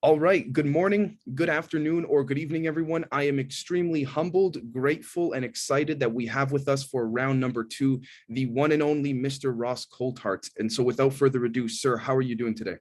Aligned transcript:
All 0.00 0.20
right. 0.20 0.52
Good 0.52 0.66
morning, 0.66 1.18
good 1.34 1.48
afternoon, 1.48 2.04
or 2.04 2.22
good 2.22 2.38
evening, 2.38 2.68
everyone. 2.68 3.04
I 3.10 3.24
am 3.24 3.40
extremely 3.40 4.04
humbled, 4.04 4.72
grateful, 4.72 5.32
and 5.32 5.44
excited 5.44 5.98
that 5.98 6.12
we 6.12 6.24
have 6.26 6.52
with 6.52 6.68
us 6.68 6.84
for 6.84 7.08
round 7.08 7.40
number 7.40 7.64
two 7.64 8.00
the 8.28 8.46
one 8.46 8.70
and 8.70 8.80
only 8.80 9.12
Mr. 9.12 9.52
Ross 9.52 9.86
Coulthart. 9.86 10.48
And 10.56 10.72
so, 10.72 10.84
without 10.84 11.14
further 11.14 11.44
ado, 11.46 11.66
sir, 11.66 11.96
how 11.96 12.14
are 12.14 12.22
you 12.22 12.36
doing 12.36 12.54
today? 12.54 12.76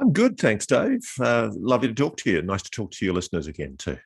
I'm 0.00 0.10
good, 0.14 0.40
thanks, 0.40 0.64
Dave. 0.64 1.02
Uh, 1.20 1.50
lovely 1.52 1.88
to 1.88 1.94
talk 1.94 2.16
to 2.18 2.30
you. 2.30 2.40
Nice 2.40 2.62
to 2.62 2.70
talk 2.70 2.90
to 2.92 3.04
your 3.04 3.12
listeners 3.12 3.46
again, 3.46 3.76
too. 3.76 3.98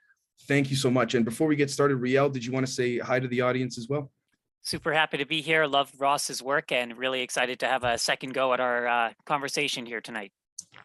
Thank 0.49 0.71
you 0.71 0.77
so 0.77 0.91
much. 0.91 1.15
And 1.15 1.25
before 1.25 1.47
we 1.47 1.55
get 1.55 1.71
started, 1.71 1.99
Riel, 1.99 2.29
did 2.29 2.45
you 2.45 2.51
want 2.51 2.67
to 2.67 2.73
say 2.73 2.99
hi 2.99 3.21
to 3.21 3.29
the 3.29 3.43
audience 3.43 3.79
as 3.79 3.87
well? 3.89 4.11
Super 4.63 4.93
happy 4.93 5.19
to 5.19 5.27
be 5.27 5.41
here. 5.41 5.67
Love 5.67 5.93
Ross's 5.97 6.43
work 6.43 6.73
and 6.73 6.99
really 6.99 7.21
excited 7.21 7.61
to 7.61 7.69
have 7.69 7.85
a 7.85 7.97
second 7.97 8.35
go 8.35 8.53
at 8.55 8.59
our 8.59 8.89
uh, 8.89 9.13
conversation 9.25 9.87
here 9.87 10.01
tonight. 10.01 10.33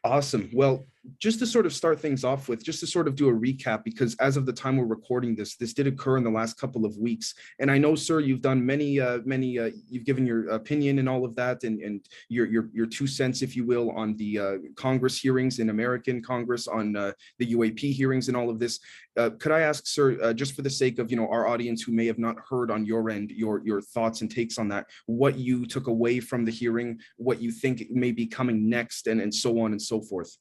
Awesome. 0.04 0.50
Well, 0.54 0.86
just 1.20 1.40
to 1.40 1.46
sort 1.46 1.66
of 1.66 1.74
start 1.74 2.00
things 2.00 2.24
off 2.24 2.50
with, 2.50 2.64
just 2.64 2.80
to 2.82 2.88
sort 2.88 3.08
of 3.08 3.16
do 3.16 3.30
a 3.30 3.34
recap, 3.34 3.84
because 3.84 4.16
as 4.16 4.38
of 4.38 4.46
the 4.46 4.54
time 4.54 4.78
we're 4.78 4.86
recording 4.86 5.36
this, 5.36 5.56
this 5.56 5.74
did 5.74 5.88
occur 5.88 6.18
in 6.18 6.24
the 6.24 6.30
last 6.30 6.60
couple 6.60 6.86
of 6.86 6.98
weeks. 6.98 7.34
And 7.60 7.72
I 7.72 7.78
know, 7.78 7.96
sir, 7.96 8.20
you've 8.20 8.42
done 8.42 8.66
many, 8.66 9.00
uh, 9.00 9.20
many, 9.26 9.60
uh, 9.60 9.72
you've 9.90 10.06
given 10.06 10.26
your 10.26 10.50
opinion 10.50 11.00
and 11.00 11.10
all 11.10 11.26
of 11.26 11.36
that, 11.36 11.64
and 11.64 11.80
and 11.82 12.06
your 12.30 12.46
your 12.46 12.70
your 12.74 12.86
two 12.86 13.08
cents, 13.08 13.42
if 13.42 13.56
you 13.56 13.66
will, 13.66 13.92
on 13.92 14.16
the 14.18 14.40
uh, 14.40 14.58
Congress 14.76 15.20
hearings 15.20 15.60
in 15.60 15.70
American 15.70 16.22
Congress, 16.22 16.68
on 16.68 16.96
uh, 16.96 17.12
the 17.40 17.54
UAP 17.54 17.80
hearings, 17.94 18.28
and 18.28 18.38
all 18.38 18.50
of 18.50 18.60
this. 18.60 18.80
Uh, 19.18 19.32
could 19.40 19.52
I 19.52 19.62
ask, 19.62 19.88
sir, 19.88 20.18
uh, 20.22 20.34
just 20.34 20.54
for 20.54 20.62
the 20.62 20.70
sake 20.70 21.00
of 21.00 21.10
you 21.12 21.18
know 21.18 21.28
our 21.30 21.48
audience 21.48 21.82
who 21.82 21.92
may 21.92 22.06
have 22.06 22.20
not 22.20 22.38
heard 22.50 22.70
on 22.72 22.86
your 22.86 23.10
end, 23.10 23.32
your 23.32 23.62
your 23.66 23.82
thoughts 23.82 24.22
and 24.22 24.30
takes 24.30 24.58
on 24.58 24.68
that, 24.70 24.88
what 25.06 25.38
you 25.38 25.66
took 25.66 25.88
away 25.88 26.20
from 26.20 26.46
the 26.46 26.52
hearing, 26.52 27.00
what 27.18 27.42
you 27.42 27.52
think 27.52 27.84
may 27.90 28.12
be 28.12 28.28
coming 28.28 28.70
next, 28.70 29.08
and 29.08 29.22
and 29.22 29.34
so 29.34 29.60
on 29.60 29.72
and 29.72 29.82
so 29.82 30.02
forth. 30.02 30.38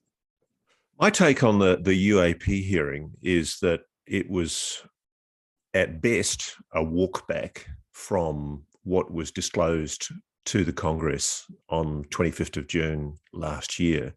My 0.98 1.10
take 1.10 1.42
on 1.42 1.58
the, 1.58 1.76
the 1.76 2.10
UAP 2.10 2.44
hearing 2.64 3.12
is 3.22 3.58
that 3.60 3.82
it 4.06 4.30
was 4.30 4.82
at 5.74 6.00
best 6.00 6.56
a 6.72 6.82
walk 6.82 7.28
back 7.28 7.66
from 7.92 8.64
what 8.84 9.12
was 9.12 9.30
disclosed 9.30 10.08
to 10.46 10.64
the 10.64 10.72
Congress 10.72 11.44
on 11.68 12.04
25th 12.04 12.56
of 12.56 12.66
June 12.66 13.18
last 13.34 13.78
year. 13.78 14.14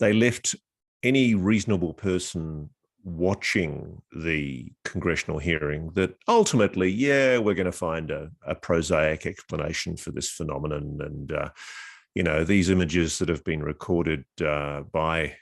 They 0.00 0.12
left 0.12 0.56
any 1.04 1.36
reasonable 1.36 1.94
person 1.94 2.70
watching 3.04 4.02
the 4.10 4.72
congressional 4.84 5.38
hearing 5.38 5.92
that 5.94 6.16
ultimately, 6.26 6.90
yeah, 6.90 7.38
we're 7.38 7.54
going 7.54 7.66
to 7.66 7.70
find 7.70 8.10
a, 8.10 8.30
a 8.44 8.56
prosaic 8.56 9.24
explanation 9.24 9.96
for 9.96 10.10
this 10.10 10.30
phenomenon. 10.30 10.98
And, 11.00 11.30
uh, 11.30 11.50
you 12.16 12.24
know, 12.24 12.42
these 12.42 12.70
images 12.70 13.20
that 13.20 13.28
have 13.28 13.44
been 13.44 13.62
recorded 13.62 14.24
uh, 14.44 14.80
by 14.92 15.36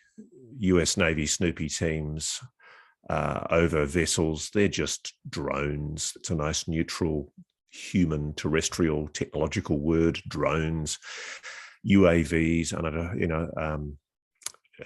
US 0.59 0.97
Navy 0.97 1.27
Snoopy 1.27 1.69
teams 1.69 2.41
uh, 3.09 3.47
over 3.51 3.85
vessels. 3.85 4.51
They're 4.53 4.69
just 4.69 5.15
drones. 5.29 6.13
It's 6.17 6.31
a 6.31 6.35
nice 6.35 6.67
neutral 6.69 7.33
human 7.71 8.33
terrestrial 8.35 9.09
technological 9.09 9.81
word 9.81 10.21
drones 10.29 10.99
uavs 11.87 12.73
and 12.73 13.21
you 13.21 13.27
know 13.27 13.51
um, 13.57 13.99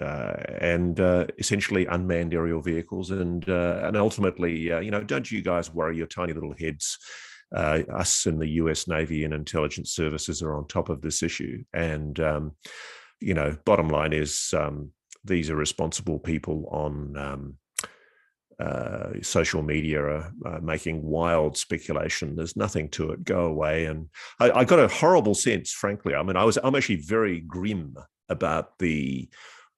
uh, 0.00 0.36
and 0.60 1.00
uh, 1.00 1.26
essentially 1.38 1.86
unmanned 1.86 2.34
aerial 2.34 2.60
vehicles 2.60 3.10
and 3.10 3.48
uh, 3.48 3.80
and 3.84 3.96
ultimately 3.96 4.72
uh, 4.72 4.80
you 4.80 4.90
know 4.90 5.02
don't 5.02 5.30
you 5.30 5.42
guys 5.42 5.72
worry 5.72 5.96
your 5.96 6.06
tiny 6.06 6.32
little 6.32 6.54
heads 6.58 6.98
uh, 7.54 7.80
us 7.94 8.26
in 8.26 8.38
the 8.38 8.48
US 8.62 8.88
Navy 8.88 9.24
and 9.24 9.32
intelligence 9.32 9.92
services 9.92 10.42
are 10.42 10.54
on 10.54 10.66
top 10.66 10.88
of 10.88 11.00
this 11.00 11.22
issue 11.22 11.62
and 11.72 12.18
um, 12.20 12.52
you 13.20 13.34
know 13.34 13.56
bottom 13.64 13.88
line 13.88 14.12
is 14.12 14.52
um, 14.56 14.90
these 15.24 15.50
are 15.50 15.56
responsible 15.56 16.18
people 16.18 16.68
on 16.70 17.16
um, 17.16 17.54
uh, 18.60 19.10
social 19.22 19.62
media 19.62 20.02
are 20.02 20.32
uh, 20.44 20.58
making 20.60 21.02
wild 21.02 21.56
speculation. 21.56 22.34
There's 22.34 22.56
nothing 22.56 22.88
to 22.90 23.12
it. 23.12 23.24
Go 23.24 23.46
away. 23.46 23.84
And 23.86 24.08
I, 24.40 24.50
I, 24.50 24.64
got 24.64 24.80
a 24.80 24.88
horrible 24.88 25.36
sense, 25.36 25.70
frankly. 25.70 26.14
I 26.14 26.22
mean, 26.24 26.36
I 26.36 26.44
was 26.44 26.58
I'm 26.62 26.74
actually 26.74 26.96
very 26.96 27.40
grim 27.40 27.96
about 28.28 28.78
the 28.80 29.28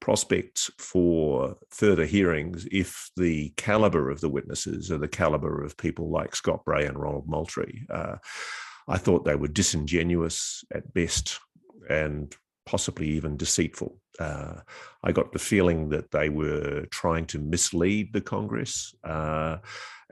prospects 0.00 0.70
for 0.78 1.56
further 1.70 2.06
hearings 2.06 2.66
if 2.72 3.10
the 3.16 3.52
caliber 3.58 4.10
of 4.10 4.22
the 4.22 4.30
witnesses 4.30 4.90
are 4.90 4.98
the 4.98 5.08
caliber 5.08 5.62
of 5.62 5.76
people 5.76 6.10
like 6.10 6.34
Scott 6.34 6.64
Bray 6.64 6.86
and 6.86 6.98
Ronald 6.98 7.28
Moultrie. 7.28 7.86
Uh, 7.90 8.16
I 8.88 8.96
thought 8.96 9.26
they 9.26 9.36
were 9.36 9.48
disingenuous 9.48 10.64
at 10.74 10.92
best 10.94 11.38
and 11.88 12.34
possibly 12.66 13.08
even 13.08 13.36
deceitful. 13.36 13.98
Uh, 14.18 14.60
I 15.02 15.12
got 15.12 15.32
the 15.32 15.38
feeling 15.38 15.88
that 15.90 16.10
they 16.10 16.28
were 16.28 16.86
trying 16.90 17.26
to 17.26 17.38
mislead 17.38 18.12
the 18.12 18.20
Congress. 18.20 18.94
Uh, 19.02 19.58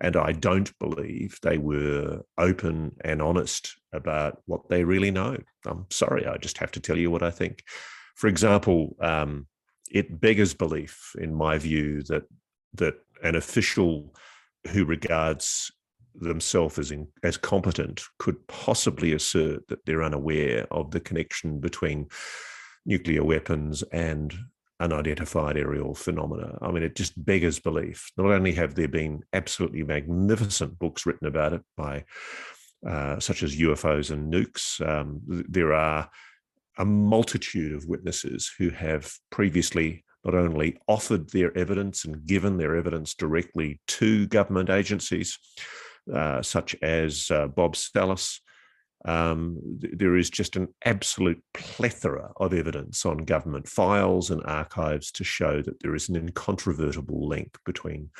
and 0.00 0.16
I 0.16 0.32
don't 0.32 0.76
believe 0.78 1.38
they 1.42 1.58
were 1.58 2.22
open 2.38 2.94
and 3.04 3.20
honest 3.20 3.76
about 3.92 4.40
what 4.46 4.68
they 4.68 4.84
really 4.84 5.10
know. 5.10 5.36
I'm 5.66 5.86
sorry, 5.90 6.26
I 6.26 6.36
just 6.36 6.58
have 6.58 6.70
to 6.72 6.80
tell 6.80 6.96
you 6.96 7.10
what 7.10 7.22
I 7.22 7.30
think. 7.30 7.64
For 8.14 8.28
example, 8.28 8.96
um, 9.00 9.46
it 9.90 10.20
beggars 10.20 10.54
belief, 10.54 11.12
in 11.18 11.34
my 11.34 11.58
view, 11.58 12.02
that 12.04 12.24
that 12.74 12.94
an 13.22 13.34
official 13.34 14.14
who 14.68 14.84
regards 14.84 15.72
themselves 16.20 16.78
as 16.78 16.90
in, 16.90 17.08
as 17.22 17.36
competent 17.36 18.02
could 18.18 18.46
possibly 18.48 19.12
assert 19.12 19.66
that 19.68 19.84
they're 19.84 20.02
unaware 20.02 20.66
of 20.70 20.90
the 20.90 21.00
connection 21.00 21.60
between 21.60 22.08
nuclear 22.84 23.24
weapons 23.24 23.82
and 23.92 24.34
unidentified 24.80 25.56
aerial 25.56 25.94
phenomena. 25.94 26.56
I 26.62 26.70
mean, 26.70 26.82
it 26.82 26.94
just 26.94 27.12
beggars 27.24 27.58
belief. 27.58 28.10
Not 28.16 28.26
only 28.26 28.52
have 28.52 28.74
there 28.74 28.88
been 28.88 29.22
absolutely 29.32 29.82
magnificent 29.82 30.78
books 30.78 31.04
written 31.04 31.26
about 31.26 31.52
it 31.52 31.62
by 31.76 32.04
uh, 32.86 33.18
such 33.18 33.42
as 33.42 33.56
UFOs 33.56 34.10
and 34.10 34.32
nukes, 34.32 34.80
um, 34.88 35.20
there 35.26 35.74
are 35.74 36.08
a 36.78 36.84
multitude 36.84 37.74
of 37.74 37.86
witnesses 37.86 38.52
who 38.56 38.70
have 38.70 39.12
previously 39.30 40.04
not 40.24 40.34
only 40.34 40.78
offered 40.86 41.30
their 41.30 41.56
evidence 41.56 42.04
and 42.04 42.24
given 42.26 42.56
their 42.56 42.76
evidence 42.76 43.14
directly 43.14 43.80
to 43.88 44.26
government 44.28 44.70
agencies, 44.70 45.38
uh, 46.12 46.42
such 46.42 46.74
as 46.82 47.30
uh, 47.30 47.46
Bob 47.46 47.76
Salas. 47.76 48.40
Um, 49.04 49.78
th- 49.80 49.94
there 49.96 50.16
is 50.16 50.28
just 50.28 50.56
an 50.56 50.68
absolute 50.84 51.40
plethora 51.54 52.32
of 52.36 52.52
evidence 52.52 53.06
on 53.06 53.18
government 53.18 53.68
files 53.68 54.30
and 54.30 54.42
archives 54.44 55.12
to 55.12 55.24
show 55.24 55.62
that 55.62 55.80
there 55.80 55.94
is 55.94 56.08
an 56.08 56.16
incontrovertible 56.16 57.28
link 57.28 57.56
between 57.64 58.10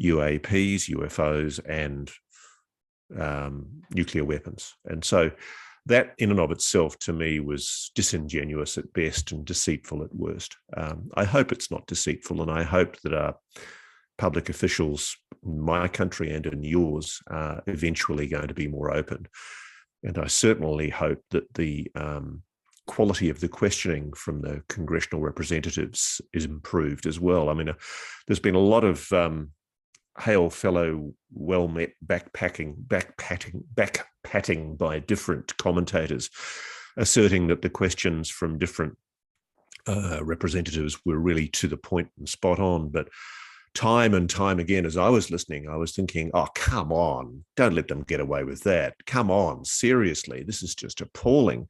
UAPs, 0.00 0.90
UFOs, 0.90 1.60
and 1.66 2.10
um, 3.18 3.66
nuclear 3.90 4.24
weapons. 4.24 4.74
And 4.84 5.04
so 5.04 5.30
that, 5.86 6.14
in 6.18 6.30
and 6.30 6.40
of 6.40 6.50
itself, 6.50 6.98
to 7.00 7.12
me, 7.12 7.40
was 7.40 7.90
disingenuous 7.94 8.76
at 8.76 8.92
best 8.92 9.32
and 9.32 9.44
deceitful 9.44 10.02
at 10.02 10.14
worst. 10.14 10.56
Um, 10.76 11.10
I 11.14 11.24
hope 11.24 11.50
it's 11.50 11.70
not 11.70 11.86
deceitful, 11.86 12.42
and 12.42 12.50
I 12.50 12.62
hope 12.62 13.00
that 13.00 13.14
our 13.14 13.36
public 14.18 14.48
officials 14.48 15.16
in 15.44 15.58
my 15.60 15.88
country 15.88 16.32
and 16.32 16.44
in 16.46 16.62
yours 16.62 17.22
are 17.28 17.62
eventually 17.66 18.26
going 18.26 18.48
to 18.48 18.54
be 18.54 18.68
more 18.68 18.94
open. 18.94 19.26
And 20.02 20.18
I 20.18 20.26
certainly 20.26 20.90
hope 20.90 21.22
that 21.30 21.54
the 21.54 21.90
um, 21.94 22.42
quality 22.86 23.30
of 23.30 23.40
the 23.40 23.48
questioning 23.48 24.12
from 24.12 24.40
the 24.42 24.62
congressional 24.68 25.22
representatives 25.22 26.20
is 26.32 26.44
improved 26.44 27.06
as 27.06 27.20
well. 27.20 27.48
I 27.48 27.54
mean, 27.54 27.68
uh, 27.68 27.74
there's 28.26 28.40
been 28.40 28.54
a 28.54 28.60
lot 28.60 28.84
of 28.84 29.10
um, 29.12 29.50
hail 30.18 30.50
fellow, 30.50 31.12
well 31.32 31.68
met 31.68 31.92
backpacking, 32.04 32.74
backpatting, 32.86 33.62
backpatting 33.74 34.76
by 34.76 34.98
different 34.98 35.56
commentators, 35.58 36.30
asserting 36.96 37.46
that 37.48 37.62
the 37.62 37.70
questions 37.70 38.28
from 38.28 38.58
different 38.58 38.96
uh, 39.86 40.20
representatives 40.24 40.98
were 41.04 41.18
really 41.18 41.48
to 41.48 41.68
the 41.68 41.76
point 41.76 42.08
and 42.18 42.28
spot 42.28 42.58
on. 42.58 42.88
But 42.88 43.08
time 43.74 44.14
and 44.14 44.28
time 44.28 44.58
again, 44.58 44.86
as 44.86 44.96
I 44.96 45.08
was 45.08 45.30
listening, 45.30 45.68
I 45.68 45.76
was 45.76 45.92
thinking, 45.92 46.30
oh, 46.34 46.48
come 46.54 46.92
on, 46.92 47.44
don't 47.56 47.74
let 47.74 47.88
them 47.88 48.02
get 48.02 48.20
away 48.20 48.44
with 48.44 48.62
that. 48.64 48.94
Come 49.06 49.30
on, 49.30 49.64
seriously, 49.64 50.42
this 50.42 50.62
is 50.62 50.74
just 50.74 51.00
appalling. 51.00 51.68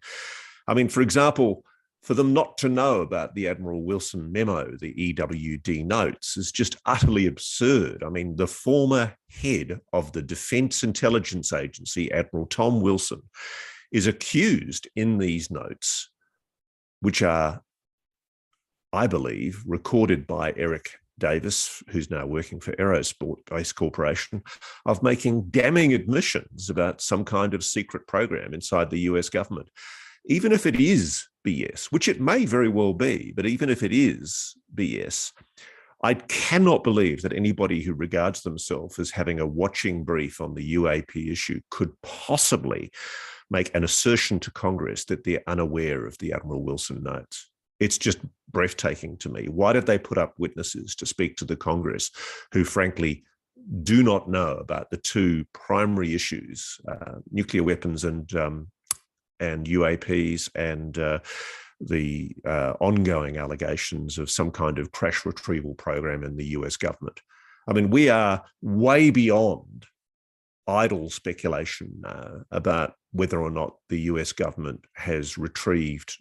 I 0.67 0.75
mean, 0.75 0.89
for 0.89 1.01
example, 1.01 1.65
for 2.03 2.15
them 2.15 2.33
not 2.33 2.57
to 2.59 2.69
know 2.69 3.01
about 3.01 3.35
the 3.35 3.49
Admiral 3.49 3.83
Wilson 3.83 4.31
memo, 4.33 4.77
the 4.81 5.13
EWD 5.13 5.85
notes, 5.85 6.37
is 6.37 6.53
just 6.53 6.77
utterly 6.87 7.27
absurd. 7.27 8.03
I 8.05 8.09
mean, 8.09 8.37
the 8.37 8.47
former 8.47 9.15
head 9.31 9.81
of 9.93 10.13
the 10.13 10.23
Defense 10.23 10.83
Intelligence 10.83 11.53
Agency, 11.53 12.11
Admiral 12.13 12.47
Tom 12.47 12.81
Wilson, 12.81 13.23
is 13.93 14.07
accused 14.07 14.89
in 14.97 15.19
these 15.19 15.51
notes, 15.51 16.11
which 17.01 17.23
are, 17.23 17.63
I 18.93 19.07
believe, 19.07 19.63
recorded 19.67 20.27
by 20.27 20.55
Eric 20.57 20.99
Davis, 21.19 21.83
who's 21.89 22.11
now 22.11 22.27
working 22.27 22.61
for 22.61 22.73
Aerospace 22.73 23.75
Corporation, 23.75 24.43
of 24.87 25.03
making 25.03 25.51
damning 25.51 25.93
admissions 25.93 26.71
about 26.71 27.01
some 27.01 27.25
kind 27.25 27.55
of 27.55 27.65
secret 27.65 28.07
program 28.07 28.55
inside 28.55 28.91
the 28.91 29.01
US 29.01 29.29
government. 29.29 29.69
Even 30.27 30.53
if 30.53 30.67
it 30.67 30.79
is 30.79 31.27
BS, 31.47 31.87
which 31.87 32.09
it 32.09 32.21
may 32.21 32.45
very 32.45 32.69
well 32.69 32.93
be, 32.93 33.33
but 33.35 33.47
even 33.47 33.71
if 33.71 33.83
it 33.83 33.93
is 33.93 34.57
BS, 34.75 35.33
I 36.03 36.15
cannot 36.15 36.85
believe 36.85 37.23
that 37.23 37.33
anybody 37.33 37.83
who 37.83 37.93
regards 37.93 38.43
themselves 38.43 38.99
as 38.99 39.11
having 39.11 39.41
a 39.41 39.47
watching 39.47 40.05
brief 40.05 40.41
on 40.41 40.55
the 40.55 40.75
UAP 40.75 41.31
issue 41.31 41.61
could 41.71 41.91
possibly 42.03 42.93
make 43.51 43.75
an 43.75 43.83
assertion 43.83 44.39
to 44.41 44.51
Congress 44.51 45.05
that 45.07 45.25
they're 45.25 45.43
unaware 45.47 46.07
of 46.07 46.17
the 46.19 46.33
Admiral 46.33 46.63
Wilson 46.63 47.03
notes. 47.03 47.51
It's 47.81 47.99
just 47.99 48.19
breathtaking 48.51 49.17
to 49.19 49.29
me. 49.29 49.47
Why 49.47 49.73
did 49.73 49.87
they 49.87 49.99
put 49.99 50.19
up 50.19 50.35
witnesses 50.39 50.95
to 50.97 51.07
speak 51.07 51.37
to 51.37 51.45
the 51.45 51.57
Congress 51.57 52.11
who, 52.53 52.65
frankly, 52.65 53.25
do 53.83 54.03
not 54.03 54.29
know 54.31 54.57
about 54.57 54.91
the 54.91 54.97
two 54.97 55.45
primary 55.53 56.15
issues, 56.15 56.79
uh, 56.89 57.17
nuclear 57.31 57.63
weapons 57.63 58.05
and 58.05 58.33
um, 58.35 58.69
and 59.41 59.67
UAPs 59.67 60.51
and 60.55 60.99
uh, 60.99 61.21
the 61.81 62.35
uh, 62.45 62.75
ongoing 62.81 63.37
allegations 63.37 64.19
of 64.19 64.31
some 64.31 64.51
kind 64.51 64.79
of 64.79 64.91
crash 64.93 65.25
retrieval 65.25 65.75
program 65.75 66.25
in 66.25 66.37
the 66.37 66.47
US 66.47 66.77
government. 66.77 67.21
I 67.69 67.73
mean, 67.73 67.91
we 67.91 68.09
are 68.09 68.43
way 68.63 69.11
beyond 69.11 69.87
idle 70.67 71.09
speculation 71.11 72.03
uh, 72.05 72.39
about 72.51 72.95
whether 73.13 73.41
or 73.41 73.51
not 73.51 73.77
the 73.89 74.01
US 74.03 74.33
government 74.33 74.85
has 74.95 75.39
retrieved 75.39 76.17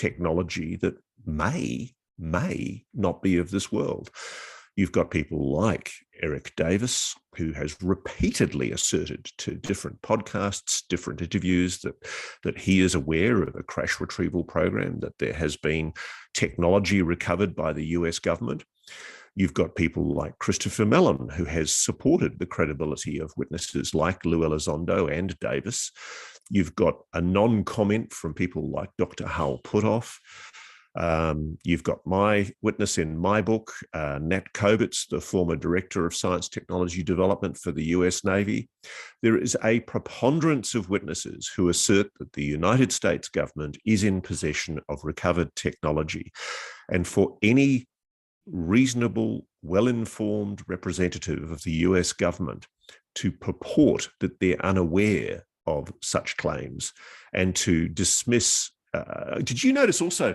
technology 0.00 0.76
that 0.76 0.94
may, 1.26 1.92
may 2.18 2.86
not 2.94 3.20
be 3.20 3.36
of 3.36 3.50
this 3.50 3.70
world. 3.70 4.10
You've 4.74 4.92
got 4.92 5.10
people 5.10 5.52
like 5.52 5.92
Eric 6.22 6.54
Davis, 6.56 7.14
who 7.36 7.52
has 7.52 7.76
repeatedly 7.82 8.72
asserted 8.72 9.26
to 9.36 9.56
different 9.56 10.00
podcasts, 10.00 10.82
different 10.88 11.20
interviews, 11.20 11.80
that, 11.80 11.96
that 12.44 12.58
he 12.58 12.80
is 12.80 12.94
aware 12.94 13.42
of 13.42 13.54
a 13.56 13.62
crash 13.62 14.00
retrieval 14.00 14.42
program, 14.42 15.00
that 15.00 15.18
there 15.18 15.34
has 15.34 15.58
been 15.58 15.92
technology 16.32 17.02
recovered 17.02 17.54
by 17.54 17.74
the 17.74 17.88
US 17.88 18.18
government. 18.18 18.64
You've 19.36 19.54
got 19.54 19.76
people 19.76 20.14
like 20.14 20.38
Christopher 20.38 20.86
Mellon, 20.86 21.28
who 21.28 21.44
has 21.44 21.72
supported 21.72 22.38
the 22.38 22.46
credibility 22.46 23.18
of 23.18 23.34
witnesses 23.36 23.94
like 23.94 24.24
Lou 24.24 24.40
Elizondo 24.40 25.12
and 25.12 25.38
Davis. 25.40 25.92
You've 26.50 26.74
got 26.74 26.98
a 27.14 27.20
non 27.20 27.64
comment 27.64 28.12
from 28.12 28.34
people 28.34 28.70
like 28.70 28.90
Dr. 28.98 29.26
Hal 29.26 29.60
Puthoff. 29.64 30.16
Um, 30.96 31.56
you've 31.62 31.84
got 31.84 32.04
my 32.04 32.50
witness 32.62 32.98
in 32.98 33.16
my 33.16 33.40
book, 33.42 33.72
uh, 33.94 34.18
Nat 34.20 34.52
Kobitz, 34.52 35.08
the 35.08 35.20
former 35.20 35.54
director 35.54 36.04
of 36.04 36.16
science 36.16 36.48
technology 36.48 37.04
development 37.04 37.56
for 37.56 37.70
the 37.70 37.84
US 37.86 38.24
Navy. 38.24 38.68
There 39.22 39.38
is 39.38 39.56
a 39.62 39.80
preponderance 39.80 40.74
of 40.74 40.90
witnesses 40.90 41.50
who 41.54 41.68
assert 41.68 42.08
that 42.18 42.32
the 42.32 42.44
United 42.44 42.90
States 42.90 43.28
government 43.28 43.78
is 43.86 44.02
in 44.02 44.20
possession 44.20 44.80
of 44.88 45.04
recovered 45.04 45.54
technology. 45.54 46.32
And 46.90 47.06
for 47.06 47.38
any 47.40 47.86
reasonable, 48.46 49.46
well 49.62 49.86
informed 49.86 50.62
representative 50.66 51.52
of 51.52 51.62
the 51.62 51.72
US 51.72 52.12
government 52.12 52.66
to 53.16 53.30
purport 53.30 54.08
that 54.18 54.40
they're 54.40 54.64
unaware 54.64 55.44
of 55.78 55.92
such 56.02 56.36
claims 56.36 56.92
and 57.32 57.54
to 57.56 57.88
dismiss. 57.88 58.70
Uh, 58.92 59.38
did 59.38 59.62
you 59.62 59.72
notice 59.72 60.02
also 60.02 60.34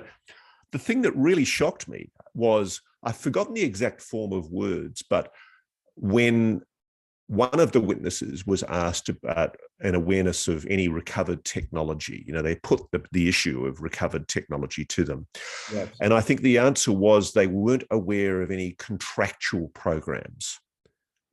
the 0.72 0.80
thing 0.80 1.02
that 1.02 1.16
really 1.16 1.46
shocked 1.46 1.88
me 1.88 2.10
was 2.34 2.82
I've 3.04 3.18
forgotten 3.18 3.54
the 3.54 3.64
exact 3.64 4.02
form 4.02 4.34
of 4.34 4.52
words, 4.52 5.04
but 5.08 5.32
when 5.96 6.62
one 7.28 7.60
of 7.60 7.72
the 7.72 7.82
witnesses 7.82 8.46
was 8.46 8.64
asked 8.64 9.10
about 9.10 9.58
an 9.80 9.96
awareness 9.96 10.48
of 10.48 10.66
any 10.70 10.88
recovered 10.88 11.44
technology. 11.44 12.24
You 12.28 12.34
know, 12.34 12.42
they 12.42 12.56
put 12.56 12.82
the, 12.92 13.04
the 13.12 13.28
issue 13.28 13.66
of 13.66 13.82
recovered 13.82 14.28
technology 14.28 14.86
to 14.86 15.04
them. 15.04 15.28
Yes. 15.74 15.90
And 16.02 16.14
I 16.14 16.22
think 16.22 16.42
the 16.42 16.60
answer 16.60 16.92
was 16.92 17.32
they 17.32 17.48
weren't 17.48 17.86
aware 17.90 18.42
of 18.42 18.52
any 18.52 18.76
contractual 18.78 19.70
programs. 19.70 20.60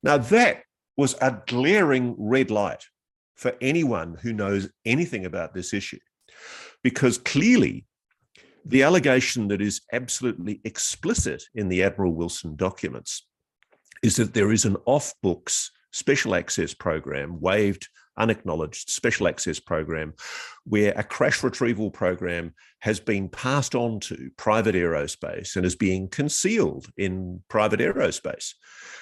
Now, 0.03 0.17
that 0.19 0.63
was 0.97 1.15
a 1.21 1.39
glaring 1.47 2.15
red 2.19 2.51
light 2.51 2.85
for 3.35 3.55
anyone 3.61 4.17
who 4.21 4.33
knows 4.33 4.69
anything 4.85 5.25
about 5.25 5.55
this 5.55 5.73
issue, 5.73 5.99
because 6.83 7.19
clearly 7.19 7.87
the 8.65 8.83
allegation 8.83 9.49
that 9.49 9.61
is 9.61 9.81
absolutely 9.93 10.61
explicit 10.65 11.43
in 11.55 11.69
the 11.69 11.83
Admiral 11.83 12.15
Wilson 12.15 12.55
documents 12.57 13.27
is 14.03 14.17
that 14.17 14.35
there 14.35 14.53
is 14.53 14.65
an 14.65 14.77
off 14.87 15.15
books 15.23 15.71
special 15.93 16.35
access 16.35 16.73
program, 16.73 17.41
waived, 17.41 17.89
unacknowledged 18.19 18.91
special 18.91 19.29
access 19.29 19.59
program, 19.59 20.15
where 20.65 20.93
a 20.97 21.03
crash 21.03 21.43
retrieval 21.43 21.91
program 21.91 22.55
has 22.81 23.01
been 23.01 23.29
passed 23.29 23.75
on 23.75 24.01
to 24.01 24.31
private 24.37 24.75
aerospace 24.75 25.57
and 25.57 25.65
is 25.65 25.77
being 25.77 26.09
concealed 26.09 26.87
in 26.97 27.41
private 27.49 27.81
aerospace. 27.81 28.55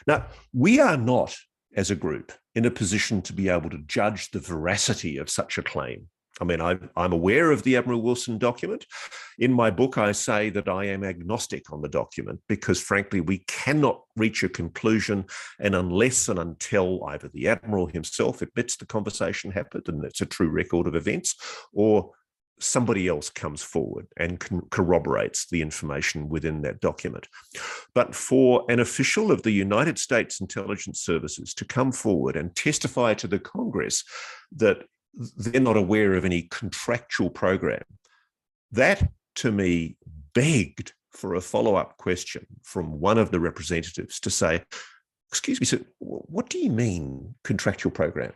Now, 0.07 0.27
we 0.53 0.81
are 0.81 0.97
not, 0.97 1.37
as 1.77 1.91
a 1.91 1.97
group, 1.97 2.33
in 2.55 2.65
a 2.65 2.71
position 2.71 3.23
to 3.23 3.33
be 3.33 3.49
able 3.49 3.71
to 3.71 3.79
judge 3.79 4.31
the 4.31 4.41
veracity 4.41 5.17
of 5.17 5.31
such 5.31 5.59
a 5.59 5.63
claim. 5.63 6.09
I 6.41 6.45
mean, 6.45 6.61
I, 6.63 6.79
am 6.97 7.13
aware 7.13 7.51
of 7.51 7.63
the 7.63 7.77
Admiral 7.77 8.01
Wilson 8.01 8.39
document. 8.39 8.87
In 9.39 9.53
my 9.53 9.71
book, 9.71 9.99
I 9.99 10.13
say 10.13 10.49
that 10.51 10.69
I 10.69 10.87
am 10.87 11.05
agnostic 11.05 11.71
on 11.71 11.83
the 11.83 11.89
document 11.89 12.41
because, 12.49 12.81
frankly, 12.81 13.21
we 13.21 13.45
cannot 13.47 14.01
reach 14.17 14.43
a 14.43 14.49
conclusion. 14.49 15.27
And 15.59 15.75
unless 15.75 16.29
and 16.31 16.39
until 16.39 17.05
either 17.05 17.29
the 17.29 17.49
Admiral 17.49 17.89
himself 17.89 18.41
admits 18.41 18.77
the 18.77 18.87
conversation 18.87 19.51
happened 19.51 19.85
and 19.89 20.03
it's 20.05 20.23
a 20.23 20.27
true 20.27 20.49
record 20.49 20.87
of 20.87 20.95
events, 20.95 21.35
or 21.75 22.11
somebody 22.63 23.09
else 23.09 23.31
comes 23.31 23.63
forward 23.63 24.07
and 24.17 24.41
corroborates 24.71 25.47
the 25.47 25.63
information 25.63 26.29
within 26.29 26.63
that 26.63 26.81
document. 26.81 27.29
But 27.95 28.15
for 28.15 28.65
an 28.69 28.81
official 28.81 29.33
of 29.33 29.43
the 29.43 29.51
United 29.51 29.99
States 29.99 30.41
intelligence 30.41 31.01
services 31.01 31.55
to 31.55 31.65
come 31.65 31.93
forward 31.93 32.37
and 32.37 32.55
testify 32.55 33.15
to 33.15 33.27
the 33.27 33.39
Congress 33.39 34.05
that 34.57 34.85
they're 35.37 35.61
not 35.61 35.77
aware 35.77 36.15
of 36.15 36.25
any 36.25 36.43
contractual 36.43 37.31
program. 37.31 37.83
That 38.73 39.11
to 39.37 39.51
me 39.51 39.97
begged 40.35 40.93
for 41.11 41.35
a 41.35 41.41
follow 41.41 41.75
up 41.75 41.97
question 41.97 42.47
from 42.63 43.01
one 43.01 43.19
of 43.19 43.31
the 43.31 43.41
representatives 43.41 44.21
to 44.21 44.31
say, 44.31 44.63
Excuse 45.29 45.61
me, 45.61 45.65
sir, 45.65 45.81
what 45.99 46.49
do 46.49 46.59
you 46.59 46.71
mean 46.71 47.37
contractual 47.45 47.93
program? 47.93 48.33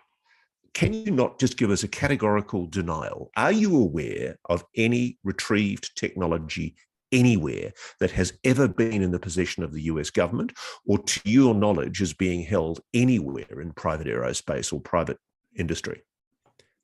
Can 0.75 0.93
you 0.93 1.13
not 1.13 1.39
just 1.39 1.57
give 1.57 1.71
us 1.71 1.85
a 1.85 1.89
categorical 1.89 2.67
denial? 2.67 3.31
Are 3.37 3.53
you 3.53 3.77
aware 3.77 4.37
of 4.49 4.65
any 4.77 5.19
retrieved 5.23 5.97
technology 5.97 6.75
anywhere 7.13 7.73
that 8.01 8.11
has 8.11 8.37
ever 8.43 8.67
been 8.67 9.01
in 9.01 9.13
the 9.13 9.21
possession 9.21 9.63
of 9.63 9.73
the 9.73 9.83
US 9.83 10.11
government 10.11 10.53
or 10.85 10.99
to 10.99 11.21
your 11.25 11.55
knowledge 11.55 12.03
is 12.03 12.13
being 12.13 12.43
held 12.43 12.81
anywhere 12.93 13.61
in 13.61 13.73
private 13.73 14.09
aerospace 14.09 14.73
or 14.73 14.81
private 14.81 15.19
industry? 15.57 16.03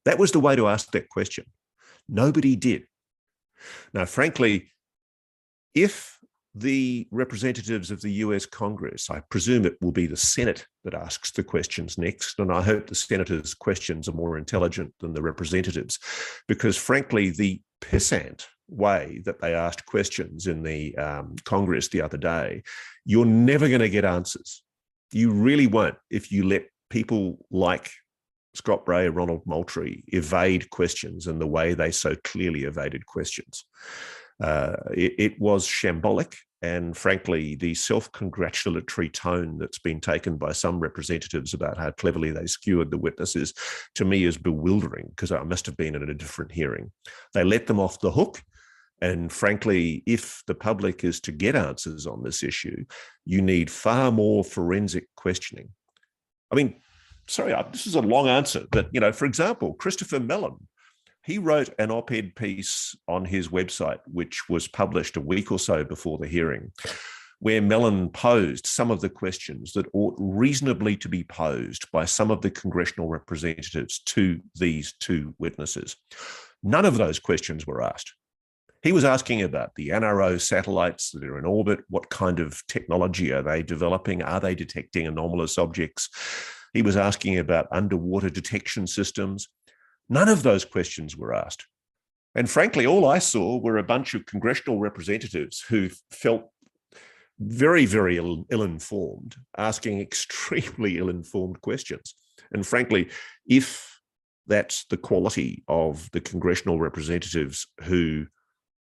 That 0.05 0.21
was 0.21 0.31
the 0.31 0.41
way 0.41 0.55
to 0.55 0.69
ask 0.69 0.93
that 0.93 1.09
question. 1.09 1.45
Nobody 2.09 2.55
did. 2.55 2.85
Now, 3.93 4.05
frankly, 4.05 4.71
if 5.75 6.17
the 6.55 7.09
representatives 7.11 7.91
of 7.91 8.01
the 8.01 8.13
US 8.25 8.47
Congress, 8.47 9.11
I 9.11 9.21
presume 9.31 9.67
it 9.67 9.77
will 9.81 9.93
be 9.93 10.07
the 10.07 10.17
Senate 10.17 10.67
that 10.85 10.95
asks 10.95 11.31
the 11.33 11.43
questions 11.45 11.99
next, 11.99 12.39
and 12.39 12.53
I 12.53 12.63
hope 12.63 12.87
the 12.87 12.95
senators' 12.95 13.55
questions 13.55 14.09
are 14.09 14.13
more 14.13 14.39
intelligent 14.39 14.95
than 15.01 15.13
the 15.13 15.23
representatives, 15.23 15.99
because 16.49 16.77
frankly, 16.77 17.31
the 17.31 17.61
pissant 17.81 18.47
way 18.69 19.21
that 19.25 19.41
they 19.41 19.55
asked 19.55 19.87
questions 19.87 20.47
in 20.47 20.63
the 20.63 20.97
um, 20.97 21.37
Congress 21.45 21.89
the 21.89 22.03
other 22.03 22.17
day, 22.17 22.63
you're 23.05 23.27
never 23.27 23.69
going 23.69 23.81
to 23.81 23.89
get 23.89 24.05
answers. 24.05 24.63
You 25.13 25.33
really 25.33 25.67
won't 25.67 25.97
if 26.11 26.31
you 26.31 26.47
let 26.47 26.67
people 26.89 27.45
like 27.51 27.91
Scott 28.55 28.85
Bray 28.85 29.09
Ronald 29.09 29.43
Moultrie 29.47 30.05
evade 30.09 30.71
questions 30.71 31.27
in 31.27 31.39
the 31.39 31.47
way 31.47 31.75
they 31.75 31.91
so 31.91 32.17
clearly 32.25 32.65
evaded 32.65 33.07
questions. 33.07 33.65
Uh, 34.41 34.77
it, 34.93 35.15
it, 35.19 35.41
was 35.41 35.67
shambolic. 35.67 36.35
And 36.63 36.95
frankly, 36.95 37.55
the 37.55 37.75
self 37.75 38.13
congratulatory 38.13 39.09
tone 39.09 39.59
that's 39.59 39.79
been 39.79 40.01
taken 40.01 40.37
by 40.37 40.53
some 40.53 40.79
representatives 40.79 41.55
about 41.55 41.79
how 41.79 41.91
cleverly 41.93 42.33
they 42.33 42.47
skewered 42.47 42.91
the 42.91 42.99
witnesses 42.99 43.55
to 43.95 44.05
me 44.05 44.25
is 44.25 44.37
bewildering 44.37 45.07
because 45.11 45.33
I 45.33 45.43
must 45.43 45.65
have 45.67 45.77
been 45.77 45.97
at 45.97 46.09
a 46.09 46.15
different 46.15 46.53
hearing. 46.53 46.93
They 47.33 47.45
let 47.45 47.67
them 47.67 47.81
off 47.81 48.01
the 48.01 48.11
hook. 48.11 48.43
And 49.01 49.33
frankly, 49.33 50.03
if 50.05 50.43
the 50.47 50.55
public 50.55 51.05
is 51.05 51.21
to 51.23 51.33
get 51.33 51.57
answers 51.57 52.07
on 52.07 52.23
this 52.23 52.43
issue, 52.43 52.85
you 53.25 53.41
need 53.41 53.71
far 53.71 54.13
more 54.13 54.45
forensic 54.45 55.07
questioning. 55.17 55.71
I 56.51 56.57
mean, 56.57 56.77
sorry, 57.27 57.55
this 57.73 57.87
is 57.87 57.95
a 57.95 58.03
long 58.03 58.29
answer, 58.29 58.67
but 58.71 58.89
you 58.93 59.01
know, 59.01 59.13
for 59.13 59.25
example, 59.25 59.73
Christopher 59.75 60.21
Mellon, 60.21 60.59
he 61.23 61.39
wrote 61.39 61.71
an 61.79 61.91
op-ed 61.91 62.35
piece 62.35 62.97
on 63.07 63.25
his 63.25 63.49
website, 63.49 64.01
which 64.07 64.49
was 64.49 64.69
published 64.69 65.17
a 65.17 65.21
week 65.21 65.53
or 65.53 65.59
so 65.59 65.85
before 65.85 66.19
the 66.19 66.27
hearing, 66.27 66.73
where 67.41 67.63
Mellon 67.63 68.11
posed 68.11 68.67
some 68.67 68.91
of 68.91 69.01
the 69.01 69.09
questions 69.09 69.73
that 69.73 69.87
ought 69.93 70.15
reasonably 70.19 70.97
to 70.97 71.09
be 71.09 71.25
posed 71.25 71.91
by 71.91 72.05
some 72.05 72.31
of 72.31 72.41
the 72.41 72.51
congressional 72.51 73.09
representatives 73.09 74.01
to 74.07 74.41
these 74.55 74.95
two 75.01 75.35
witnesses. 75.39 75.97
None 76.63 76.85
of 76.85 76.97
those 76.97 77.19
questions 77.19 77.67
were 77.67 77.83
asked. 77.83 78.15
He 78.83 78.93
was 78.93 79.05
asking 79.05 79.43
about 79.43 79.75
the 79.75 79.89
NRO 79.89 80.41
satellites 80.41 81.11
that 81.11 81.23
are 81.23 81.39
in 81.39 81.45
orbit. 81.45 81.81
What 81.91 82.09
kind 82.09 82.41
of 82.41 82.67
technology 82.67 83.31
are 83.31 83.43
they 83.43 83.63
developing? 83.63 84.23
Are 84.23 84.41
they 84.41 84.55
detecting 84.55 85.07
anomalous 85.07 85.59
objects? 85.59 86.09
He 86.73 86.81
was 86.81 86.97
asking 86.97 87.39
about 87.39 87.69
underwater 87.73 88.31
detection 88.31 88.87
systems. 88.87 89.49
None 90.11 90.29
of 90.29 90.43
those 90.43 90.65
questions 90.65 91.17
were 91.17 91.33
asked. 91.33 91.67
And 92.35 92.51
frankly, 92.51 92.85
all 92.85 93.07
I 93.07 93.21
saw 93.21 93.59
were 93.59 93.79
a 93.79 93.85
bunch 93.85 94.15
of 94.15 94.27
congressional 94.27 94.81
representatives 94.81 95.65
who 95.69 95.89
felt 96.11 96.51
very, 97.39 97.87
very 97.87 98.17
ill, 98.17 98.45
informed, 98.51 99.37
asking 99.57 100.01
extremely 100.03 100.99
ill 100.99 101.09
informed 101.09 101.61
questions. 101.61 102.15
And 102.53 102.67
frankly, 102.67 103.09
if 103.47 104.01
that's 104.47 104.85
the 104.87 104.97
quality 104.97 105.63
of 105.69 106.11
the 106.11 106.21
congressional 106.21 106.81
representatives 106.81 107.69
who 107.85 108.27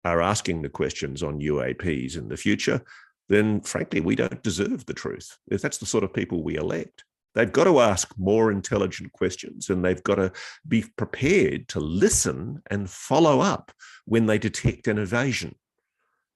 are 0.05 0.23
asking 0.23 0.63
the 0.63 0.69
questions 0.69 1.25
on 1.25 1.41
UAPs 1.41 2.17
in 2.17 2.29
the 2.29 2.37
future, 2.37 2.81
then 3.29 3.61
frankly, 3.61 4.01
we 4.01 4.15
don't 4.15 4.43
deserve 4.45 4.87
the 4.87 4.95
truth. 4.95 5.37
If 5.51 5.61
that's 5.61 5.79
the 5.79 5.87
sort 5.87 6.05
of 6.05 6.15
people 6.15 6.45
we 6.45 6.55
elect, 6.55 7.05
they've 7.37 7.53
got 7.53 7.65
to 7.65 7.81
ask 7.81 8.13
more 8.19 8.51
intelligent 8.51 9.13
questions 9.13 9.69
and 9.69 9.85
they've 9.85 10.03
got 10.03 10.17
to 10.17 10.33
be 10.67 10.85
prepared 10.97 11.69
to 11.69 11.79
listen 11.79 12.63
and 12.71 12.91
follow 12.91 13.41
up 13.41 13.71
when 14.07 14.27
they 14.27 14.39
detect 14.39 14.89
an 14.89 14.99
evasion. 14.99 15.55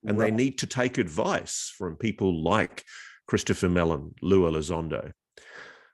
And 0.07 0.19
right. 0.19 0.27
they 0.27 0.31
need 0.31 0.59
to 0.59 0.67
take 0.67 0.99
advice 0.99 1.73
from 1.77 1.97
people 1.97 2.43
like 2.43 2.85
Christopher 3.27 3.69
Mellon, 3.69 4.15
Lou 4.23 4.49
Elizondo. 4.49 5.13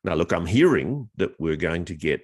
Now, 0.04 0.14
look, 0.14 0.32
I'm 0.32 0.46
hearing 0.46 1.08
that 1.16 1.40
we're 1.40 1.56
going 1.56 1.84
to 1.86 1.94
get 1.94 2.20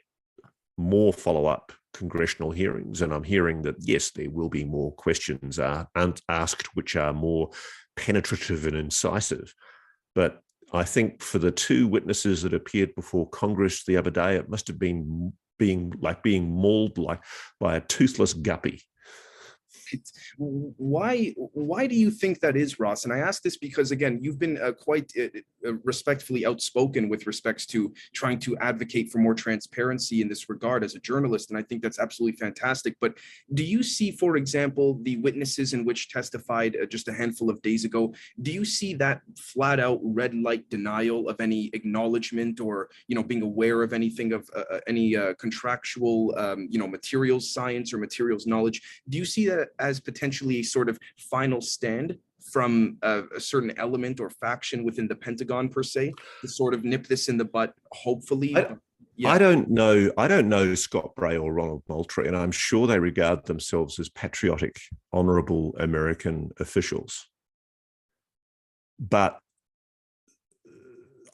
more 0.77 1.13
follow 1.13 1.47
up 1.47 1.73
congressional 1.95 2.51
hearings. 2.51 3.03
And 3.03 3.13
I'm 3.13 3.25
hearing 3.25 3.63
that, 3.63 3.77
yes, 3.79 4.11
there 4.11 4.31
will 4.31 4.49
be 4.49 4.65
more 4.65 4.93
questions 4.93 5.59
asked, 5.59 6.75
which 6.75 6.97
are 6.97 7.13
more 7.13 7.51
penetrative 7.97 8.67
and 8.67 8.77
incisive. 8.77 9.55
But 10.15 10.41
I 10.73 10.85
think 10.85 11.23
for 11.23 11.39
the 11.39 11.51
two 11.51 11.87
witnesses 11.87 12.43
that 12.43 12.55
appeared 12.55 12.95
before 12.95 13.29
Congress 13.29 13.85
the 13.85 13.97
other 13.97 14.11
day, 14.11 14.37
it 14.37 14.49
must 14.49 14.67
have 14.69 14.79
been 14.79 15.33
being 15.59 15.93
like 16.01 16.23
being 16.23 16.51
mauled 16.51 16.99
like 16.99 17.23
by 17.61 17.77
a 17.77 17.81
toothless 17.81 18.33
guppy 18.33 18.83
why 20.39 21.35
why 21.37 21.87
do 21.87 21.95
you 21.95 22.11
think 22.11 22.41
that 22.41 22.57
is 22.57 22.79
ross? 22.79 23.05
And 23.05 23.13
i 23.13 23.19
ask 23.19 23.43
this 23.43 23.57
because 23.57 23.91
again 23.91 24.19
you've 24.23 24.39
been 24.39 24.59
uh, 24.61 24.73
quite 24.73 25.13
uh, 25.19 25.25
uh, 25.67 25.75
respectfully 25.85 26.47
outspoken 26.47 27.09
with 27.09 27.27
respects 27.27 27.67
to 27.67 27.93
trying 28.15 28.39
to 28.41 28.57
advocate 28.59 29.11
for 29.11 29.19
more 29.19 29.35
transparency 29.35 30.21
in 30.21 30.29
this 30.29 30.49
regard 30.49 30.85
as 30.85 30.95
a 30.95 31.01
journalist 31.01 31.51
and 31.51 31.59
i 31.59 31.63
think 31.63 31.83
that's 31.83 31.99
absolutely 31.99 32.37
fantastic. 32.37 32.97
But 33.01 33.15
do 33.55 33.65
you 33.65 33.83
see 33.83 34.11
for 34.13 34.37
example 34.37 34.99
the 35.03 35.17
witnesses 35.19 35.73
in 35.73 35.85
which 35.85 36.11
testified 36.11 36.77
uh, 36.77 36.87
just 36.87 37.09
a 37.09 37.13
handful 37.13 37.51
of 37.51 37.61
days 37.63 37.85
ago 37.85 38.15
do 38.43 38.53
you 38.53 38.65
see 38.65 38.95
that 38.95 39.23
flat 39.39 39.81
out 39.81 40.01
red 40.03 40.35
light 40.35 40.69
denial 40.71 41.29
of 41.29 41.41
any 41.41 41.71
acknowledgement 41.73 42.61
or 42.61 42.89
you 43.09 43.15
know 43.15 43.23
being 43.23 43.43
aware 43.43 43.83
of 43.83 43.93
anything 43.93 44.33
of 44.33 44.49
uh, 44.55 44.65
uh 44.71 44.81
any 44.87 45.17
contractual 45.39 46.35
um, 46.37 46.69
you 46.71 46.79
know 46.79 46.87
materials 46.87 47.53
science 47.53 47.93
or 47.93 47.99
materials 47.99 48.47
knowledge? 48.47 48.83
Do 49.09 49.19
you 49.19 49.25
see 49.25 49.47
that 49.49 49.69
as 49.83 50.01
potentially 50.01 50.61
a 50.61 50.63
sort 50.63 50.89
of 50.89 50.99
final 51.19 51.61
stand 51.61 52.17
from 52.51 52.97
a, 53.03 53.23
a, 53.37 53.41
certain 53.41 53.73
element 53.79 54.19
or 54.21 54.31
faction 54.31 54.85
within 54.85 55.07
the 55.07 55.15
Pentagon 55.15 55.69
per 55.69 55.83
se 55.83 56.13
to 56.41 56.49
sort 56.49 56.75
of 56.75 56.85
nip 56.85 57.07
this 57.07 57.29
in 57.29 57.37
the 57.37 57.45
butt, 57.45 57.73
hopefully. 57.93 58.57
I, 58.57 58.75
yeah. 59.17 59.31
I 59.31 59.39
don't 59.39 59.69
know. 59.69 60.11
I 60.17 60.27
don't 60.27 60.49
know 60.49 60.75
Scott 60.75 61.15
Bray 61.15 61.37
or 61.37 61.53
Ronald 61.53 61.83
Moultrie, 61.89 62.29
and 62.29 62.37
I'm 62.37 62.51
sure 62.51 62.87
they 62.87 62.99
regard 62.99 63.45
themselves 63.45 63.99
as 63.99 64.09
patriotic, 64.09 64.81
honourable 65.13 65.75
American 65.79 66.51
officials. 66.59 67.29
But 68.99 69.39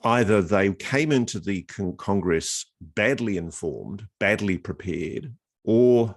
either 0.04 0.42
they 0.42 0.72
came 0.74 1.12
into 1.12 1.38
the 1.38 1.62
con- 1.62 1.96
Congress 1.96 2.66
badly 2.80 3.36
informed, 3.36 4.06
badly 4.18 4.58
prepared, 4.58 5.34
or 5.64 6.16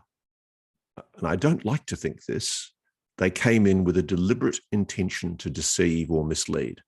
and 1.18 1.28
I 1.28 1.36
don't 1.36 1.66
like 1.66 1.86
to 1.88 1.96
think 1.96 2.26
this, 2.26 2.72
they 3.18 3.30
came 3.30 3.68
in 3.68 3.84
with 3.84 3.98
a 3.98 4.04
deliberate 4.04 4.60
intention 4.72 5.38
to 5.38 5.50
deceive 5.50 6.10
or 6.10 6.26
mislead. 6.26 6.82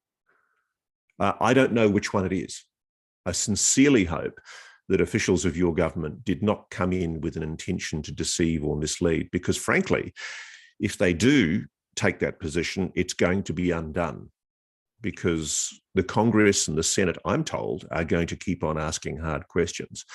Uh, 1.20 1.34
I 1.39 1.53
don't 1.53 1.74
know 1.74 1.89
which 1.89 2.13
one 2.13 2.25
it 2.25 2.34
is. 2.34 2.65
I 3.25 3.32
sincerely 3.32 4.05
hope 4.05 4.39
that 4.89 5.01
officials 5.01 5.46
of 5.46 5.55
your 5.55 5.74
government 5.74 6.25
did 6.25 6.43
not 6.43 6.70
come 6.70 6.91
in 6.91 7.22
with 7.22 7.38
an 7.38 7.43
intention 7.43 8.01
to 8.03 8.12
deceive 8.12 8.63
or 8.63 8.75
mislead, 8.75 9.29
because 9.32 9.58
frankly, 9.58 10.13
if 10.79 10.98
they 10.98 11.13
do 11.13 11.65
take 11.96 12.20
that 12.20 12.39
position, 12.39 12.91
it's 12.96 13.13
going 13.13 13.43
to 13.43 13.53
be 13.53 13.72
undone 13.72 14.29
because 15.01 15.79
the 15.96 16.03
Congress 16.03 16.67
and 16.67 16.77
the 16.77 16.84
Senate, 16.84 17.17
I'm 17.25 17.43
told, 17.43 17.86
are 17.91 18.05
going 18.05 18.27
to 18.27 18.36
keep 18.36 18.63
on 18.63 18.79
asking 18.79 19.17
hard 19.17 19.48
questions. 19.48 20.05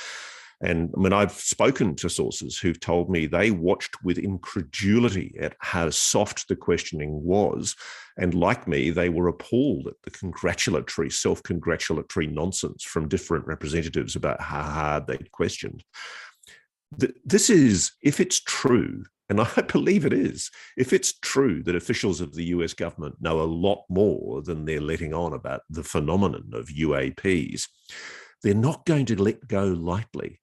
And 0.61 0.91
I 0.97 1.01
mean, 1.01 1.13
I've 1.13 1.33
spoken 1.33 1.95
to 1.97 2.09
sources 2.09 2.59
who've 2.59 2.81
told 2.81 3.09
me 3.09 3.27
they 3.27 3.51
watched 3.51 4.03
with 4.03 4.19
incredulity 4.19 5.37
at 5.41 5.55
how 5.61 5.91
soft 5.91 6.49
the 6.49 6.57
questioning 6.57 7.23
was. 7.23 7.77
And 8.17 8.35
like 8.35 8.67
me, 8.67 8.91
they 8.91 9.09
were 9.09 9.29
appalled 9.29 9.87
at 9.87 9.95
the 10.03 10.11
congratulatory, 10.11 11.11
self 11.11 11.43
congratulatory 11.45 12.27
nonsense 12.27 12.83
from 12.83 13.09
different 13.09 13.47
representatives 13.47 14.17
about 14.17 14.41
how 14.41 14.63
hard 14.63 15.07
they'd 15.07 15.31
questioned. 15.31 15.85
This 17.25 17.51
is, 17.51 17.93
if 18.03 18.19
it's 18.19 18.41
true, 18.41 19.05
and 19.29 19.41
I 19.57 19.63
believe 19.63 20.05
it 20.05 20.13
is. 20.13 20.51
If 20.77 20.93
it's 20.93 21.19
true 21.21 21.63
that 21.65 21.77
officials 21.77 22.21
of 22.21 22.35
the 22.35 22.47
US 22.47 22.75
government 22.75 23.17
know 23.21 23.41
a 23.41 23.43
lot 23.43 23.85
more 23.89 24.43
than 24.43 24.65
they're 24.65 24.81
letting 24.81 25.15
on 25.15 25.33
about 25.33 25.61
the 25.71 25.85
phenomenon 25.85 26.51
of 26.53 26.67
UAPs, 26.67 27.69
they're 28.43 28.55
not 28.55 28.87
going 28.87 29.07
to 29.07 29.23
let 29.23 29.47
go 29.47 29.65
lightly. 29.65 30.41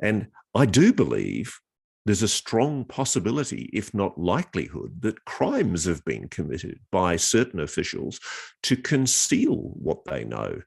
And 0.00 0.28
I 0.54 0.66
do 0.66 0.92
believe 0.92 1.58
there's 2.06 2.22
a 2.22 2.28
strong 2.28 2.84
possibility, 2.84 3.68
if 3.72 3.92
not 3.92 4.16
likelihood, 4.16 5.00
that 5.00 5.24
crimes 5.24 5.84
have 5.86 6.04
been 6.04 6.28
committed 6.28 6.78
by 6.92 7.16
certain 7.16 7.60
officials 7.60 8.20
to 8.62 8.76
conceal 8.76 9.72
what 9.74 10.04
they 10.04 10.24
know. 10.24 10.60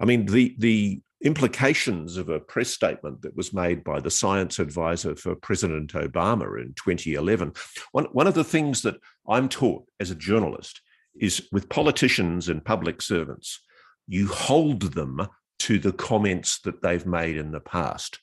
I 0.00 0.04
mean, 0.04 0.26
the, 0.26 0.56
the 0.58 1.00
implications 1.22 2.16
of 2.16 2.28
a 2.28 2.40
press 2.40 2.70
statement 2.70 3.22
that 3.22 3.36
was 3.36 3.54
made 3.54 3.84
by 3.84 4.00
the 4.00 4.10
science 4.10 4.58
advisor 4.58 5.14
for 5.14 5.36
President 5.36 5.92
Obama 5.92 6.60
in 6.60 6.74
2011. 6.74 7.52
One, 7.92 8.06
one 8.06 8.26
of 8.26 8.34
the 8.34 8.44
things 8.44 8.82
that 8.82 8.96
I'm 9.28 9.48
taught 9.48 9.84
as 10.00 10.10
a 10.10 10.16
journalist 10.16 10.80
is 11.14 11.46
with 11.52 11.68
politicians 11.68 12.48
and 12.48 12.64
public 12.64 13.00
servants, 13.00 13.60
you 14.08 14.26
hold 14.26 14.82
them 14.94 15.28
to 15.62 15.78
the 15.78 15.92
comments 15.92 16.60
that 16.60 16.82
they've 16.82 17.06
made 17.06 17.36
in 17.36 17.52
the 17.52 17.60
past. 17.60 18.18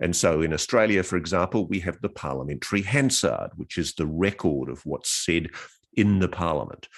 And 0.00 0.14
so 0.14 0.42
in 0.42 0.52
Australia, 0.52 1.02
for 1.02 1.16
example, 1.16 1.66
we 1.66 1.80
have 1.80 2.00
the 2.02 2.08
parliamentary 2.08 2.82
Hansard, 2.82 3.52
which 3.56 3.78
is 3.78 3.94
the 3.94 4.06
record 4.06 4.68
of 4.68 4.84
what's 4.84 5.08
said 5.08 5.48
in 5.94 6.18
the 6.18 6.28
parliament. 6.28 6.88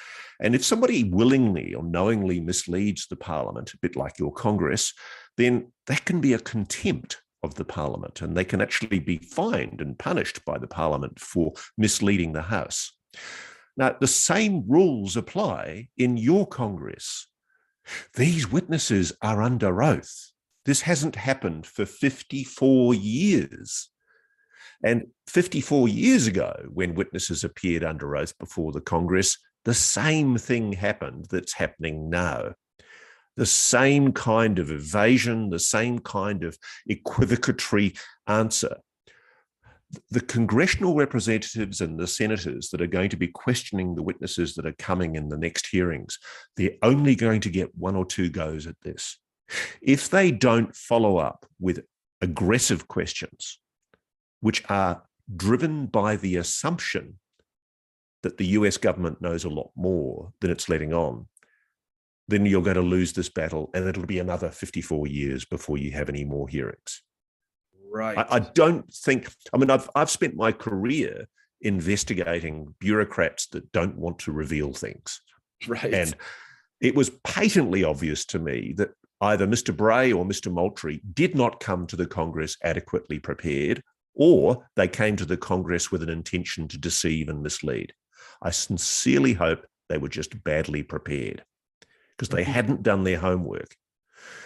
And 0.40 0.54
if 0.54 0.64
somebody 0.64 1.04
willingly 1.04 1.74
or 1.74 1.84
knowingly 1.84 2.40
misleads 2.40 3.06
the 3.06 3.16
parliament, 3.16 3.72
a 3.72 3.78
bit 3.78 3.94
like 3.94 4.18
your 4.18 4.32
Congress, 4.32 4.92
then 5.36 5.72
that 5.86 6.04
can 6.04 6.20
be 6.20 6.32
a 6.32 6.38
contempt 6.38 7.20
of 7.44 7.54
the 7.54 7.64
parliament 7.64 8.20
and 8.22 8.36
they 8.36 8.44
can 8.44 8.60
actually 8.60 8.98
be 8.98 9.18
fined 9.18 9.80
and 9.80 9.98
punished 9.98 10.44
by 10.44 10.58
the 10.58 10.66
parliament 10.66 11.20
for 11.20 11.52
misleading 11.78 12.32
the 12.32 12.42
House. 12.42 12.92
Now, 13.76 13.96
the 14.00 14.08
same 14.08 14.64
rules 14.66 15.16
apply 15.16 15.88
in 15.96 16.16
your 16.16 16.46
Congress. 16.46 17.28
These 18.14 18.50
witnesses 18.50 19.12
are 19.22 19.42
under 19.42 19.82
oath. 19.82 20.30
This 20.64 20.82
hasn't 20.82 21.16
happened 21.16 21.66
for 21.66 21.84
54 21.84 22.94
years. 22.94 23.90
And 24.82 25.08
54 25.28 25.88
years 25.88 26.26
ago, 26.26 26.54
when 26.72 26.94
witnesses 26.94 27.44
appeared 27.44 27.84
under 27.84 28.16
oath 28.16 28.36
before 28.38 28.72
the 28.72 28.80
Congress, 28.80 29.38
the 29.64 29.74
same 29.74 30.36
thing 30.36 30.72
happened 30.72 31.26
that's 31.30 31.54
happening 31.54 32.10
now. 32.10 32.54
The 33.36 33.46
same 33.46 34.12
kind 34.12 34.58
of 34.58 34.70
evasion, 34.70 35.50
the 35.50 35.58
same 35.58 35.98
kind 35.98 36.44
of 36.44 36.56
equivocatory 36.88 37.98
answer. 38.26 38.76
The 40.10 40.20
congressional 40.20 40.94
representatives 40.94 41.80
and 41.80 41.98
the 41.98 42.06
senators 42.06 42.70
that 42.70 42.80
are 42.80 42.86
going 42.86 43.10
to 43.10 43.16
be 43.16 43.28
questioning 43.28 43.94
the 43.94 44.02
witnesses 44.02 44.54
that 44.54 44.66
are 44.66 44.74
coming 44.78 45.16
in 45.16 45.28
the 45.28 45.36
next 45.36 45.66
hearings, 45.66 46.18
they're 46.56 46.76
only 46.82 47.14
going 47.14 47.40
to 47.42 47.50
get 47.50 47.76
one 47.76 47.96
or 47.96 48.06
two 48.06 48.30
goes 48.30 48.66
at 48.66 48.80
this. 48.82 49.18
If 49.82 50.08
they 50.08 50.30
don't 50.30 50.74
follow 50.74 51.18
up 51.18 51.46
with 51.60 51.84
aggressive 52.20 52.88
questions, 52.88 53.58
which 54.40 54.64
are 54.68 55.02
driven 55.36 55.86
by 55.86 56.16
the 56.16 56.36
assumption 56.36 57.18
that 58.22 58.38
the 58.38 58.46
US 58.46 58.76
government 58.76 59.20
knows 59.20 59.44
a 59.44 59.50
lot 59.50 59.70
more 59.76 60.32
than 60.40 60.50
it's 60.50 60.68
letting 60.68 60.92
on, 60.92 61.28
then 62.26 62.46
you're 62.46 62.62
going 62.62 62.76
to 62.76 62.82
lose 62.82 63.12
this 63.12 63.28
battle 63.28 63.70
and 63.74 63.86
it'll 63.86 64.06
be 64.06 64.18
another 64.18 64.50
54 64.50 65.06
years 65.06 65.44
before 65.44 65.78
you 65.78 65.90
have 65.92 66.08
any 66.08 66.24
more 66.24 66.48
hearings. 66.48 67.02
Right. 67.94 68.18
I, 68.18 68.26
I 68.28 68.38
don't 68.40 68.92
think, 68.92 69.32
I 69.52 69.56
mean, 69.56 69.70
I've, 69.70 69.88
I've 69.94 70.10
spent 70.10 70.34
my 70.34 70.50
career 70.50 71.28
investigating 71.60 72.74
bureaucrats 72.80 73.46
that 73.48 73.70
don't 73.70 73.96
want 73.96 74.18
to 74.20 74.32
reveal 74.32 74.72
things. 74.72 75.20
Right. 75.68 75.94
And 75.94 76.14
it 76.80 76.96
was 76.96 77.10
patently 77.22 77.84
obvious 77.84 78.24
to 78.26 78.40
me 78.40 78.74
that 78.78 78.90
either 79.20 79.46
Mr. 79.46 79.74
Bray 79.74 80.12
or 80.12 80.24
Mr. 80.24 80.52
Moultrie 80.52 81.00
did 81.14 81.36
not 81.36 81.60
come 81.60 81.86
to 81.86 81.96
the 81.96 82.06
Congress 82.06 82.56
adequately 82.64 83.20
prepared, 83.20 83.80
or 84.14 84.66
they 84.74 84.88
came 84.88 85.14
to 85.16 85.24
the 85.24 85.36
Congress 85.36 85.92
with 85.92 86.02
an 86.02 86.10
intention 86.10 86.66
to 86.68 86.78
deceive 86.78 87.28
and 87.28 87.42
mislead. 87.42 87.92
I 88.42 88.50
sincerely 88.50 89.34
hope 89.34 89.64
they 89.88 89.98
were 89.98 90.08
just 90.08 90.42
badly 90.42 90.82
prepared 90.82 91.44
because 92.16 92.28
they 92.28 92.42
Mhm. 92.42 92.52
hadn't 92.52 92.82
done 92.82 93.04
their 93.04 93.18
homework. 93.18 93.76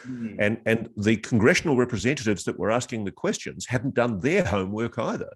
Mhm. 0.06 0.36
And, 0.38 0.60
and 0.66 0.88
the 0.96 1.16
congressional 1.16 1.76
representatives 1.76 2.44
that 2.44 2.58
were 2.58 2.70
asking 2.70 3.04
the 3.04 3.12
questions 3.12 3.66
hadn't 3.66 3.94
done 3.94 4.20
their 4.20 4.44
homework 4.44 4.98
either. 4.98 5.32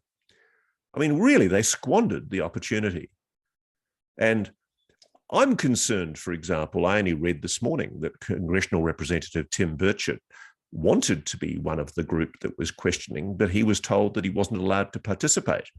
I 0.95 0.99
mean, 0.99 1.19
really, 1.19 1.49
they 1.49 1.63
squandered 1.63 2.31
the 2.31 2.43
opportunity. 2.43 3.11
And 4.19 4.53
I'm 5.31 5.57
concerned, 5.57 6.19
for 6.19 6.33
example, 6.33 6.85
I 6.85 6.99
only 6.99 7.15
read 7.15 7.41
this 7.41 7.63
morning 7.63 8.01
that 8.01 8.21
Congressional 8.21 8.83
Representative 8.83 9.49
Tim 9.49 9.77
Burchett 9.77 10.19
wanted 10.73 11.25
to 11.27 11.37
be 11.39 11.59
one 11.59 11.79
of 11.79 11.95
the 11.95 12.03
group 12.03 12.39
that 12.41 12.59
was 12.59 12.71
questioning, 12.71 13.37
but 13.37 13.51
he 13.51 13.63
was 13.63 13.81
told 13.81 14.15
that 14.15 14.25
he 14.25 14.31
wasn't 14.31 14.61
allowed 14.61 14.93
to 14.93 14.99
participate. 14.99 15.71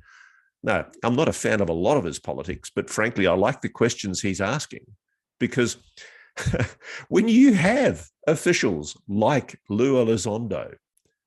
Now, 0.63 0.87
I'm 1.03 1.15
not 1.15 1.27
a 1.27 1.33
fan 1.33 1.61
of 1.61 1.69
a 1.69 1.73
lot 1.73 1.97
of 1.97 2.03
his 2.03 2.19
politics, 2.19 2.71
but 2.73 2.89
frankly, 2.89 3.27
I 3.27 3.33
like 3.33 3.61
the 3.61 3.69
questions 3.69 4.21
he's 4.21 4.41
asking 4.41 4.85
because 5.39 5.77
when 7.09 7.27
you 7.27 7.53
have 7.53 8.07
officials 8.27 8.97
like 9.07 9.59
Lou 9.69 10.03
Elizondo, 10.03 10.73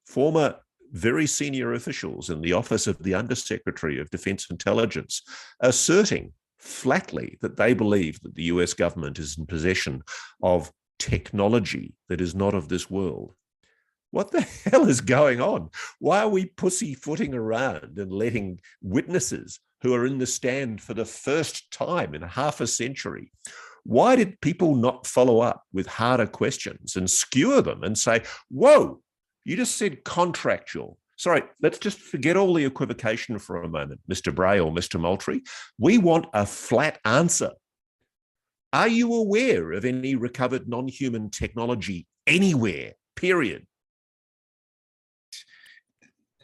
former 0.04 0.56
very 0.92 1.26
senior 1.26 1.74
officials 1.74 2.30
in 2.30 2.40
the 2.40 2.52
Office 2.52 2.86
of 2.86 3.02
the 3.02 3.14
Undersecretary 3.14 4.00
of 4.00 4.10
Defense 4.10 4.48
Intelligence, 4.50 5.22
asserting 5.60 6.32
flatly 6.58 7.38
that 7.42 7.56
they 7.56 7.74
believe 7.74 8.20
that 8.20 8.34
the 8.34 8.44
US 8.44 8.74
government 8.74 9.18
is 9.18 9.38
in 9.38 9.46
possession 9.46 10.02
of 10.42 10.70
technology 10.98 11.94
that 12.08 12.20
is 12.20 12.34
not 12.34 12.54
of 12.54 12.68
this 12.68 12.90
world. 12.90 13.34
What 14.10 14.30
the 14.30 14.40
hell 14.70 14.88
is 14.88 15.00
going 15.00 15.40
on? 15.40 15.70
Why 15.98 16.20
are 16.20 16.28
we 16.28 16.46
pussyfooting 16.46 17.34
around 17.34 17.98
and 17.98 18.12
letting 18.12 18.60
witnesses 18.80 19.60
who 19.82 19.94
are 19.94 20.06
in 20.06 20.18
the 20.18 20.26
stand 20.26 20.80
for 20.80 20.94
the 20.94 21.04
first 21.04 21.70
time 21.70 22.14
in 22.14 22.22
half 22.22 22.60
a 22.60 22.66
century? 22.66 23.32
Why 23.86 24.16
did 24.16 24.40
people 24.40 24.74
not 24.74 25.06
follow 25.06 25.40
up 25.40 25.62
with 25.72 25.86
harder 25.86 26.26
questions 26.26 26.96
and 26.96 27.08
skewer 27.08 27.62
them 27.62 27.84
and 27.84 27.96
say, 27.96 28.24
whoa, 28.50 29.00
you 29.44 29.56
just 29.56 29.76
said 29.76 30.04
contractual. 30.04 30.98
Sorry, 31.16 31.42
let's 31.62 31.78
just 31.78 32.00
forget 32.00 32.36
all 32.36 32.52
the 32.52 32.64
equivocation 32.64 33.38
for 33.38 33.62
a 33.62 33.68
moment, 33.68 34.00
Mr. 34.10 34.34
Bray 34.34 34.58
or 34.58 34.72
Mr. 34.72 35.00
Moultrie. 35.00 35.42
We 35.78 35.98
want 35.98 36.26
a 36.34 36.44
flat 36.44 36.98
answer. 37.04 37.52
Are 38.72 38.88
you 38.88 39.14
aware 39.14 39.72
of 39.72 39.84
any 39.84 40.16
recovered 40.16 40.68
non 40.68 40.88
human 40.88 41.30
technology 41.30 42.06
anywhere? 42.26 42.94
Period. 43.14 43.66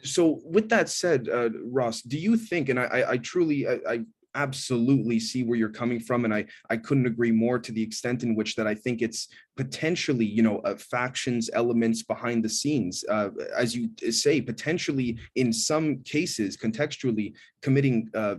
so 0.03 0.41
with 0.43 0.69
that 0.69 0.89
said 0.89 1.29
uh, 1.29 1.49
ross 1.65 2.01
do 2.01 2.17
you 2.17 2.35
think 2.35 2.69
and 2.69 2.79
i 2.79 3.03
i, 3.11 3.17
truly 3.17 3.67
I, 3.67 3.79
I 3.87 3.99
absolutely 4.35 5.19
see 5.19 5.43
where 5.43 5.57
you're 5.57 5.69
coming 5.69 5.99
from 5.99 6.25
and 6.25 6.33
i 6.33 6.45
i 6.69 6.77
couldn't 6.77 7.05
agree 7.05 7.31
more 7.31 7.59
to 7.59 7.71
the 7.71 7.81
extent 7.81 8.23
in 8.23 8.35
which 8.35 8.55
that 8.55 8.67
i 8.67 8.75
think 8.75 9.01
it's 9.01 9.27
potentially 9.55 10.25
you 10.25 10.41
know 10.41 10.59
uh, 10.59 10.75
factions 10.75 11.49
elements 11.53 12.03
behind 12.03 12.43
the 12.43 12.49
scenes 12.49 13.03
uh, 13.09 13.29
as 13.55 13.75
you 13.75 13.89
say 14.11 14.41
potentially 14.41 15.17
in 15.35 15.53
some 15.53 16.01
cases 16.03 16.57
contextually 16.57 17.33
committing 17.61 18.09
uh, 18.15 18.35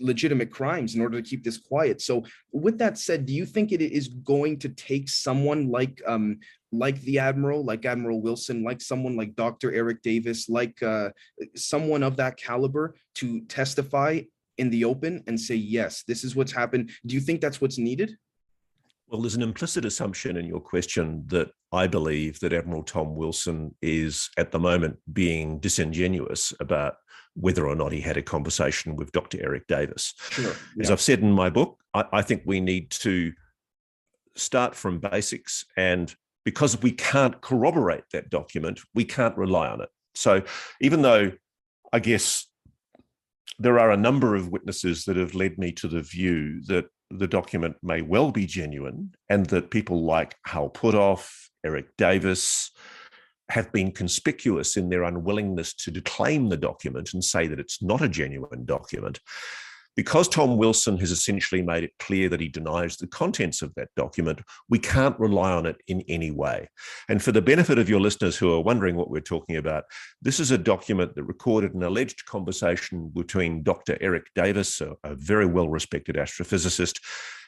legitimate 0.00 0.50
crimes 0.50 0.94
in 0.94 1.00
order 1.00 1.20
to 1.20 1.28
keep 1.28 1.44
this 1.44 1.58
quiet. 1.58 2.00
So 2.00 2.24
with 2.52 2.78
that 2.78 2.98
said 2.98 3.26
do 3.26 3.32
you 3.32 3.46
think 3.46 3.72
it 3.72 3.80
is 3.80 4.08
going 4.08 4.58
to 4.60 4.68
take 4.70 5.08
someone 5.08 5.70
like 5.70 6.00
um 6.06 6.38
like 6.72 7.00
the 7.02 7.18
admiral 7.18 7.64
like 7.64 7.84
admiral 7.84 8.20
wilson 8.20 8.64
like 8.64 8.80
someone 8.80 9.16
like 9.16 9.36
dr 9.36 9.72
eric 9.72 10.02
davis 10.02 10.48
like 10.48 10.82
uh 10.82 11.08
someone 11.54 12.02
of 12.02 12.16
that 12.16 12.36
caliber 12.36 12.96
to 13.14 13.40
testify 13.42 14.20
in 14.58 14.70
the 14.70 14.84
open 14.84 15.22
and 15.26 15.40
say 15.40 15.54
yes 15.54 16.04
this 16.06 16.24
is 16.24 16.36
what's 16.36 16.52
happened 16.52 16.90
do 17.06 17.14
you 17.14 17.20
think 17.20 17.40
that's 17.40 17.60
what's 17.60 17.78
needed 17.78 18.16
Well, 19.08 19.20
there's 19.20 19.36
an 19.36 19.42
implicit 19.42 19.84
assumption 19.84 20.36
in 20.36 20.46
your 20.46 20.60
question 20.60 21.24
that 21.26 21.50
I 21.72 21.86
believe 21.86 22.40
that 22.40 22.52
Admiral 22.52 22.82
Tom 22.82 23.14
Wilson 23.14 23.74
is 23.82 24.30
at 24.38 24.50
the 24.50 24.58
moment 24.58 24.96
being 25.12 25.60
disingenuous 25.60 26.52
about 26.58 26.94
whether 27.34 27.66
or 27.66 27.74
not 27.74 27.92
he 27.92 28.00
had 28.00 28.16
a 28.16 28.22
conversation 28.22 28.96
with 28.96 29.12
Dr. 29.12 29.38
Eric 29.42 29.66
Davis. 29.66 30.14
sure 30.30 30.54
As 30.80 30.90
I've 30.90 31.00
said 31.00 31.20
in 31.20 31.32
my 31.32 31.50
book, 31.50 31.78
I, 31.92 32.04
I 32.12 32.22
think 32.22 32.42
we 32.46 32.60
need 32.60 32.90
to 32.90 33.32
start 34.36 34.74
from 34.74 35.00
basics. 35.00 35.64
And 35.76 36.14
because 36.44 36.80
we 36.80 36.92
can't 36.92 37.40
corroborate 37.40 38.04
that 38.12 38.30
document, 38.30 38.80
we 38.94 39.04
can't 39.04 39.36
rely 39.36 39.68
on 39.68 39.80
it. 39.80 39.88
So 40.14 40.42
even 40.80 41.02
though 41.02 41.32
I 41.92 41.98
guess 41.98 42.46
there 43.58 43.78
are 43.78 43.90
a 43.90 43.96
number 43.96 44.34
of 44.34 44.48
witnesses 44.48 45.04
that 45.04 45.16
have 45.16 45.34
led 45.34 45.58
me 45.58 45.72
to 45.72 45.88
the 45.88 46.02
view 46.02 46.62
that 46.66 46.86
the 47.10 47.26
document 47.26 47.76
may 47.82 48.02
well 48.02 48.30
be 48.30 48.46
genuine 48.46 49.14
and 49.28 49.46
that 49.46 49.70
people 49.70 50.04
like 50.04 50.34
Hal 50.46 50.70
Puthoff, 50.70 51.30
Eric 51.64 51.86
Davis, 51.96 52.70
have 53.50 53.70
been 53.72 53.92
conspicuous 53.92 54.76
in 54.76 54.88
their 54.88 55.04
unwillingness 55.04 55.74
to 55.74 55.90
declaim 55.90 56.48
the 56.48 56.56
document 56.56 57.12
and 57.12 57.22
say 57.22 57.46
that 57.46 57.60
it's 57.60 57.82
not 57.82 58.02
a 58.02 58.08
genuine 58.08 58.64
document. 58.64 59.20
Because 59.96 60.28
Tom 60.28 60.56
Wilson 60.56 60.96
has 60.98 61.10
essentially 61.10 61.62
made 61.62 61.84
it 61.84 61.92
clear 61.98 62.28
that 62.28 62.40
he 62.40 62.48
denies 62.48 62.96
the 62.96 63.06
contents 63.06 63.62
of 63.62 63.72
that 63.74 63.88
document, 63.96 64.40
we 64.68 64.78
can't 64.78 65.18
rely 65.20 65.52
on 65.52 65.66
it 65.66 65.76
in 65.86 66.02
any 66.08 66.30
way. 66.30 66.68
And 67.08 67.22
for 67.22 67.32
the 67.32 67.42
benefit 67.42 67.78
of 67.78 67.88
your 67.88 68.00
listeners 68.00 68.36
who 68.36 68.52
are 68.52 68.60
wondering 68.60 68.96
what 68.96 69.10
we're 69.10 69.20
talking 69.20 69.56
about, 69.56 69.84
this 70.20 70.40
is 70.40 70.50
a 70.50 70.58
document 70.58 71.14
that 71.14 71.24
recorded 71.24 71.74
an 71.74 71.82
alleged 71.82 72.24
conversation 72.26 73.10
between 73.14 73.62
Dr. 73.62 73.96
Eric 74.00 74.26
Davis, 74.34 74.80
a, 74.80 74.94
a 75.04 75.14
very 75.14 75.46
well 75.46 75.68
respected 75.68 76.16
astrophysicist, 76.16 77.00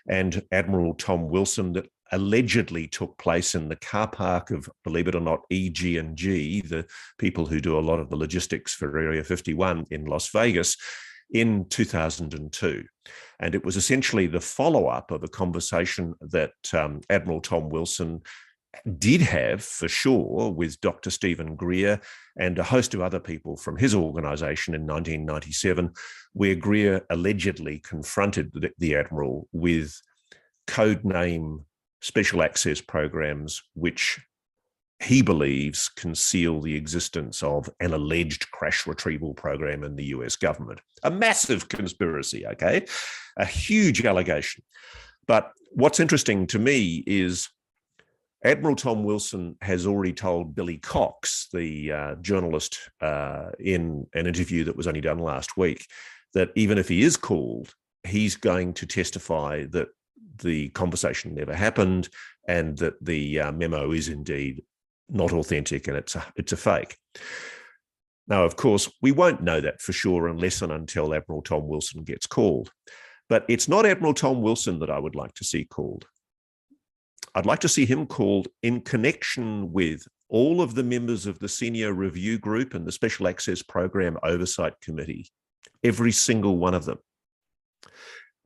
and 0.09 0.43
Admiral 0.53 0.95
Tom 0.95 1.29
Wilson 1.29 1.73
that 1.73 1.89
allegedly 2.13 2.87
took 2.87 3.19
place 3.19 3.55
in 3.55 3.69
the 3.69 3.77
car 3.77 4.07
park 4.07 4.51
of, 4.51 4.69
believe 4.85 5.09
it 5.09 5.15
or 5.15 5.21
not, 5.21 5.41
EG&G, 5.51 6.61
the 6.63 6.87
people 7.19 7.47
who 7.47 7.61
do 7.61 7.79
a 7.79 7.81
lot 7.81 7.99
of 7.99 8.11
the 8.11 8.17
logistics 8.17 8.75
for 8.75 8.99
Area 8.99 9.25
51 9.25 9.87
in 9.91 10.05
Las 10.05 10.29
Vegas 10.31 10.77
in 11.31 11.69
2002. 11.69 12.85
And 13.41 13.55
it 13.55 13.65
was 13.65 13.77
essentially 13.77 14.27
the 14.27 14.41
follow 14.41 14.87
up 14.87 15.11
of 15.11 15.23
a 15.23 15.29
conversation 15.29 16.15
that 16.21 16.53
um, 16.73 17.01
Admiral 17.11 17.41
Tom 17.41 17.69
Wilson 17.69 18.23
did 18.99 19.21
have 19.23 19.63
for 19.63 19.89
sure 19.89 20.51
with 20.51 20.81
Dr. 20.81 21.11
Steven 21.11 21.57
Greer 21.57 22.01
and 22.39 22.59
a 22.59 22.65
host 22.65 22.95
of 22.95 23.01
other 23.01 23.21
people 23.21 23.57
from 23.57 23.77
his 23.77 23.95
organization 23.95 24.75
in 24.75 24.83
1997, 24.83 25.93
where 26.33 26.55
Greer 26.55 27.05
allegedly 27.11 27.79
confronted 27.79 28.51
the, 28.53 28.71
the 28.79 28.97
Admiral 28.97 29.49
with 29.53 29.99
code 30.67 31.05
name 31.05 31.65
special 32.01 32.43
access 32.43 32.81
programs, 32.81 33.63
which 33.75 34.21
he 35.01 35.21
believes 35.23 35.91
conceal 35.91 36.61
the 36.61 36.75
existence 36.75 37.43
of 37.43 37.69
an 37.81 37.93
alleged 37.93 38.51
crash 38.51 38.87
retrieval 38.87 39.35
program 39.35 39.85
in 39.85 39.97
the 39.97 40.07
US 40.07 40.37
government. 40.37 40.81
A 41.03 41.11
massive 41.11 41.69
conspiracy, 41.69 42.47
okay? 42.47 42.87
A 43.37 43.45
huge 43.45 44.05
allegation. 44.05 44.65
But 45.27 45.53
what's 45.73 46.01
interesting 46.01 46.47
to 46.49 46.59
me 46.59 47.05
is 47.07 47.49
Admiral 48.45 48.77
Tom 48.77 49.05
Wilson 49.05 49.57
has 49.61 49.87
already 49.87 50.13
told 50.13 50.55
Billy 50.55 50.79
Cox, 50.79 51.49
the 51.53 51.93
uh, 51.93 52.15
journalist, 52.17 52.79
uh, 53.01 53.51
in 53.59 54.07
an 54.15 54.27
interview 54.27 54.65
that 54.65 54.77
was 54.77 54.87
only 54.87 55.01
done 55.01 55.19
last 55.19 55.57
week, 55.57 55.87
that 56.33 56.51
even 56.55 56.79
if 56.79 56.89
he 56.89 57.03
is 57.03 57.17
called, 57.17 57.75
he's 58.05 58.37
going 58.37 58.73
to 58.75 58.87
testify 58.87 59.65
that 59.71 59.89
the 60.43 60.69
conversation 60.71 61.35
never 61.35 61.55
happened 61.55 62.09
and 62.47 62.79
that 62.79 63.03
the 63.05 63.41
uh, 63.41 63.53
memo 63.53 63.91
is 63.91 64.09
indeed 64.09 64.63
not 65.09 65.33
authentic 65.33 65.89
and 65.89 65.97
it's 65.97 66.15
a, 66.15 66.25
it's 66.37 66.53
a 66.53 66.57
fake. 66.57 66.97
Now, 68.29 68.45
of 68.45 68.57
course, 68.57 68.91
we 69.03 69.13
won't 69.13 69.43
know 69.43 69.61
that 69.61 69.81
for 69.81 69.93
sure 69.93 70.27
unless 70.27 70.63
and 70.63 70.73
until 70.73 71.15
Admiral 71.15 71.43
Tom 71.43 71.69
Wilson 71.69 72.03
gets 72.03 72.27
called. 72.27 72.73
But 73.29 73.45
it's 73.49 73.69
not 73.69 73.87
Admiral 73.87 74.15
Tom 74.15 74.43
Wilson 74.43 74.81
that 74.81 74.91
I 74.91 74.99
would 74.99 75.15
like 75.15 75.35
to 75.35 75.45
see 75.45 75.65
called. 75.65 76.07
I'd 77.35 77.47
like 77.47 77.61
to 77.61 77.69
see 77.69 77.85
him 77.85 78.07
called 78.07 78.49
in 78.63 78.81
connection 78.81 79.73
with 79.73 80.07
all 80.29 80.61
of 80.61 80.75
the 80.75 80.83
members 80.83 81.27
of 81.27 81.39
the 81.39 81.49
Senior 81.49 81.93
Review 81.93 82.39
Group 82.39 82.75
and 82.75 82.87
the 82.87 82.93
Special 82.93 83.29
Access 83.29 83.63
Program 83.63 84.17
Oversight 84.23 84.81
Committee, 84.81 85.29
every 85.85 86.13
single 86.13 86.57
one 86.57 86.75
of 86.75 86.85
them. 86.85 86.99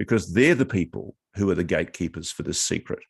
Because 0.01 0.33
they're 0.33 0.55
the 0.55 0.65
people 0.65 1.15
who 1.37 1.51
are 1.51 1.55
the 1.55 1.63
gatekeepers 1.63 2.31
for 2.31 2.43
this 2.43 2.59
secret. 2.59 3.01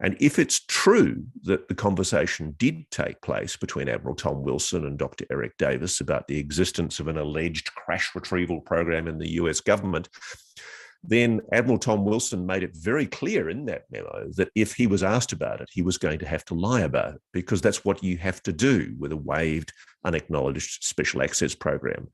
And 0.00 0.16
if 0.18 0.38
it's 0.38 0.60
true 0.60 1.24
that 1.42 1.68
the 1.68 1.74
conversation 1.74 2.54
did 2.56 2.90
take 2.90 3.20
place 3.20 3.54
between 3.54 3.86
Admiral 3.86 4.14
Tom 4.14 4.42
Wilson 4.42 4.86
and 4.86 4.96
Dr. 4.96 5.26
Eric 5.30 5.58
Davis 5.58 6.00
about 6.00 6.26
the 6.26 6.38
existence 6.38 7.00
of 7.00 7.08
an 7.08 7.18
alleged 7.18 7.74
crash 7.74 8.14
retrieval 8.14 8.62
program 8.62 9.08
in 9.08 9.18
the 9.18 9.32
US 9.32 9.60
government, 9.60 10.08
then 11.04 11.42
Admiral 11.52 11.78
Tom 11.78 12.06
Wilson 12.06 12.46
made 12.46 12.62
it 12.62 12.74
very 12.74 13.04
clear 13.04 13.50
in 13.50 13.66
that 13.66 13.84
memo 13.90 14.30
that 14.36 14.48
if 14.54 14.72
he 14.72 14.86
was 14.86 15.02
asked 15.02 15.32
about 15.32 15.60
it, 15.60 15.68
he 15.70 15.82
was 15.82 15.98
going 15.98 16.18
to 16.20 16.26
have 16.26 16.46
to 16.46 16.54
lie 16.54 16.80
about 16.80 17.16
it 17.16 17.20
because 17.34 17.60
that's 17.60 17.84
what 17.84 18.02
you 18.02 18.16
have 18.16 18.42
to 18.44 18.54
do 18.54 18.94
with 18.98 19.12
a 19.12 19.16
waived, 19.18 19.70
unacknowledged 20.02 20.82
special 20.82 21.20
access 21.20 21.54
program. 21.54 22.08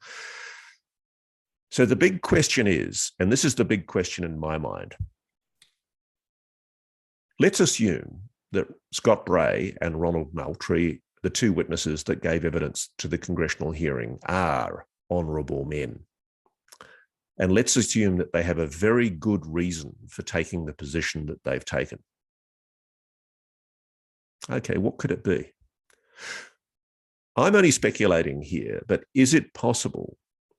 So 1.74 1.84
the 1.84 1.96
big 1.96 2.22
question 2.22 2.68
is, 2.68 3.10
and 3.18 3.32
this 3.32 3.44
is 3.44 3.56
the 3.56 3.64
big 3.64 3.88
question 3.88 4.22
in 4.22 4.38
my 4.38 4.58
mind, 4.58 4.94
let's 7.40 7.58
assume 7.58 8.20
that 8.52 8.68
Scott 8.92 9.26
Bray 9.26 9.76
and 9.80 10.00
Ronald 10.00 10.32
Moultrie, 10.32 11.02
the 11.24 11.30
two 11.30 11.52
witnesses 11.52 12.04
that 12.04 12.22
gave 12.22 12.44
evidence 12.44 12.90
to 12.98 13.08
the 13.08 13.18
congressional 13.18 13.72
hearing, 13.72 14.20
are 14.26 14.86
honourable 15.10 15.64
men. 15.64 15.98
And 17.40 17.50
let's 17.50 17.74
assume 17.74 18.18
that 18.18 18.32
they 18.32 18.44
have 18.44 18.58
a 18.58 18.68
very 18.68 19.10
good 19.10 19.44
reason 19.44 19.96
for 20.08 20.22
taking 20.22 20.66
the 20.66 20.74
position 20.74 21.26
that 21.26 21.42
they've 21.42 21.64
taken. 21.64 21.98
Okay, 24.48 24.78
what 24.78 24.98
could 24.98 25.10
it 25.10 25.24
be? 25.24 25.50
I'm 27.34 27.56
only 27.56 27.72
speculating 27.72 28.42
here, 28.42 28.84
but 28.86 29.02
is 29.12 29.34
it 29.34 29.52
possible? 29.54 30.16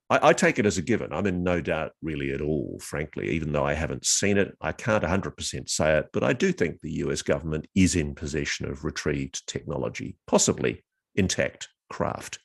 I, 0.08 0.28
I, 0.28 0.32
take 0.32 0.58
it 0.58 0.66
as 0.66 0.78
a 0.78 0.82
given. 0.82 1.12
I'm 1.12 1.26
in 1.26 1.42
no 1.42 1.60
doubt 1.60 1.92
really 2.02 2.32
at 2.32 2.40
all, 2.40 2.78
frankly, 2.80 3.30
even 3.30 3.52
though 3.52 3.64
I 3.64 3.74
haven't 3.74 4.06
seen 4.06 4.38
it. 4.38 4.56
I 4.60 4.72
can't 4.72 5.04
100% 5.04 5.68
say 5.68 5.98
it, 5.98 6.06
but 6.12 6.22
I 6.22 6.32
do 6.32 6.52
think 6.52 6.80
the 6.80 6.92
US 7.04 7.22
government 7.22 7.66
is 7.74 7.96
in 7.96 8.14
possession 8.14 8.70
of 8.70 8.84
retrieved 8.84 9.46
technology, 9.46 10.16
possibly 10.26 10.84
intact 11.14 11.68
craft. 11.90 12.38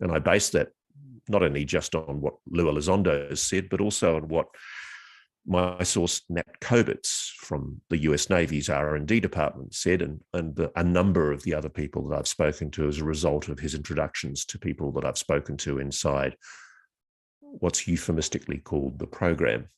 And 0.00 0.12
I 0.12 0.18
base 0.18 0.50
that 0.50 0.68
not 1.28 1.42
only 1.42 1.64
just 1.64 1.94
on 1.94 2.20
what 2.20 2.34
Lou 2.48 2.70
Elizondo 2.70 3.30
has 3.30 3.40
said, 3.40 3.68
but 3.68 3.80
also 3.80 4.16
on 4.16 4.28
what 4.28 4.46
my 5.46 5.82
source 5.82 6.22
Nat 6.28 6.60
Kobitz 6.60 7.30
from 7.36 7.80
the 7.90 7.98
U.S. 7.98 8.30
Navy's 8.30 8.70
R&D 8.70 9.20
department 9.20 9.74
said, 9.74 10.00
and, 10.00 10.20
and 10.32 10.68
a 10.76 10.84
number 10.84 11.32
of 11.32 11.42
the 11.42 11.54
other 11.54 11.68
people 11.68 12.08
that 12.08 12.18
I've 12.18 12.28
spoken 12.28 12.70
to 12.72 12.88
as 12.88 12.98
a 12.98 13.04
result 13.04 13.48
of 13.48 13.58
his 13.58 13.74
introductions 13.74 14.44
to 14.46 14.58
people 14.58 14.90
that 14.92 15.04
I've 15.04 15.18
spoken 15.18 15.56
to 15.58 15.80
inside 15.80 16.36
what's 17.60 17.86
euphemistically 17.86 18.58
called 18.58 18.98
the 18.98 19.06
program. 19.06 19.68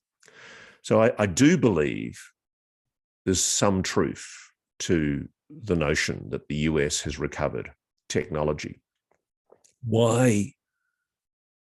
So 0.82 1.02
I, 1.02 1.12
I 1.18 1.26
do 1.26 1.58
believe 1.58 2.20
there's 3.24 3.42
some 3.42 3.82
truth 3.82 4.26
to 4.80 5.28
the 5.50 5.76
notion 5.76 6.30
that 6.30 6.48
the 6.48 6.56
US 6.56 7.00
has 7.02 7.18
recovered 7.18 7.72
technology. 8.08 8.80
Why 9.84 10.52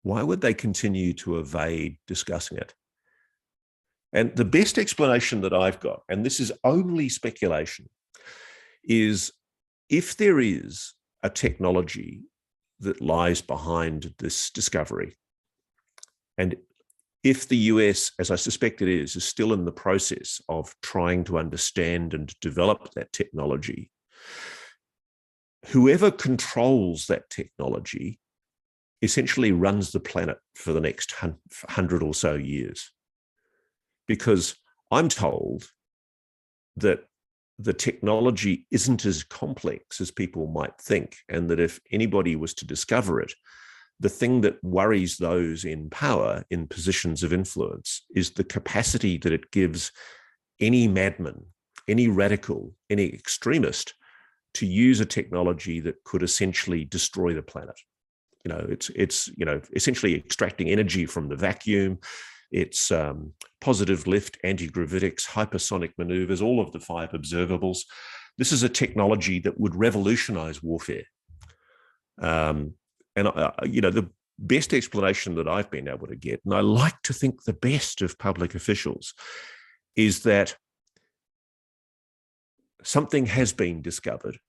why 0.04 0.24
would 0.24 0.42
they 0.42 0.56
continue 0.56 1.14
to 1.14 1.38
evade 1.38 1.98
discussing 2.08 2.58
it? 2.58 2.74
And 4.14 4.36
the 4.36 4.46
best 4.46 4.80
explanation 4.80 5.42
that 5.42 5.54
I've 5.54 5.80
got, 5.80 6.02
and 6.10 6.26
this 6.26 6.40
is 6.40 6.52
only 6.64 7.08
speculation, 7.08 7.88
is 8.84 9.32
if 9.90 10.18
there 10.18 10.40
is 10.40 10.94
a 11.22 11.30
technology 11.30 12.24
that 12.80 13.00
lies 13.00 13.42
behind 13.42 14.16
this 14.18 14.50
discovery, 14.50 15.16
and 16.42 16.56
if 17.24 17.48
the 17.48 17.58
US, 17.74 18.14
as 18.18 18.32
I 18.32 18.36
suspect 18.36 18.82
it 18.82 18.90
is, 18.90 19.16
is 19.16 19.24
still 19.24 19.54
in 19.54 19.64
the 19.64 19.72
process 19.72 20.42
of 20.50 20.74
trying 20.82 21.24
to 21.26 21.38
understand 21.38 22.16
and 22.16 22.34
develop 22.40 22.96
that 22.96 23.14
technology, 23.14 23.92
whoever 25.68 26.10
controls 26.10 27.06
that 27.06 27.30
technology 27.30 28.20
essentially 29.04 29.52
runs 29.52 29.92
the 29.92 30.00
planet 30.00 30.40
for 30.56 30.74
the 30.74 30.82
next 30.82 31.14
hundred 31.70 32.02
or 32.02 32.16
so 32.16 32.34
years. 32.34 32.92
Because 34.08 34.56
I'm 34.90 35.10
told 35.10 35.70
that 36.78 37.06
the 37.60 37.74
technology 37.74 38.66
isn't 38.72 39.06
as 39.06 39.22
complex 39.22 40.02
as 40.02 40.10
people 40.10 40.48
might 40.48 40.82
think, 40.82 41.18
and 41.30 41.52
that 41.52 41.60
if 41.60 41.80
anybody 41.92 42.36
was 42.36 42.56
to 42.56 42.66
discover 42.66 43.22
it, 43.22 43.32
the 44.02 44.10
thing 44.10 44.42
that 44.42 44.62
worries 44.64 45.18
those 45.18 45.64
in 45.64 45.90
power, 45.90 46.44
in 46.50 46.68
positions 46.68 47.22
of 47.22 47.32
influence, 47.32 48.04
is 48.16 48.32
the 48.32 48.44
capacity 48.44 49.18
that 49.20 49.32
it 49.32 49.52
gives 49.52 49.92
any 50.60 50.88
madman, 50.88 51.46
any 51.88 52.08
radical, 52.08 52.74
any 52.90 53.14
extremist 53.14 53.94
to 54.56 54.66
use 54.66 55.00
a 55.00 55.06
technology 55.06 55.80
that 55.80 56.04
could 56.04 56.24
essentially 56.24 56.84
destroy 56.84 57.34
the 57.34 57.44
planet. 57.44 57.80
You 58.44 58.50
know 58.50 58.66
it's 58.70 58.90
it's 58.96 59.28
you 59.38 59.46
know 59.46 59.62
essentially 59.76 60.16
extracting 60.16 60.68
energy 60.68 61.06
from 61.06 61.30
the 61.30 61.36
vacuum. 61.36 62.00
It's 62.52 62.92
um, 62.92 63.34
positive 63.62 64.08
lift 64.08 64.38
anti-gravitics 64.44 65.26
hypersonic 65.28 65.92
maneuvers 65.98 66.42
all 66.42 66.60
of 66.60 66.72
the 66.72 66.80
five 66.80 67.12
observables. 67.12 67.82
This 68.38 68.52
is 68.52 68.64
a 68.64 68.70
technology 68.70 69.40
that 69.40 69.60
would 69.60 69.76
revolutionize 69.76 70.62
warfare. 70.64 71.06
Um, 72.20 72.74
and 73.16 73.28
uh, 73.28 73.52
you 73.64 73.82
know 73.82 73.90
the 73.90 74.10
best 74.40 74.74
explanation 74.74 75.36
that 75.36 75.48
i've 75.48 75.70
been 75.70 75.88
able 75.88 76.08
to 76.08 76.16
get 76.16 76.42
and 76.46 76.54
i 76.54 76.62
like 76.62 77.00
to 77.04 77.14
think 77.14 77.44
the 77.44 77.54
best 77.54 78.02
of 78.02 78.18
public 78.18 78.56
officials 78.56 79.14
is 79.96 80.24
that 80.24 80.56
something 82.84 83.28
has 83.28 83.54
been 83.54 83.82
discovered 83.82 84.40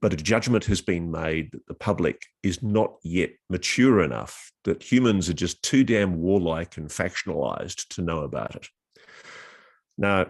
but 0.00 0.12
a 0.12 0.16
judgment 0.16 0.64
has 0.66 0.80
been 0.80 1.10
made 1.10 1.50
that 1.52 1.66
the 1.66 1.74
public 1.74 2.22
is 2.42 2.62
not 2.62 2.96
yet 3.02 3.30
mature 3.48 4.02
enough, 4.02 4.52
that 4.64 4.82
humans 4.82 5.28
are 5.28 5.34
just 5.34 5.62
too 5.62 5.84
damn 5.84 6.20
warlike 6.20 6.76
and 6.76 6.88
factionalized 6.88 7.88
to 7.88 8.02
know 8.02 8.20
about 8.20 8.54
it. 8.54 8.68
Now, 9.96 10.26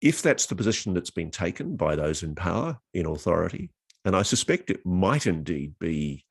if 0.00 0.22
that's 0.22 0.46
the 0.46 0.56
position 0.56 0.94
that's 0.94 1.10
been 1.10 1.30
taken 1.30 1.76
by 1.76 1.96
those 1.96 2.22
in 2.22 2.34
power, 2.34 2.78
in 2.92 3.06
authority, 3.06 3.70
and 4.04 4.16
I 4.16 4.22
suspect 4.22 4.70
it 4.70 4.84
might 4.84 5.26
indeed 5.26 5.74
be 5.78 6.24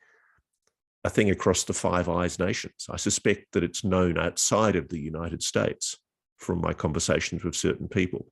a 1.03 1.09
thing 1.09 1.29
across 1.29 1.63
the 1.63 1.73
Five 1.73 2.07
Eyes 2.07 2.37
nations. 2.37 2.87
I 2.89 2.97
suspect 2.97 3.53
that 3.53 3.63
it's 3.63 3.83
known 3.83 4.17
outside 4.17 4.75
of 4.75 4.89
the 4.89 4.99
United 4.99 5.41
States 5.41 5.97
from 6.37 6.61
my 6.61 6.73
conversations 6.73 7.43
with 7.43 7.55
certain 7.55 7.87
people. 7.87 8.27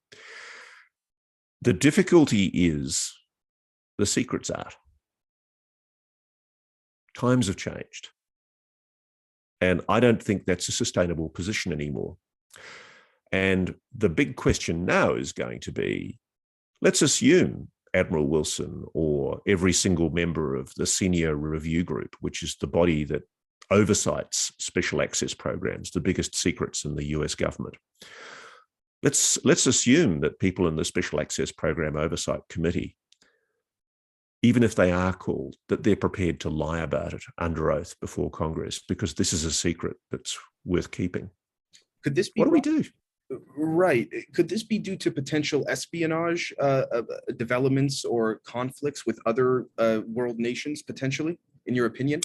The 1.62 1.74
difficulty 1.74 2.46
is 2.46 3.14
the 3.98 4.06
secret's 4.06 4.50
out. 4.50 4.76
Times 7.18 7.48
have 7.48 7.58
changed. 7.58 8.10
And 9.62 9.82
I 9.90 10.00
don't 10.00 10.22
think 10.24 10.46
that's 10.46 10.70
a 10.70 10.72
sustainable 10.72 11.30
position 11.30 11.74
anymore. 11.74 12.18
And 13.32 13.76
the 13.96 14.10
big 14.10 14.36
question 14.36 14.86
now 14.86 15.14
is 15.14 15.34
going 15.34 15.60
to 15.62 15.72
be 15.72 16.20
let's 16.82 17.02
assume 17.02 17.70
Admiral 17.94 18.28
Wilson 18.28 18.86
or 18.94 19.42
every 19.48 19.74
single 19.74 20.10
member 20.10 20.56
of 20.56 20.74
the 20.76 20.86
senior 20.86 21.36
review 21.36 21.84
group, 21.84 22.16
which 22.22 22.44
is 22.44 22.56
the 22.56 22.68
body 22.68 23.04
that 23.06 23.24
oversights 23.72 24.52
special 24.60 25.02
access 25.02 25.34
programs, 25.34 25.92
the 25.92 26.00
biggest 26.00 26.36
secrets 26.36 26.86
in 26.86 26.96
the 26.96 27.06
US 27.08 27.36
government. 27.36 27.76
Let's, 29.02 29.44
let's 29.46 29.68
assume 29.68 30.20
that 30.22 30.40
people 30.40 30.68
in 30.68 30.76
the 30.76 30.84
Special 30.84 31.22
Access 31.22 31.54
Program 31.54 31.96
Oversight 31.96 32.42
Committee 32.50 32.98
even 34.42 34.64
if 34.64 34.76
they 34.76 34.92
are 34.92 35.14
called, 35.14 35.56
that 35.68 35.84
they're 35.84 35.96
prepared 35.96 36.40
to 36.42 36.50
lie 36.50 36.80
about 36.80 37.14
it 37.14 37.24
under 37.38 37.72
oath 37.72 38.00
before 38.00 38.30
Congress, 38.30 38.82
because 38.88 39.14
this 39.14 39.34
is 39.34 39.44
a 39.44 39.52
secret 39.52 39.98
that's 40.12 40.38
worth 40.66 40.92
keeping. 40.92 41.30
Could 42.04 42.16
this 42.16 42.30
be 42.30 42.40
what 42.40 42.46
do 42.46 42.52
we 42.52 42.62
do? 42.62 42.84
Right. 43.56 44.10
Could 44.34 44.50
this 44.50 44.64
be 44.64 44.80
due 44.80 44.96
to 44.98 45.12
potential 45.12 45.64
espionage 45.68 46.54
uh, 46.60 46.86
uh, 46.92 47.02
developments 47.38 48.04
or 48.04 48.42
conflicts 48.46 49.06
with 49.06 49.20
other 49.26 49.68
uh, 49.78 50.02
world 50.08 50.40
nations, 50.40 50.82
potentially, 50.82 51.38
in 51.66 51.76
your 51.76 51.86
opinion? 51.86 52.22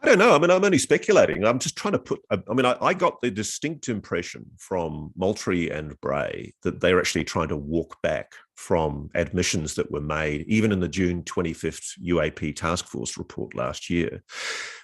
I 0.00 0.06
don't 0.06 0.18
know. 0.18 0.34
I 0.34 0.38
mean, 0.38 0.50
I'm 0.50 0.64
only 0.64 0.78
speculating. 0.78 1.44
I'm 1.44 1.58
just 1.58 1.76
trying 1.76 1.92
to 1.92 1.98
put. 1.98 2.20
I 2.30 2.54
mean, 2.54 2.66
I, 2.66 2.76
I, 2.80 2.94
got 2.94 3.20
the 3.20 3.32
distinct 3.32 3.88
impression 3.88 4.46
from 4.56 5.10
Moultrie 5.16 5.70
and 5.70 6.00
Bray 6.00 6.54
that 6.62 6.80
they're 6.80 7.00
actually 7.00 7.24
trying 7.24 7.48
to 7.48 7.56
walk 7.56 8.00
back 8.00 8.32
from 8.58 9.08
admissions 9.14 9.76
that 9.76 9.88
were 9.92 10.00
made, 10.00 10.44
even 10.48 10.72
in 10.72 10.80
the 10.80 10.88
June 10.88 11.22
25th 11.22 11.92
UAP 12.04 12.56
task 12.56 12.86
force 12.86 13.16
report 13.16 13.54
last 13.54 13.88
year. 13.88 14.20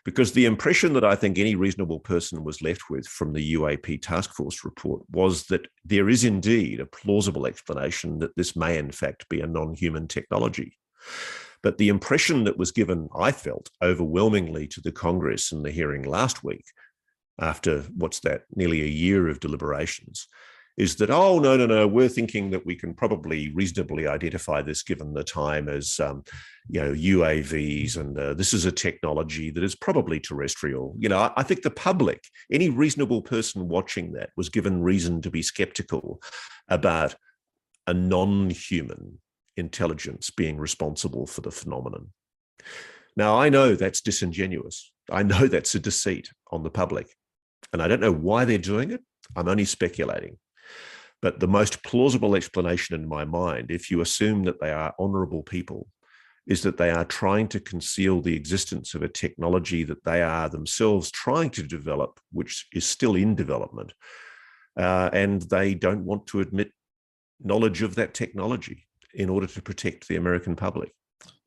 Because 0.04 0.30
the 0.30 0.46
impression 0.46 0.92
that 0.92 1.04
I 1.04 1.16
think 1.16 1.38
any 1.38 1.56
reasonable 1.56 1.98
person 1.98 2.44
was 2.44 2.62
left 2.62 2.82
with 2.88 3.04
from 3.04 3.32
the 3.32 3.54
UAP 3.54 4.00
task 4.00 4.32
force 4.32 4.64
report 4.64 5.02
was 5.10 5.46
that 5.46 5.66
there 5.84 6.08
is 6.08 6.22
indeed 6.22 6.78
a 6.78 6.86
plausible 6.86 7.48
explanation 7.48 8.20
that 8.20 8.36
this 8.36 8.54
may, 8.54 8.78
in 8.78 8.92
fact, 8.92 9.28
be 9.28 9.40
a 9.40 9.46
non 9.46 9.74
human 9.74 10.06
technology. 10.06 10.78
But 11.60 11.76
the 11.76 11.88
impression 11.88 12.44
that 12.44 12.56
was 12.56 12.70
given, 12.70 13.08
I 13.18 13.32
felt, 13.32 13.70
overwhelmingly 13.82 14.68
to 14.68 14.80
the 14.82 14.92
Congress 14.92 15.50
in 15.50 15.64
the 15.64 15.72
hearing 15.72 16.04
last 16.04 16.44
week 16.44 16.64
after 17.40 17.80
what's 17.96 18.20
that, 18.20 18.42
nearly 18.54 18.82
a 18.82 18.86
year 18.86 19.28
of 19.28 19.40
deliberations, 19.40 20.28
is 20.76 20.96
that, 20.96 21.10
oh, 21.10 21.38
no, 21.38 21.56
no, 21.56 21.66
no, 21.66 21.86
we're 21.86 22.08
thinking 22.08 22.50
that 22.50 22.66
we 22.66 22.74
can 22.74 22.94
probably 22.94 23.52
reasonably 23.54 24.06
identify 24.06 24.60
this 24.60 24.82
given 24.82 25.14
the 25.14 25.22
time 25.22 25.68
as, 25.68 26.00
um, 26.00 26.24
you 26.68 26.80
know, 26.80 26.92
UAVs, 26.92 27.96
and 27.96 28.18
uh, 28.18 28.34
this 28.34 28.52
is 28.52 28.64
a 28.64 28.72
technology 28.72 29.50
that 29.50 29.62
is 29.62 29.76
probably 29.76 30.18
terrestrial. 30.18 30.96
You 30.98 31.08
know, 31.08 31.18
I, 31.18 31.32
I 31.36 31.42
think 31.44 31.62
the 31.62 31.70
public, 31.70 32.24
any 32.50 32.70
reasonable 32.70 33.22
person 33.22 33.68
watching 33.68 34.12
that 34.12 34.30
was 34.36 34.48
given 34.48 34.82
reason 34.82 35.22
to 35.22 35.30
be 35.30 35.42
skeptical 35.42 36.20
about 36.68 37.14
a 37.86 37.94
non 37.94 38.50
human 38.50 39.18
intelligence 39.56 40.30
being 40.30 40.56
responsible 40.56 41.26
for 41.26 41.40
the 41.40 41.52
phenomenon. 41.52 42.08
Now, 43.16 43.38
I 43.38 43.48
know 43.48 43.74
that's 43.74 44.00
disingenuous. 44.00 44.92
I 45.10 45.22
know 45.22 45.46
that's 45.48 45.74
a 45.74 45.80
deceit 45.80 46.30
on 46.50 46.62
the 46.62 46.70
public. 46.70 47.14
And 47.72 47.82
I 47.82 47.88
don't 47.88 48.00
know 48.00 48.12
why 48.12 48.44
they're 48.44 48.58
doing 48.58 48.90
it. 48.90 49.02
I'm 49.36 49.48
only 49.48 49.64
speculating. 49.64 50.38
But 51.24 51.40
the 51.40 51.48
most 51.48 51.82
plausible 51.82 52.36
explanation 52.36 52.94
in 52.94 53.08
my 53.08 53.24
mind, 53.24 53.70
if 53.70 53.90
you 53.90 54.02
assume 54.02 54.44
that 54.44 54.60
they 54.60 54.70
are 54.70 54.94
honorable 54.98 55.42
people, 55.42 55.88
is 56.46 56.60
that 56.64 56.76
they 56.76 56.90
are 56.90 57.06
trying 57.06 57.48
to 57.48 57.60
conceal 57.60 58.20
the 58.20 58.36
existence 58.36 58.92
of 58.92 59.02
a 59.02 59.08
technology 59.08 59.84
that 59.84 60.04
they 60.04 60.20
are 60.20 60.50
themselves 60.50 61.10
trying 61.10 61.48
to 61.48 61.62
develop, 61.62 62.20
which 62.30 62.66
is 62.74 62.84
still 62.84 63.14
in 63.14 63.34
development. 63.34 63.94
Uh, 64.78 65.08
and 65.14 65.40
they 65.40 65.72
don't 65.72 66.04
want 66.04 66.26
to 66.26 66.40
admit 66.40 66.70
knowledge 67.42 67.80
of 67.80 67.94
that 67.94 68.12
technology 68.12 68.86
in 69.14 69.30
order 69.30 69.46
to 69.46 69.62
protect 69.62 70.06
the 70.08 70.16
American 70.16 70.54
public. 70.54 70.92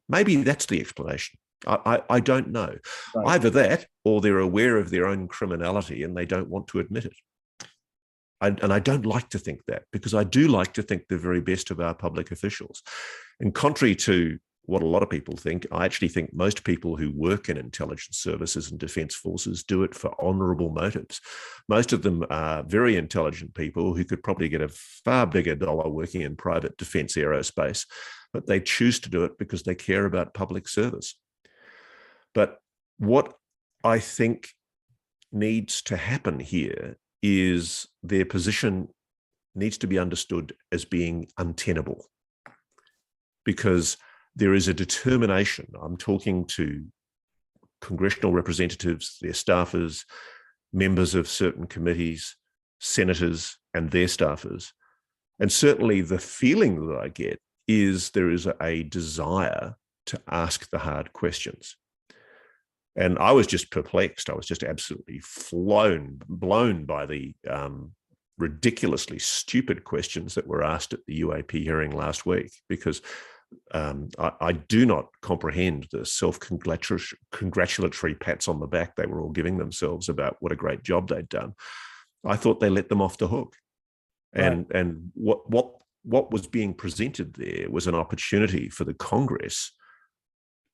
Maybe 0.10 0.38
that's 0.38 0.66
the 0.66 0.80
explanation. 0.80 1.38
I, 1.68 1.78
I, 1.86 2.16
I 2.16 2.20
don't 2.20 2.50
know. 2.50 2.76
Right. 3.14 3.28
Either 3.28 3.52
that 3.52 3.86
or 4.04 4.22
they're 4.22 4.40
aware 4.40 4.78
of 4.78 4.90
their 4.90 5.06
own 5.06 5.28
criminality 5.28 6.02
and 6.02 6.18
they 6.18 6.26
don't 6.26 6.50
want 6.50 6.68
to 6.70 6.80
admit 6.80 7.06
it. 7.06 7.14
I, 8.42 8.48
and 8.48 8.72
I 8.72 8.80
don't 8.80 9.06
like 9.06 9.30
to 9.30 9.40
think 9.40 9.62
that 9.68 9.84
because 9.92 10.14
I 10.14 10.24
do 10.24 10.48
like 10.48 10.74
to 10.74 10.84
think 10.84 11.08
the 11.08 11.18
very 11.18 11.42
best 11.42 11.72
of 11.72 11.80
our 11.80 11.96
public 11.96 12.32
officials. 12.32 12.84
And 13.40 13.54
contrary 13.54 13.96
to 13.96 14.38
what 14.68 14.84
a 14.84 14.88
lot 14.88 15.02
of 15.02 15.10
people 15.10 15.36
think, 15.38 15.66
I 15.72 15.86
actually 15.86 16.10
think 16.10 16.34
most 16.34 16.66
people 16.66 16.98
who 16.98 17.10
work 17.12 17.48
in 17.48 17.58
intelligence 17.58 18.18
services 18.18 18.70
and 18.70 18.80
defense 18.80 19.16
forces 19.16 19.64
do 19.64 19.84
it 19.84 19.96
for 19.96 20.14
honorable 20.24 20.70
motives. 20.70 21.22
Most 21.70 21.94
of 21.94 22.02
them 22.02 22.26
are 22.30 22.64
very 22.64 22.98
intelligent 22.98 23.56
people 23.56 23.96
who 23.96 24.04
could 24.04 24.22
probably 24.22 24.50
get 24.50 24.62
a 24.62 24.68
far 24.68 25.26
bigger 25.26 25.56
dollar 25.56 25.90
working 25.90 26.22
in 26.22 26.36
private 26.36 26.76
defense 26.78 27.16
aerospace, 27.16 27.86
but 28.34 28.46
they 28.46 28.60
choose 28.60 29.00
to 29.00 29.10
do 29.10 29.24
it 29.24 29.38
because 29.40 29.64
they 29.64 29.74
care 29.74 30.06
about 30.06 30.34
public 30.34 30.68
service. 30.68 31.16
But 32.36 32.58
what 32.98 33.36
I 33.86 34.00
think 34.00 34.50
needs 35.32 35.82
to 35.84 35.96
happen 35.96 36.42
here 36.42 36.98
is 37.22 37.88
their 38.04 38.26
position 38.26 38.90
needs 39.56 39.78
to 39.80 39.88
be 39.88 39.98
understood 39.98 40.54
as 40.72 40.86
being 40.86 41.28
untenable 41.38 42.06
because 43.44 43.98
there 44.36 44.54
is 44.54 44.68
a 44.68 44.74
determination. 44.74 45.72
I'm 45.82 45.98
talking 45.98 46.46
to 46.46 46.86
congressional 47.82 48.34
representatives, 48.34 49.18
their 49.22 49.32
staffers, 49.32 50.04
members 50.74 51.16
of 51.16 51.28
certain 51.28 51.66
committees, 51.66 52.36
senators, 52.80 53.58
and 53.74 53.90
their 53.90 54.06
staffers. 54.06 54.72
And 55.40 55.52
certainly 55.52 56.02
the 56.02 56.20
feeling 56.20 56.88
that 56.88 56.98
I 56.98 57.10
get 57.10 57.40
is 57.68 58.12
there 58.12 58.30
is 58.30 58.48
a 58.62 58.84
desire 58.84 59.76
to 60.08 60.22
ask 60.30 60.70
the 60.70 60.80
hard 60.80 61.14
questions. 61.14 61.76
And 62.98 63.18
I 63.20 63.32
was 63.32 63.48
just 63.48 63.72
perplexed. 63.72 64.30
I 64.30 64.34
was 64.34 64.48
just 64.48 64.64
absolutely 64.64 65.20
flown, 65.20 66.20
blown 66.28 66.86
by 66.86 67.06
the 67.06 67.36
um, 67.48 67.92
ridiculously 68.38 69.20
stupid 69.20 69.84
questions 69.84 70.36
that 70.36 70.48
were 70.48 70.64
asked 70.64 70.94
at 70.94 71.00
the 71.08 71.22
UAP 71.22 71.52
hearing 71.52 71.92
last 71.92 72.26
week, 72.26 72.52
because 72.68 73.02
um, 73.72 74.10
I, 74.18 74.32
I, 74.42 74.52
do 74.52 74.86
not 74.86 75.08
comprehend 75.22 75.88
the 75.92 76.06
self-congratulatory 76.06 78.16
pats 78.16 78.50
on 78.50 78.60
the 78.60 78.68
back 78.68 78.96
they 78.96 79.06
were 79.06 79.22
all 79.22 79.30
giving 79.30 79.58
themselves 79.58 80.10
about 80.10 80.36
what 80.42 80.52
a 80.52 80.58
great 80.58 80.84
job 80.84 81.08
they'd 81.08 81.30
done. 81.30 81.54
I 82.26 82.36
thought 82.36 82.60
they 82.60 82.70
let 82.70 82.90
them 82.90 83.02
off 83.02 83.18
the 83.18 83.30
hook, 83.30 83.56
and 84.34 84.66
right. 84.70 84.80
and 84.80 85.12
what 85.14 85.50
what 85.50 85.72
what 86.04 86.30
was 86.32 86.48
being 86.48 86.74
presented 86.74 87.36
there 87.36 87.70
was 87.70 87.88
an 87.88 87.96
opportunity 87.96 88.68
for 88.70 88.84
the 88.84 88.94
Congress 88.94 89.72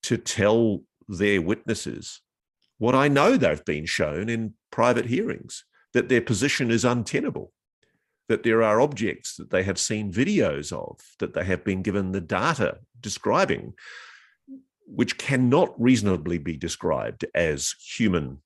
to 0.04 0.18
tell 0.18 0.82
their 1.08 1.42
witnesses 1.42 2.22
what 2.84 2.96
I 2.96 3.08
know 3.08 3.38
they've 3.38 3.64
been 3.64 3.86
shown 3.86 4.28
in 4.28 4.56
private 4.70 5.06
hearings 5.06 5.64
that 5.94 6.10
their 6.10 6.20
position 6.20 6.70
is 6.70 6.84
untenable, 6.84 7.54
that 8.28 8.44
there 8.44 8.62
are 8.62 8.82
objects 8.82 9.38
that 9.38 9.52
they 9.52 9.64
have 9.64 9.80
seen 9.80 10.12
videos 10.12 10.74
of, 10.74 11.00
that 11.20 11.34
they 11.34 11.46
have 11.46 11.64
been 11.64 11.82
given 11.82 12.12
the 12.12 12.20
data 12.20 12.80
describing, 13.00 13.74
which 14.86 15.18
cannot 15.18 15.80
reasonably 15.80 16.38
be 16.38 16.58
described 16.58 17.26
as 17.34 17.74
human 17.80 18.42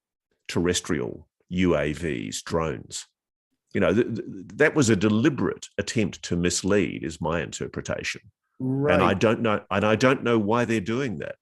terrestrial 0.48 1.28
UAVs, 1.52 2.43
drones. 2.43 3.08
You 3.74 3.82
know, 3.82 3.93
th- 3.93 4.08
th- 4.08 4.28
that 4.56 4.76
was 4.76 4.89
a 4.89 4.96
deliberate 4.96 5.67
attempt 5.80 6.22
to 6.24 6.36
mislead, 6.36 7.04
is 7.04 7.20
my 7.20 7.41
interpretation. 7.41 8.22
Right. 8.60 8.93
And 8.93 9.04
I 9.04 9.15
don't 9.15 9.41
know, 9.41 9.62
and 9.72 9.84
I 9.84 9.96
don't 9.96 10.24
know 10.24 10.38
why 10.38 10.65
they're 10.65 10.80
doing 10.80 11.17
that 11.20 11.38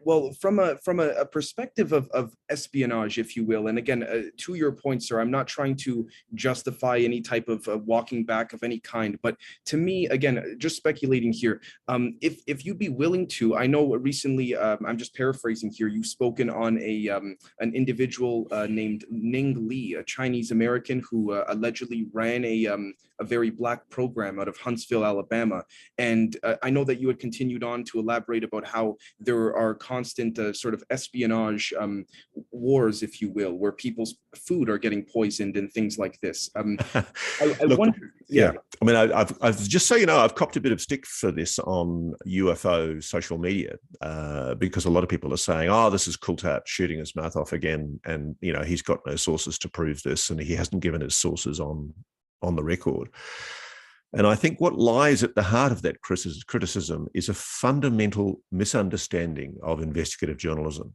well 0.00 0.32
from 0.40 0.58
a 0.58 0.76
from 0.78 0.98
a, 0.98 1.08
a, 1.10 1.26
perspective 1.26 1.92
of, 1.92 2.08
of 2.10 2.34
espionage 2.48 3.18
if 3.18 3.36
you 3.36 3.44
will 3.44 3.68
and 3.68 3.78
again 3.78 4.02
uh, 4.02 4.22
to 4.36 4.54
your 4.54 4.72
point 4.72 5.02
sir 5.02 5.20
i'm 5.20 5.30
not 5.30 5.46
trying 5.46 5.76
to 5.76 6.08
justify 6.34 6.98
any 6.98 7.20
type 7.20 7.48
of 7.48 7.66
uh, 7.68 7.78
walking 7.78 8.24
back 8.24 8.52
of 8.52 8.62
any 8.62 8.80
kind 8.80 9.18
but 9.22 9.36
to 9.66 9.76
me 9.76 10.06
again 10.06 10.38
uh, 10.38 10.42
just 10.58 10.76
speculating 10.76 11.32
here 11.32 11.60
um, 11.88 12.16
if 12.20 12.40
if 12.46 12.64
you'd 12.64 12.78
be 12.78 12.88
willing 12.88 13.26
to 13.26 13.56
i 13.56 13.66
know 13.66 13.94
recently 13.96 14.56
um, 14.56 14.78
i'm 14.86 14.96
just 14.96 15.14
paraphrasing 15.14 15.70
here 15.70 15.88
you've 15.88 16.06
spoken 16.06 16.48
on 16.48 16.78
a 16.80 17.08
um, 17.08 17.36
an 17.60 17.74
individual 17.74 18.48
uh, 18.50 18.66
named 18.68 19.04
ning 19.10 19.68
li 19.68 19.94
a 19.94 20.02
chinese 20.04 20.50
american 20.50 21.02
who 21.10 21.32
uh, 21.32 21.44
allegedly 21.48 22.06
ran 22.12 22.44
a 22.44 22.66
um, 22.66 22.94
a 23.20 23.24
very 23.24 23.50
black 23.50 23.88
program 23.90 24.40
out 24.40 24.48
of 24.48 24.56
huntsville 24.56 25.04
alabama. 25.04 25.62
And 25.98 26.36
uh, 26.42 26.56
i 26.62 26.70
know 26.70 26.84
that 26.84 27.00
you 27.00 27.08
had 27.08 27.18
continued 27.18 27.62
on 27.62 27.84
to 27.84 27.98
elaborate 27.98 28.44
about 28.44 28.66
how 28.66 28.96
there 29.18 29.54
are 29.54 29.74
constant 29.90 30.38
uh, 30.38 30.52
sort 30.52 30.72
of 30.74 30.84
espionage 30.90 31.72
um, 31.78 32.06
wars, 32.52 33.02
if 33.02 33.20
you 33.20 33.28
will, 33.30 33.54
where 33.58 33.72
people's 33.72 34.14
food 34.36 34.70
are 34.70 34.78
getting 34.78 35.04
poisoned 35.04 35.56
and 35.56 35.72
things 35.72 35.98
like 35.98 36.16
this. 36.20 36.48
Um, 36.54 36.78
I, 36.94 37.04
I 37.40 37.64
Look, 37.64 37.78
wonder, 37.78 38.12
yeah. 38.28 38.52
yeah. 38.52 38.58
I 38.80 38.84
mean, 38.84 38.96
I, 38.96 39.18
have 39.18 39.36
I've 39.42 39.58
just 39.58 39.88
so 39.88 39.96
you 39.96 40.06
know, 40.06 40.18
I've 40.18 40.36
copped 40.36 40.56
a 40.56 40.60
bit 40.60 40.70
of 40.70 40.80
stick 40.80 41.04
for 41.06 41.32
this 41.32 41.58
on 41.58 42.14
UFO 42.26 43.02
social 43.02 43.38
media 43.38 43.74
uh, 44.00 44.54
because 44.54 44.84
a 44.84 44.90
lot 44.90 45.02
of 45.02 45.08
people 45.08 45.34
are 45.34 45.44
saying, 45.48 45.68
"Oh, 45.68 45.90
this 45.90 46.06
is 46.06 46.16
Coulthart 46.16 46.62
shooting 46.66 47.00
his 47.00 47.16
mouth 47.16 47.34
off 47.34 47.52
again," 47.52 47.98
and 48.04 48.36
you 48.40 48.52
know, 48.52 48.62
he's 48.62 48.82
got 48.82 49.00
no 49.06 49.16
sources 49.16 49.58
to 49.58 49.68
prove 49.68 50.02
this, 50.04 50.30
and 50.30 50.40
he 50.40 50.54
hasn't 50.54 50.82
given 50.82 51.00
his 51.00 51.16
sources 51.16 51.58
on 51.58 51.92
on 52.42 52.54
the 52.54 52.62
record. 52.62 53.10
And 54.12 54.26
I 54.26 54.34
think 54.34 54.60
what 54.60 54.74
lies 54.74 55.22
at 55.22 55.34
the 55.34 55.42
heart 55.42 55.70
of 55.70 55.82
that 55.82 56.00
criticism 56.00 57.08
is 57.14 57.28
a 57.28 57.34
fundamental 57.34 58.40
misunderstanding 58.50 59.56
of 59.62 59.80
investigative 59.80 60.36
journalism. 60.36 60.94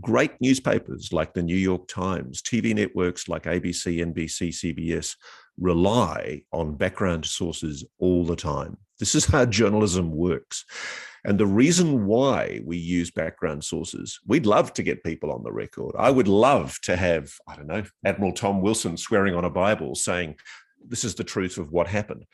Great 0.00 0.32
newspapers 0.40 1.12
like 1.12 1.34
the 1.34 1.42
New 1.42 1.56
York 1.56 1.88
Times, 1.88 2.42
TV 2.42 2.74
networks 2.74 3.28
like 3.28 3.44
ABC, 3.44 4.04
NBC, 4.04 4.48
CBS 4.48 5.16
rely 5.58 6.42
on 6.52 6.76
background 6.76 7.26
sources 7.26 7.84
all 7.98 8.24
the 8.24 8.36
time. 8.36 8.76
This 8.98 9.14
is 9.14 9.26
how 9.26 9.46
journalism 9.46 10.10
works. 10.10 10.64
And 11.24 11.38
the 11.38 11.46
reason 11.46 12.06
why 12.06 12.60
we 12.64 12.76
use 12.76 13.10
background 13.10 13.62
sources, 13.62 14.18
we'd 14.26 14.46
love 14.46 14.72
to 14.74 14.82
get 14.82 15.04
people 15.04 15.30
on 15.30 15.42
the 15.42 15.52
record. 15.52 15.94
I 15.98 16.10
would 16.10 16.28
love 16.28 16.78
to 16.82 16.96
have, 16.96 17.32
I 17.46 17.56
don't 17.56 17.66
know, 17.66 17.84
Admiral 18.04 18.32
Tom 18.32 18.62
Wilson 18.62 18.96
swearing 18.96 19.34
on 19.34 19.44
a 19.44 19.50
Bible 19.50 19.94
saying, 19.94 20.36
this 20.86 21.04
is 21.04 21.14
the 21.14 21.24
truth 21.24 21.58
of 21.58 21.70
what 21.70 21.88
happened. 21.88 22.24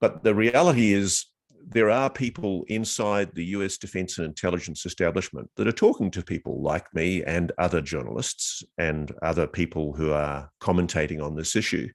But 0.00 0.24
the 0.24 0.34
reality 0.34 0.92
is, 0.92 1.26
there 1.68 1.90
are 1.90 2.10
people 2.10 2.64
inside 2.68 3.34
the 3.34 3.44
US 3.46 3.78
defense 3.78 4.18
and 4.18 4.26
intelligence 4.26 4.84
establishment 4.84 5.50
that 5.56 5.68
are 5.68 5.72
talking 5.72 6.10
to 6.10 6.22
people 6.22 6.60
like 6.60 6.92
me 6.94 7.22
and 7.22 7.52
other 7.58 7.80
journalists 7.80 8.62
and 8.78 9.12
other 9.22 9.46
people 9.46 9.92
who 9.92 10.12
are 10.12 10.50
commentating 10.60 11.22
on 11.22 11.36
this 11.36 11.54
issue. 11.54 11.88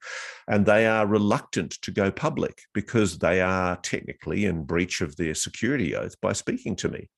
And 0.47 0.65
they 0.65 0.87
are 0.87 1.05
reluctant 1.05 1.71
to 1.81 1.91
go 1.91 2.11
public 2.11 2.61
because 2.73 3.17
they 3.17 3.41
are 3.41 3.75
technically 3.77 4.45
in 4.45 4.63
breach 4.63 5.01
of 5.01 5.15
their 5.15 5.35
security 5.35 5.95
oath 5.95 6.15
by 6.21 6.33
speaking 6.33 6.75
to 6.77 6.89
me. 6.89 7.09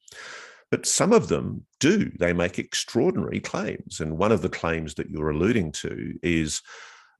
But 0.72 0.86
some 0.86 1.14
of 1.14 1.28
them 1.30 1.66
do. 1.80 2.12
They 2.20 2.34
make 2.34 2.60
extraordinary 2.60 3.40
claims. 3.40 4.00
And 4.00 4.18
one 4.18 4.32
of 4.32 4.42
the 4.42 4.50
claims 4.50 4.96
that 4.96 5.10
you're 5.10 5.32
alluding 5.32 5.72
to 5.74 6.14
is 6.22 6.62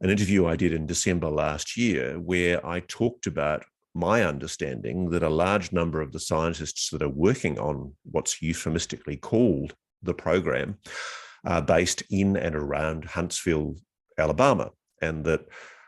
an 0.02 0.10
interview 0.10 0.46
I 0.46 0.56
did 0.56 0.74
in 0.74 0.86
December 0.86 1.30
last 1.30 1.78
year 1.78 2.20
where 2.20 2.66
I 2.66 2.82
talked 2.82 3.28
about 3.28 3.66
my 3.94 4.24
understanding 4.24 5.10
that 5.10 5.24
a 5.24 5.30
large 5.30 5.72
number 5.72 6.02
of 6.02 6.12
the 6.12 6.20
scientists 6.20 6.90
that 6.92 7.02
are 7.02 7.10
working 7.10 7.60
on 7.60 7.94
what's 8.04 8.42
euphemistically 8.42 9.18
called 9.18 9.74
the 10.02 10.14
program 10.14 10.78
are 11.46 11.62
based 11.62 12.04
in 12.10 12.38
and 12.38 12.56
around 12.56 13.06
Huntsville, 13.06 13.76
Alabama, 14.18 14.72
and 15.02 15.26
that 15.26 15.42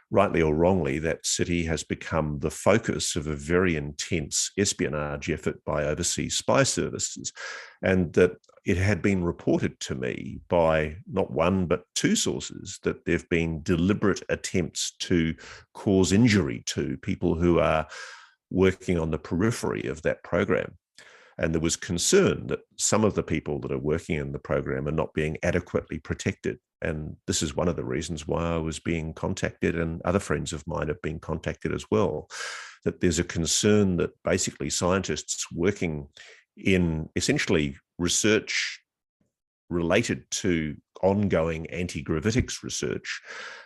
rightly 0.10 0.42
or 0.42 0.54
wrongly, 0.54 1.00
that 1.00 1.26
city 1.26 1.64
has 1.64 1.84
become 1.84 2.40
the 2.40 2.52
focus 2.52 3.16
of 3.16 3.28
a 3.28 3.36
very 3.36 3.78
intense 3.78 4.52
espionage 4.58 5.30
effort 5.30 5.64
by 5.66 5.86
overseas 5.86 6.36
spy 6.36 6.64
services. 6.64 7.32
And 7.82 8.12
that 8.14 8.34
it 8.66 8.78
had 8.78 9.02
been 9.02 9.24
reported 9.24 9.80
to 9.80 9.96
me 9.96 10.40
by 10.48 10.96
not 11.12 11.32
one, 11.32 11.66
but 11.66 11.86
two 11.96 12.16
sources 12.16 12.80
that 12.84 13.06
there 13.06 13.18
have 13.18 13.30
been 13.30 13.64
deliberate 13.64 14.22
attempts 14.30 14.92
to 15.00 15.34
cause 15.74 16.12
injury 16.12 16.64
to 16.68 16.98
people 16.98 17.36
who 17.36 17.60
are 17.60 17.88
working 18.52 19.00
on 19.00 19.10
the 19.10 19.18
periphery 19.18 19.86
of 19.86 20.02
that 20.04 20.24
program. 20.24 20.78
And 21.38 21.54
there 21.54 21.62
was 21.62 21.76
concern 21.76 22.48
that 22.48 22.60
some 22.78 23.04
of 23.04 23.16
the 23.16 23.24
people 23.24 23.60
that 23.62 23.72
are 23.72 23.80
working 23.80 24.18
in 24.18 24.32
the 24.32 24.40
program 24.40 24.88
are 24.88 24.92
not 24.92 25.14
being 25.14 25.38
adequately 25.42 25.98
protected. 25.98 26.60
And 26.84 27.16
this 27.26 27.42
is 27.42 27.56
one 27.56 27.68
of 27.68 27.76
the 27.76 27.84
reasons 27.84 28.28
why 28.28 28.54
I 28.54 28.58
was 28.58 28.80
being 28.80 29.14
contacted, 29.14 29.76
and 29.76 30.02
other 30.04 30.20
friends 30.20 30.54
of 30.54 30.68
mine 30.68 30.88
have 30.88 31.02
been 31.02 31.20
contacted 31.20 31.74
as 31.74 31.86
well. 31.90 32.30
That 32.84 33.02
there's 33.02 33.20
a 33.20 33.24
concern 33.24 33.98
that 33.98 34.12
basically 34.24 34.70
scientists 34.70 35.48
working 35.52 36.08
in 36.58 37.10
essentially 37.16 37.78
research 38.02 38.80
related 39.70 40.30
to 40.32 40.76
ongoing 41.02 41.66
anti-gravitics 41.68 42.64
research 42.64 43.22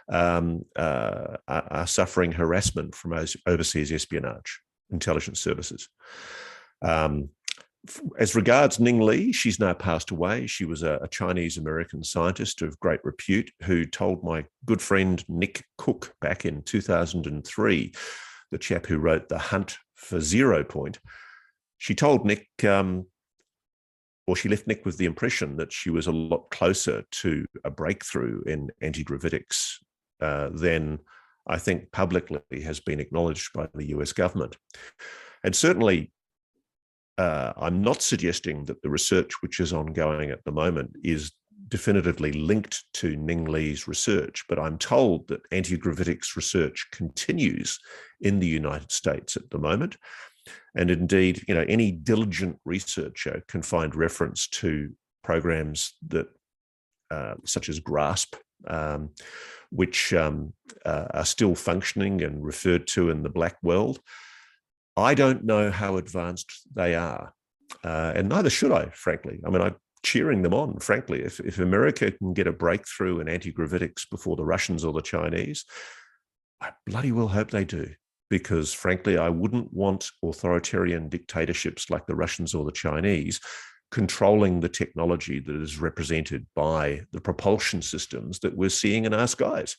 um, 0.09 0.63
uh, 0.75 1.37
are, 1.47 1.87
suffering 1.87 2.31
harassment 2.31 2.93
from 2.93 3.13
overseas 3.47 3.91
espionage 3.91 4.61
intelligence 4.91 5.39
services. 5.39 5.89
Um, 6.81 7.29
as 8.17 8.35
regards 8.35 8.79
Ning 8.79 8.99
Li, 8.99 9.31
she's 9.31 9.59
now 9.59 9.73
passed 9.73 10.11
away. 10.11 10.47
She 10.47 10.65
was 10.65 10.83
a, 10.83 10.99
a 11.01 11.07
Chinese 11.07 11.57
American 11.57 12.03
scientist 12.03 12.61
of 12.61 12.79
great 12.79 12.99
repute 13.03 13.51
who 13.63 13.85
told 13.85 14.23
my 14.23 14.45
good 14.65 14.81
friend 14.81 15.23
Nick 15.27 15.63
Cook 15.77 16.13
back 16.21 16.45
in 16.45 16.63
2003, 16.63 17.93
the 18.51 18.57
chap 18.57 18.85
who 18.85 18.97
wrote 18.97 19.29
The 19.29 19.37
Hunt 19.37 19.77
for 19.95 20.19
Zero 20.19 20.63
Point. 20.63 20.99
She 21.77 21.93
told 21.93 22.25
Nick, 22.25 22.47
um, 22.63 23.05
or 24.27 24.35
she 24.35 24.49
left 24.49 24.67
Nick 24.67 24.85
with 24.85 24.97
the 24.97 25.05
impression 25.05 25.57
that 25.57 25.71
she 25.71 25.89
was 25.89 26.07
a 26.07 26.11
lot 26.11 26.49
closer 26.49 27.03
to 27.11 27.45
a 27.63 27.69
breakthrough 27.69 28.41
in 28.45 28.71
anti 28.81 29.03
gravitics 29.03 29.75
uh, 30.21 30.49
than 30.53 30.99
I 31.47 31.57
think 31.57 31.91
publicly 31.91 32.41
has 32.63 32.79
been 32.79 32.99
acknowledged 32.99 33.53
by 33.53 33.67
the 33.73 33.89
US 33.89 34.13
government. 34.13 34.57
And 35.43 35.55
certainly, 35.55 36.11
uh, 37.17 37.53
I'm 37.57 37.81
not 37.81 38.01
suggesting 38.01 38.65
that 38.65 38.81
the 38.81 38.89
research 38.89 39.31
which 39.41 39.59
is 39.59 39.73
ongoing 39.73 40.31
at 40.31 40.43
the 40.43 40.51
moment 40.51 40.95
is 41.03 41.31
definitively 41.67 42.31
linked 42.31 42.83
to 42.93 43.15
Ning 43.15 43.45
Li's 43.45 43.87
research, 43.87 44.43
but 44.49 44.59
I'm 44.59 44.77
told 44.77 45.27
that 45.27 45.41
anti-gravitics 45.51 46.35
research 46.35 46.87
continues 46.91 47.79
in 48.21 48.39
the 48.39 48.47
United 48.47 48.91
States 48.91 49.35
at 49.35 49.49
the 49.49 49.57
moment. 49.57 49.97
And 50.75 50.91
indeed, 50.91 51.43
you 51.47 51.55
know, 51.55 51.65
any 51.67 51.91
diligent 51.91 52.59
researcher 52.65 53.43
can 53.47 53.61
find 53.61 53.95
reference 53.95 54.47
to 54.47 54.91
programs 55.23 55.93
that, 56.07 56.27
uh, 57.11 57.35
such 57.45 57.69
as 57.69 57.79
GRASP, 57.79 58.35
um, 58.67 59.11
which 59.71 60.13
um, 60.13 60.53
uh, 60.85 61.07
are 61.13 61.25
still 61.25 61.55
functioning 61.55 62.21
and 62.21 62.43
referred 62.43 62.87
to 62.87 63.09
in 63.09 63.23
the 63.23 63.29
black 63.29 63.57
world. 63.63 63.99
I 64.97 65.13
don't 65.13 65.43
know 65.43 65.71
how 65.71 65.97
advanced 65.97 66.51
they 66.73 66.95
are, 66.95 67.33
uh, 67.83 68.13
and 68.15 68.29
neither 68.29 68.49
should 68.49 68.71
I, 68.71 68.89
frankly. 68.91 69.39
I 69.45 69.49
mean, 69.49 69.61
I'm 69.61 69.75
cheering 70.03 70.41
them 70.41 70.53
on, 70.53 70.79
frankly. 70.79 71.21
If, 71.21 71.39
if 71.41 71.59
America 71.59 72.11
can 72.11 72.33
get 72.33 72.47
a 72.47 72.53
breakthrough 72.53 73.19
in 73.19 73.27
anti 73.27 73.51
gravitics 73.51 74.09
before 74.09 74.35
the 74.35 74.45
Russians 74.45 74.85
or 74.85 74.93
the 74.93 75.01
Chinese, 75.01 75.65
I 76.61 76.71
bloody 76.85 77.11
well 77.11 77.27
hope 77.27 77.51
they 77.51 77.65
do. 77.65 77.93
Because 78.29 78.73
frankly, 78.73 79.17
I 79.17 79.29
wouldn't 79.29 79.71
want 79.73 80.09
authoritarian 80.23 81.09
dictatorships 81.09 81.89
like 81.89 82.07
the 82.07 82.15
Russians 82.15 82.53
or 82.55 82.65
the 82.65 82.71
Chinese 82.71 83.39
controlling 83.91 84.59
the 84.59 84.69
technology 84.69 85.39
that 85.39 85.55
is 85.55 85.79
represented 85.79 86.45
by 86.55 87.01
the 87.11 87.21
propulsion 87.21 87.81
systems 87.81 88.39
that 88.39 88.57
we're 88.57 88.69
seeing 88.69 89.05
in 89.05 89.13
our 89.13 89.27
skies. 89.27 89.77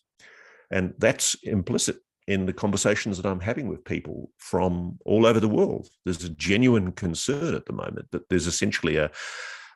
And 0.70 0.94
that's 0.98 1.34
implicit 1.42 1.96
in 2.26 2.46
the 2.46 2.52
conversations 2.52 3.16
that 3.16 3.28
I'm 3.28 3.40
having 3.40 3.68
with 3.68 3.84
people 3.84 4.30
from 4.38 4.98
all 5.04 5.26
over 5.26 5.38
the 5.38 5.48
world. 5.48 5.88
There's 6.04 6.24
a 6.24 6.30
genuine 6.30 6.92
concern 6.92 7.54
at 7.54 7.66
the 7.66 7.72
moment 7.72 8.06
that 8.10 8.28
there's 8.28 8.46
essentially 8.46 8.96
a, 8.96 9.10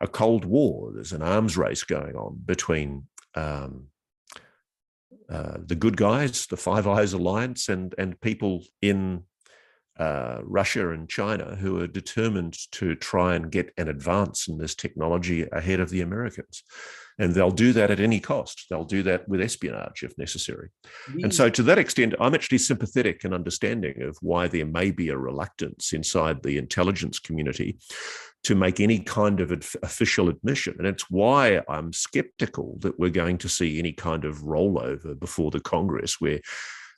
a 0.00 0.08
cold 0.08 0.44
war, 0.44 0.90
there's 0.92 1.12
an 1.12 1.22
arms 1.22 1.56
race 1.56 1.84
going 1.84 2.16
on 2.16 2.40
between 2.44 3.06
um, 3.34 3.86
uh, 5.30 5.58
the 5.64 5.76
good 5.76 5.96
guys, 5.96 6.46
the 6.46 6.56
Five 6.56 6.86
Eyes 6.86 7.12
Alliance, 7.12 7.68
and, 7.68 7.94
and 7.96 8.20
people 8.20 8.64
in 8.82 9.24
uh, 10.00 10.40
Russia 10.44 10.90
and 10.90 11.08
China 11.08 11.56
who 11.56 11.78
are 11.80 11.86
determined 11.86 12.56
to 12.72 12.94
try 12.94 13.34
and 13.34 13.52
get 13.52 13.72
an 13.76 13.88
advance 13.88 14.48
in 14.48 14.56
this 14.56 14.74
technology 14.74 15.46
ahead 15.52 15.78
of 15.78 15.90
the 15.90 16.00
Americans. 16.00 16.62
And 17.18 17.34
they'll 17.34 17.50
do 17.50 17.74
that 17.74 17.90
at 17.90 18.00
any 18.00 18.18
cost. 18.18 18.64
They'll 18.70 18.84
do 18.84 19.02
that 19.02 19.28
with 19.28 19.42
espionage 19.42 20.02
if 20.02 20.16
necessary. 20.16 20.70
And 21.22 21.34
so, 21.34 21.50
to 21.50 21.62
that 21.64 21.76
extent, 21.76 22.14
I'm 22.18 22.34
actually 22.34 22.56
sympathetic 22.56 23.24
and 23.24 23.34
understanding 23.34 24.00
of 24.00 24.16
why 24.22 24.48
there 24.48 24.64
may 24.64 24.90
be 24.90 25.10
a 25.10 25.18
reluctance 25.18 25.92
inside 25.92 26.42
the 26.42 26.56
intelligence 26.56 27.18
community 27.18 27.76
to 28.44 28.54
make 28.54 28.80
any 28.80 29.00
kind 29.00 29.40
of 29.40 29.52
official 29.82 30.30
admission. 30.30 30.76
And 30.78 30.86
it's 30.86 31.10
why 31.10 31.60
I'm 31.68 31.92
skeptical 31.92 32.78
that 32.80 32.98
we're 32.98 33.10
going 33.10 33.36
to 33.38 33.50
see 33.50 33.78
any 33.78 33.92
kind 33.92 34.24
of 34.24 34.38
rollover 34.38 35.18
before 35.18 35.50
the 35.50 35.60
Congress 35.60 36.22
where 36.22 36.40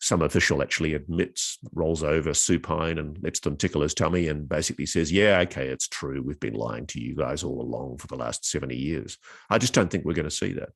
some 0.02 0.20
official 0.20 0.62
actually 0.62 0.94
admits, 0.94 1.58
rolls 1.72 2.02
over 2.02 2.34
supine 2.34 2.98
and 2.98 3.16
lets 3.22 3.38
them 3.38 3.56
tickle 3.56 3.82
his 3.82 3.94
tummy 3.94 4.26
and 4.26 4.48
basically 4.48 4.84
says, 4.84 5.12
Yeah, 5.12 5.38
okay, 5.42 5.68
it's 5.68 5.86
true. 5.86 6.20
We've 6.20 6.40
been 6.40 6.54
lying 6.54 6.88
to 6.88 7.00
you 7.00 7.14
guys 7.14 7.44
all 7.44 7.60
along 7.62 7.98
for 7.98 8.08
the 8.08 8.16
last 8.16 8.44
70 8.44 8.74
years. 8.74 9.16
I 9.48 9.58
just 9.58 9.74
don't 9.74 9.88
think 9.88 10.04
we're 10.04 10.14
going 10.14 10.28
to 10.28 10.30
see 10.30 10.54
that 10.54 10.70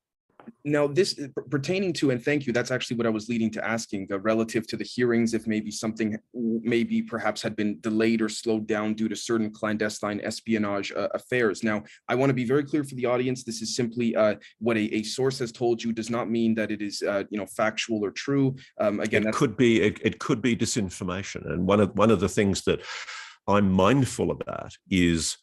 now 0.64 0.87
this 0.87 1.18
uh, 1.18 1.28
pertaining 1.50 1.92
to 1.92 2.11
and 2.11 2.24
thank 2.24 2.46
you 2.46 2.52
that's 2.52 2.70
actually 2.70 2.96
what 2.96 3.06
i 3.06 3.11
was 3.11 3.28
leading 3.28 3.50
to 3.50 3.64
asking 3.66 4.06
uh, 4.11 4.18
relative 4.20 4.66
to 4.66 4.76
the 4.76 4.85
hearings 4.85 5.35
if 5.35 5.46
maybe 5.46 5.70
something 5.70 6.16
maybe 6.35 7.02
perhaps 7.02 7.42
had 7.42 7.56
been 7.56 7.78
delayed 7.80 8.20
or 8.20 8.28
slowed 8.28 8.66
down 8.66 8.94
due 8.94 9.09
to 9.09 9.16
certain 9.16 9.50
clandestine 9.50 10.20
espionage 10.22 10.92
uh, 10.92 11.09
affairs. 11.14 11.62
Now 11.62 11.82
i 12.09 12.14
want 12.14 12.30
to 12.30 12.35
be 12.35 12.44
very 12.44 12.64
clear 12.64 12.85
for 12.85 12.94
the 12.94 13.06
audience 13.06 13.44
this 13.44 13.62
is 13.62 13.74
simply 13.74 14.14
uh, 14.16 14.37
what 14.59 14.76
a, 14.76 14.94
a, 14.94 15.02
source 15.02 15.38
has 15.38 15.52
told 15.52 15.82
you 15.82 15.92
does 15.92 16.11
not 16.11 16.28
mean 16.28 16.54
that 16.54 16.70
it 16.70 16.82
is 16.82 17.02
uh, 17.02 17.24
you 17.30 17.38
know 17.38 17.46
factual 17.46 18.04
or 18.04 18.11
true. 18.11 18.56
Um, 18.80 19.00
again 19.00 19.26
it 19.26 19.35
could 19.35 19.56
be 19.56 19.80
it, 19.82 20.00
it 20.02 20.18
could 20.18 20.42
be 20.42 20.56
disinformation 20.56 21.48
and 21.50 21.66
one 21.66 21.80
of 21.80 21.96
one 21.96 22.11
of 22.11 22.20
the 22.20 22.28
things 22.28 22.62
that 22.62 22.80
i'm 23.46 23.70
mindful 23.70 24.30
about 24.30 24.72
is 24.90 25.37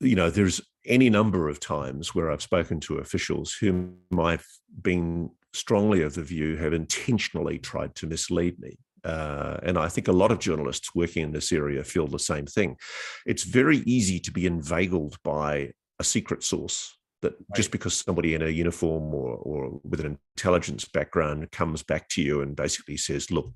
you 0.00 0.16
know 0.16 0.30
there's 0.30 0.60
any 0.86 1.10
number 1.10 1.48
of 1.48 1.60
times 1.60 2.14
where 2.14 2.30
I've 2.30 2.42
spoken 2.42 2.80
to 2.80 2.98
officials 2.98 3.54
whom 3.54 3.96
I've 4.18 4.46
been 4.80 5.30
strongly 5.52 6.02
of 6.02 6.14
the 6.14 6.22
view 6.22 6.56
have 6.56 6.72
intentionally 6.72 7.58
tried 7.58 7.94
to 7.96 8.06
mislead 8.06 8.58
me. 8.58 8.78
Uh, 9.04 9.58
and 9.62 9.76
I 9.78 9.88
think 9.88 10.08
a 10.08 10.12
lot 10.12 10.30
of 10.30 10.38
journalists 10.38 10.94
working 10.94 11.24
in 11.24 11.32
this 11.32 11.52
area 11.52 11.82
feel 11.82 12.06
the 12.06 12.18
same 12.18 12.46
thing. 12.46 12.76
It's 13.26 13.42
very 13.42 13.78
easy 13.78 14.20
to 14.20 14.30
be 14.30 14.46
inveigled 14.46 15.16
by 15.24 15.72
a 15.98 16.04
secret 16.04 16.42
source 16.42 16.96
that 17.22 17.32
right. 17.32 17.56
just 17.56 17.70
because 17.70 17.94
somebody 17.94 18.34
in 18.34 18.42
a 18.42 18.48
uniform 18.48 19.14
or, 19.14 19.36
or 19.36 19.80
with 19.84 20.00
an 20.00 20.18
intelligence 20.36 20.84
background 20.84 21.50
comes 21.50 21.82
back 21.82 22.08
to 22.10 22.22
you 22.22 22.42
and 22.42 22.54
basically 22.54 22.96
says, 22.96 23.30
look, 23.30 23.52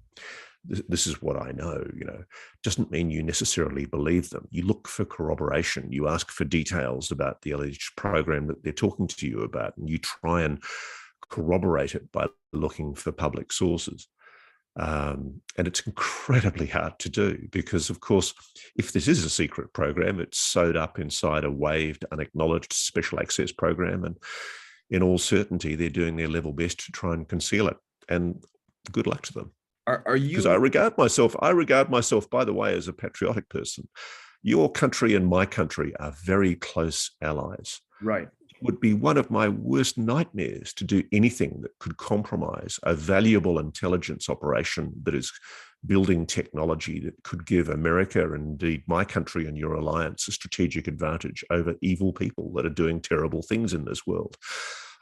this 0.68 1.06
is 1.06 1.22
what 1.22 1.40
I 1.40 1.52
know, 1.52 1.84
you 1.96 2.04
know, 2.04 2.24
doesn't 2.62 2.90
mean 2.90 3.10
you 3.10 3.22
necessarily 3.22 3.84
believe 3.84 4.30
them. 4.30 4.48
You 4.50 4.64
look 4.64 4.88
for 4.88 5.04
corroboration, 5.04 5.92
you 5.92 6.08
ask 6.08 6.30
for 6.30 6.44
details 6.44 7.10
about 7.12 7.42
the 7.42 7.52
alleged 7.52 7.96
program 7.96 8.48
that 8.48 8.64
they're 8.64 8.72
talking 8.72 9.06
to 9.06 9.28
you 9.28 9.42
about, 9.42 9.76
and 9.76 9.88
you 9.88 9.98
try 9.98 10.42
and 10.42 10.62
corroborate 11.30 11.94
it 11.94 12.10
by 12.12 12.26
looking 12.52 12.94
for 12.94 13.12
public 13.12 13.52
sources. 13.52 14.08
Um, 14.78 15.40
and 15.56 15.66
it's 15.66 15.80
incredibly 15.80 16.66
hard 16.66 16.98
to 16.98 17.08
do 17.08 17.48
because, 17.50 17.88
of 17.88 18.00
course, 18.00 18.34
if 18.76 18.92
this 18.92 19.08
is 19.08 19.24
a 19.24 19.30
secret 19.30 19.72
program, 19.72 20.20
it's 20.20 20.38
sewed 20.38 20.76
up 20.76 20.98
inside 20.98 21.44
a 21.44 21.50
waived, 21.50 22.04
unacknowledged 22.12 22.72
special 22.72 23.18
access 23.18 23.52
program. 23.52 24.04
And 24.04 24.16
in 24.90 25.02
all 25.02 25.18
certainty, 25.18 25.74
they're 25.74 25.88
doing 25.88 26.16
their 26.16 26.28
level 26.28 26.52
best 26.52 26.84
to 26.84 26.92
try 26.92 27.14
and 27.14 27.26
conceal 27.26 27.68
it. 27.68 27.76
And 28.08 28.44
good 28.92 29.06
luck 29.06 29.22
to 29.22 29.32
them. 29.32 29.52
Are, 29.86 30.02
are 30.04 30.16
you? 30.16 30.30
Because 30.30 30.46
I 30.46 30.54
regard 30.56 30.98
myself, 30.98 31.34
I 31.40 31.50
regard 31.50 31.90
myself, 31.90 32.28
by 32.28 32.44
the 32.44 32.54
way, 32.54 32.74
as 32.74 32.88
a 32.88 32.92
patriotic 32.92 33.48
person. 33.48 33.88
Your 34.42 34.70
country 34.70 35.14
and 35.14 35.26
my 35.26 35.46
country 35.46 35.94
are 35.96 36.14
very 36.24 36.54
close 36.54 37.12
allies. 37.22 37.80
Right. 38.02 38.28
Would 38.60 38.80
be 38.80 38.94
one 38.94 39.16
of 39.16 39.30
my 39.30 39.48
worst 39.48 39.98
nightmares 39.98 40.72
to 40.74 40.84
do 40.84 41.02
anything 41.12 41.60
that 41.62 41.78
could 41.78 41.96
compromise 41.96 42.78
a 42.82 42.94
valuable 42.94 43.58
intelligence 43.58 44.28
operation 44.28 44.92
that 45.02 45.14
is 45.14 45.32
building 45.84 46.26
technology 46.26 46.98
that 47.00 47.22
could 47.22 47.46
give 47.46 47.68
America 47.68 48.22
and 48.32 48.60
indeed 48.60 48.82
my 48.86 49.04
country 49.04 49.46
and 49.46 49.56
your 49.56 49.74
alliance 49.74 50.26
a 50.26 50.32
strategic 50.32 50.88
advantage 50.88 51.44
over 51.50 51.74
evil 51.80 52.12
people 52.12 52.52
that 52.54 52.66
are 52.66 52.70
doing 52.70 53.00
terrible 53.00 53.42
things 53.42 53.72
in 53.72 53.84
this 53.84 54.06
world. 54.06 54.36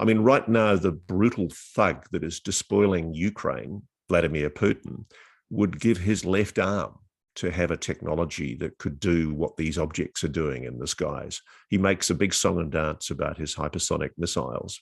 I 0.01 0.05
mean, 0.05 0.21
right 0.21 0.47
now, 0.49 0.77
the 0.77 0.93
brutal 0.93 1.49
thug 1.53 2.07
that 2.11 2.25
is 2.25 2.41
despoiling 2.41 3.15
Ukraine, 3.15 3.83
Vladimir 4.09 4.51
Putin, 4.51 5.05
would 5.51 5.81
give 5.81 5.99
his 5.99 6.25
left 6.25 6.59
arm 6.59 6.95
to 7.37 7.51
have 7.51 7.71
a 7.71 7.77
technology 7.77 8.55
that 8.57 8.79
could 8.79 9.01
do 9.01 9.35
what 9.35 9.57
these 9.57 9.79
objects 9.79 10.23
are 10.23 10.29
doing 10.29 10.65
in 10.65 10.79
the 10.79 10.87
skies. 10.87 11.43
He 11.69 11.79
makes 11.79 12.11
a 12.11 12.15
big 12.15 12.33
song 12.33 12.61
and 12.61 12.71
dance 12.71 13.11
about 13.11 13.39
his 13.39 13.55
hypersonic 13.55 14.11
missiles. 14.17 14.81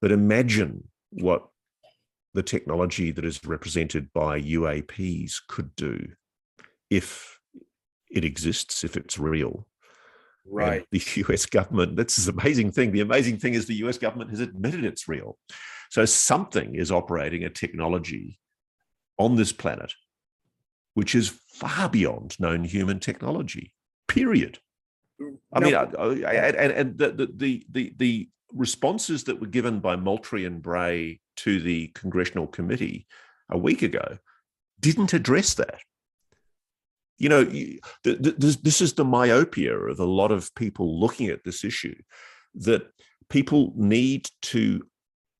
But 0.00 0.12
imagine 0.12 0.88
what 1.10 1.48
the 2.34 2.42
technology 2.42 3.10
that 3.10 3.24
is 3.24 3.44
represented 3.44 4.12
by 4.12 4.40
UAPs 4.40 5.34
could 5.48 5.74
do 5.76 6.08
if 6.90 7.38
it 8.10 8.24
exists, 8.24 8.84
if 8.84 8.96
it's 8.96 9.18
real. 9.18 9.66
Right. 10.44 10.78
And 10.78 10.86
the 10.90 11.24
US 11.28 11.46
government, 11.46 11.96
that's 11.96 12.16
this 12.16 12.28
amazing 12.28 12.72
thing. 12.72 12.92
The 12.92 13.00
amazing 13.00 13.38
thing 13.38 13.54
is 13.54 13.66
the 13.66 13.86
US 13.86 13.98
government 13.98 14.30
has 14.30 14.40
admitted 14.40 14.84
it's 14.84 15.08
real. 15.08 15.38
So 15.90 16.04
something 16.04 16.74
is 16.74 16.90
operating 16.90 17.44
a 17.44 17.50
technology 17.50 18.38
on 19.18 19.36
this 19.36 19.52
planet 19.52 19.92
which 20.94 21.14
is 21.14 21.28
far 21.28 21.88
beyond 21.88 22.38
known 22.38 22.64
human 22.64 23.00
technology. 23.00 23.72
Period. 24.08 24.58
I 25.52 25.60
mean, 25.60 25.74
I, 25.74 25.82
I, 25.82 26.32
and, 26.48 26.72
and 26.72 26.98
the, 26.98 27.30
the 27.34 27.64
the 27.70 27.94
the 27.96 28.28
responses 28.52 29.24
that 29.24 29.40
were 29.40 29.46
given 29.46 29.80
by 29.80 29.96
Moultrie 29.96 30.44
and 30.44 30.60
Bray 30.60 31.20
to 31.36 31.60
the 31.60 31.88
congressional 31.88 32.46
committee 32.46 33.06
a 33.50 33.58
week 33.58 33.82
ago 33.82 34.18
didn't 34.80 35.12
address 35.12 35.54
that. 35.54 35.78
You 37.18 37.28
know, 37.28 37.44
this 38.02 38.80
is 38.80 38.94
the 38.94 39.04
myopia 39.04 39.78
of 39.78 40.00
a 40.00 40.04
lot 40.04 40.32
of 40.32 40.52
people 40.56 40.98
looking 40.98 41.28
at 41.28 41.44
this 41.44 41.64
issue 41.64 41.94
that 42.56 42.82
people 43.28 43.72
need 43.76 44.28
to 44.42 44.82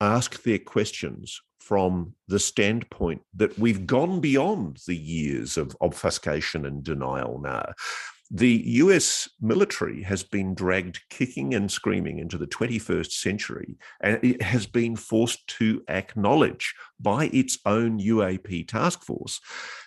ask 0.01 0.43
their 0.43 0.59
questions 0.59 1.41
from 1.67 2.15
the 2.27 2.39
standpoint 2.39 3.23
that 3.35 3.57
we've 3.59 3.87
gone 3.87 4.21
beyond 4.21 4.79
the 4.87 4.97
years 4.97 5.57
of 5.57 5.77
obfuscation 5.81 6.67
and 6.67 6.83
denial 6.83 7.41
now. 7.41 7.65
The 8.31 8.63
US 8.67 9.29
military 9.41 10.03
has 10.03 10.23
been 10.23 10.55
dragged 10.55 11.01
kicking 11.11 11.55
and 11.55 11.71
screaming 11.71 12.19
into 12.19 12.39
the 12.39 12.47
21st 12.47 13.13
century, 13.13 13.77
and 14.01 14.19
it 14.23 14.43
has 14.43 14.67
been 14.67 14.97
forced 14.97 15.47
to 15.59 15.83
acknowledge 15.89 16.75
by 16.99 17.27
its 17.27 17.59
own 17.65 18.01
UAP 18.01 18.67
task 18.67 19.05
force 19.05 19.39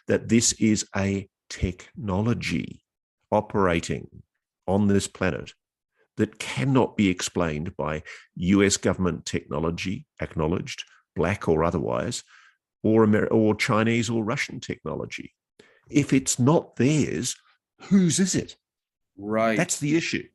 that 0.07 0.30
this 0.30 0.53
is 0.53 0.88
a 0.95 1.28
technology 1.49 2.84
operating 3.32 4.07
on 4.67 4.88
this 4.88 5.07
planet 5.07 5.53
that 6.17 6.39
cannot 6.39 6.95
be 6.95 7.09
explained 7.09 7.76
by 7.76 8.03
US 8.36 8.78
government 8.78 9.26
technology 9.26 10.05
acknowledged 10.21 10.84
black 11.16 11.47
or 11.47 11.63
otherwise, 11.63 12.24
or, 12.84 13.03
Amer- 13.03 13.28
or 13.28 13.55
Chinese 13.55 14.09
or 14.09 14.24
Russian 14.24 14.59
technology. 14.59 15.34
If 15.89 16.13
it's 16.13 16.39
not 16.39 16.76
theirs, 16.76 17.36
whose 17.82 18.20
is 18.20 18.36
it? 18.36 18.57
Right. 19.18 19.57
That's 19.57 19.80
the 19.80 19.95
issue. 19.95 20.28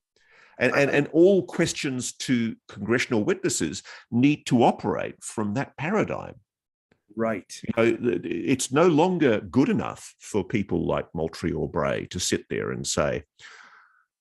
And, 0.58 0.74
and, 0.74 0.90
and 0.90 1.08
all 1.12 1.44
questions 1.44 2.12
to 2.12 2.54
congressional 2.68 3.24
witnesses 3.24 3.82
need 4.10 4.46
to 4.46 4.62
operate 4.62 5.22
from 5.22 5.54
that 5.54 5.76
paradigm. 5.76 6.34
Right. 7.16 7.50
You 7.76 7.98
know, 7.98 8.20
it's 8.24 8.70
no 8.70 8.86
longer 8.86 9.40
good 9.40 9.68
enough 9.68 10.14
for 10.20 10.44
people 10.44 10.86
like 10.86 11.14
Moultrie 11.14 11.52
or 11.52 11.68
Bray 11.68 12.06
to 12.10 12.20
sit 12.20 12.44
there 12.48 12.70
and 12.70 12.86
say, 12.86 13.24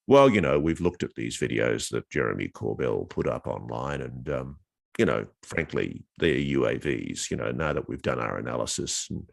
well, 0.08 0.30
you 0.30 0.42
know, 0.42 0.60
we've 0.60 0.82
looked 0.82 1.04
at 1.04 1.14
these 1.16 1.38
videos 1.38 1.90
that 1.92 2.10
Jeremy 2.10 2.50
Corbell 2.50 3.08
put 3.10 3.28
up 3.28 3.46
online, 3.46 4.02
and 4.02 4.28
um, 4.30 4.58
you 5.00 5.06
know, 5.06 5.26
frankly, 5.44 6.04
they're 6.18 6.36
UAVs, 6.36 7.32
you 7.32 7.38
know, 7.38 7.52
now 7.52 7.72
that 7.72 7.88
we've 7.88 8.02
done 8.02 8.20
our 8.20 8.38
analysis. 8.38 9.08
And, 9.10 9.24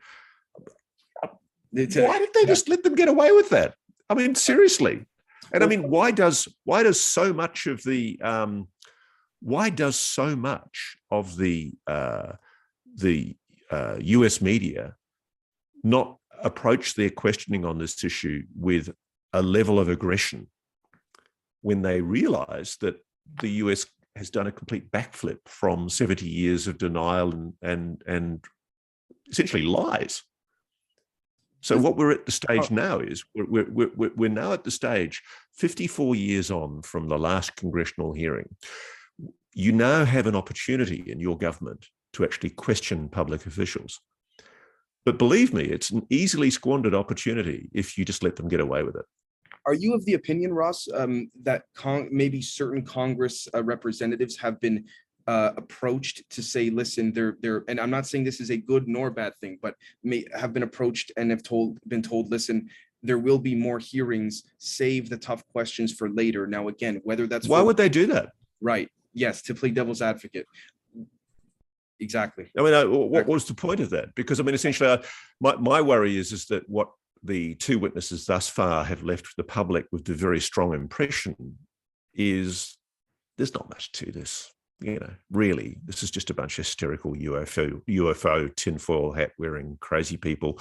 why 1.72 2.18
did 2.20 2.32
they 2.32 2.46
just 2.46 2.68
let 2.68 2.84
them 2.84 2.94
get 2.94 3.08
away 3.08 3.32
with 3.32 3.50
that? 3.50 3.74
I 4.08 4.14
mean, 4.14 4.36
seriously. 4.36 5.04
And 5.52 5.64
I 5.64 5.66
mean, 5.66 5.90
why 5.90 6.12
does 6.12 6.48
why 6.64 6.84
does 6.84 7.00
so 7.00 7.32
much 7.32 7.66
of 7.66 7.82
the 7.82 8.18
um, 8.22 8.68
why 9.40 9.68
does 9.70 9.98
so 9.98 10.36
much 10.36 10.96
of 11.10 11.36
the 11.36 11.74
uh, 11.88 12.32
the 12.94 13.36
uh, 13.70 13.96
U.S. 14.00 14.40
media 14.40 14.94
not 15.82 16.18
approach 16.42 16.94
their 16.94 17.10
questioning 17.10 17.64
on 17.64 17.78
this 17.78 18.04
issue 18.04 18.44
with 18.54 18.94
a 19.32 19.42
level 19.42 19.80
of 19.80 19.88
aggression 19.88 20.46
when 21.62 21.82
they 21.82 22.00
realize 22.00 22.76
that 22.80 22.96
the 23.40 23.50
U.S 23.62 23.86
has 24.16 24.30
done 24.30 24.46
a 24.46 24.52
complete 24.52 24.90
backflip 24.90 25.38
from 25.46 25.88
70 25.88 26.26
years 26.26 26.66
of 26.66 26.78
denial 26.78 27.32
and 27.32 27.52
and 27.62 28.02
and 28.06 28.44
essentially 29.30 29.62
lies. 29.62 30.22
So 31.60 31.76
what 31.76 31.96
we're 31.96 32.12
at 32.12 32.26
the 32.26 32.32
stage 32.32 32.68
oh. 32.70 32.74
now 32.74 32.98
is 33.00 33.24
we're, 33.34 33.64
we're, 33.68 33.90
we're, 33.96 34.10
we're 34.14 34.30
now 34.30 34.52
at 34.52 34.62
the 34.62 34.70
stage 34.70 35.20
54 35.54 36.14
years 36.14 36.50
on 36.50 36.82
from 36.82 37.08
the 37.08 37.18
last 37.18 37.56
congressional 37.56 38.12
hearing. 38.12 38.48
You 39.52 39.72
now 39.72 40.04
have 40.04 40.28
an 40.28 40.36
opportunity 40.36 41.02
in 41.10 41.18
your 41.18 41.36
government 41.36 41.86
to 42.12 42.24
actually 42.24 42.50
question 42.50 43.08
public 43.08 43.46
officials. 43.46 44.00
But 45.04 45.18
believe 45.18 45.52
me, 45.52 45.64
it's 45.64 45.90
an 45.90 46.06
easily 46.08 46.50
squandered 46.50 46.94
opportunity 46.94 47.68
if 47.72 47.98
you 47.98 48.04
just 48.04 48.22
let 48.22 48.36
them 48.36 48.48
get 48.48 48.60
away 48.60 48.84
with 48.84 48.94
it 48.94 49.06
are 49.66 49.74
you 49.74 49.94
of 49.94 50.04
the 50.04 50.14
opinion, 50.14 50.54
Ross, 50.54 50.88
um, 50.94 51.30
that 51.42 51.64
con- 51.74 52.08
maybe 52.12 52.40
certain 52.40 52.82
Congress 52.82 53.48
uh, 53.52 53.62
representatives 53.64 54.36
have 54.36 54.60
been 54.60 54.84
uh, 55.26 55.50
approached 55.56 56.28
to 56.30 56.42
say, 56.42 56.70
listen, 56.70 57.12
they're 57.12 57.36
they're, 57.40 57.64
and 57.68 57.80
I'm 57.80 57.90
not 57.90 58.06
saying 58.06 58.24
this 58.24 58.40
is 58.40 58.50
a 58.50 58.56
good 58.56 58.86
nor 58.86 59.10
bad 59.10 59.34
thing, 59.40 59.58
but 59.60 59.74
may 60.04 60.24
have 60.34 60.52
been 60.52 60.62
approached 60.62 61.10
and 61.16 61.30
have 61.32 61.42
told 61.42 61.78
been 61.88 62.02
told, 62.02 62.30
listen, 62.30 62.68
there 63.02 63.18
will 63.18 63.38
be 63.38 63.54
more 63.54 63.80
hearings. 63.80 64.44
Save 64.58 65.10
the 65.10 65.16
tough 65.16 65.46
questions 65.48 65.92
for 65.92 66.08
later. 66.08 66.46
Now, 66.46 66.68
again, 66.68 67.00
whether 67.02 67.26
that's 67.26 67.48
why 67.48 67.58
for- 67.58 67.64
would 67.64 67.76
they 67.76 67.88
do 67.88 68.06
that? 68.06 68.30
Right. 68.60 68.88
Yes, 69.14 69.42
to 69.42 69.54
play 69.54 69.70
devil's 69.70 70.02
advocate. 70.02 70.46
Exactly. 71.98 72.50
I 72.56 72.62
mean, 72.62 72.74
uh, 72.74 72.86
what 72.86 73.26
was 73.26 73.46
the 73.46 73.54
point 73.54 73.80
of 73.80 73.90
that? 73.90 74.14
Because 74.14 74.38
I 74.38 74.42
mean, 74.42 74.54
essentially, 74.54 74.88
uh, 74.88 74.98
my 75.40 75.56
my 75.56 75.80
worry 75.80 76.16
is 76.16 76.30
is 76.30 76.46
that 76.46 76.68
what 76.68 76.90
the 77.26 77.54
two 77.56 77.78
witnesses 77.78 78.26
thus 78.26 78.48
far 78.48 78.84
have 78.84 79.02
left 79.02 79.36
the 79.36 79.44
public 79.44 79.86
with 79.92 80.04
the 80.04 80.14
very 80.14 80.40
strong 80.40 80.74
impression 80.74 81.58
is 82.14 82.76
there's 83.36 83.54
not 83.54 83.68
much 83.68 83.92
to 83.92 84.10
this. 84.10 84.50
You 84.80 84.98
know, 85.00 85.10
really, 85.30 85.78
this 85.84 86.02
is 86.02 86.10
just 86.10 86.30
a 86.30 86.34
bunch 86.34 86.58
of 86.58 86.66
hysterical 86.66 87.14
UFO, 87.14 87.82
UFO 87.88 88.54
tinfoil 88.56 89.12
hat 89.12 89.32
wearing 89.38 89.78
crazy 89.80 90.16
people 90.16 90.60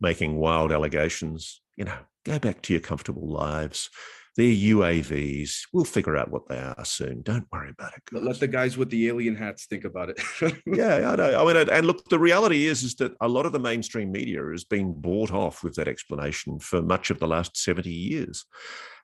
making 0.00 0.36
wild 0.36 0.72
allegations. 0.72 1.60
You 1.76 1.84
know, 1.84 1.98
go 2.24 2.38
back 2.38 2.62
to 2.62 2.72
your 2.72 2.80
comfortable 2.80 3.28
lives. 3.28 3.88
They're 4.34 4.46
UAVs. 4.46 5.66
We'll 5.74 5.84
figure 5.84 6.16
out 6.16 6.30
what 6.30 6.48
they 6.48 6.56
are 6.56 6.84
soon. 6.84 7.20
Don't 7.20 7.46
worry 7.52 7.68
about 7.70 7.92
it. 7.94 8.02
Guys. 8.10 8.22
Let 8.22 8.40
the 8.40 8.48
guys 8.48 8.78
with 8.78 8.88
the 8.88 9.08
alien 9.08 9.36
hats 9.36 9.66
think 9.66 9.84
about 9.84 10.08
it. 10.08 10.20
yeah, 10.66 11.10
I 11.10 11.16
know. 11.16 11.42
I 11.42 11.52
mean, 11.52 11.68
and 11.68 11.86
look, 11.86 12.08
the 12.08 12.18
reality 12.18 12.66
is, 12.66 12.82
is 12.82 12.94
that 12.96 13.14
a 13.20 13.28
lot 13.28 13.44
of 13.44 13.52
the 13.52 13.58
mainstream 13.58 14.10
media 14.10 14.42
has 14.50 14.64
been 14.64 14.94
bought 14.94 15.32
off 15.32 15.62
with 15.62 15.74
that 15.74 15.86
explanation 15.86 16.58
for 16.60 16.80
much 16.80 17.10
of 17.10 17.18
the 17.18 17.28
last 17.28 17.58
70 17.58 17.90
years. 17.90 18.46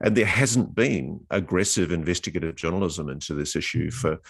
And 0.03 0.17
there 0.17 0.25
hasn't 0.25 0.75
been 0.75 1.21
aggressive 1.31 1.93
investigative 1.93 2.55
journalism 2.55 3.11
into 3.11 3.35
this 3.35 3.55
issue 3.55 3.89
mm-hmm. 3.89 3.99
for 3.99 4.21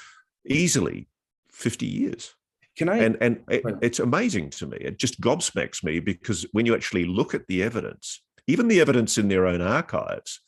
easily 0.49 1.07
50 1.53 1.87
years. 1.87 2.35
Can 2.77 2.89
I? 2.89 2.99
And 2.99 3.17
and 3.21 3.41
it, 3.51 3.63
it's 3.83 3.99
amazing 3.99 4.51
to 4.51 4.67
me. 4.67 4.79
It 4.81 4.99
just 4.99 5.21
gobsmacks 5.21 5.83
me 5.83 5.99
because 5.99 6.47
when 6.53 6.65
you 6.65 6.75
actually 6.77 7.05
look 7.05 7.35
at 7.35 7.47
the 7.49 7.63
evidence, 7.63 8.23
even 8.47 8.69
the 8.69 8.81
evidence 8.81 9.19
in 9.19 9.27
their 9.27 9.47
own 9.47 9.61
archives, 9.61 10.41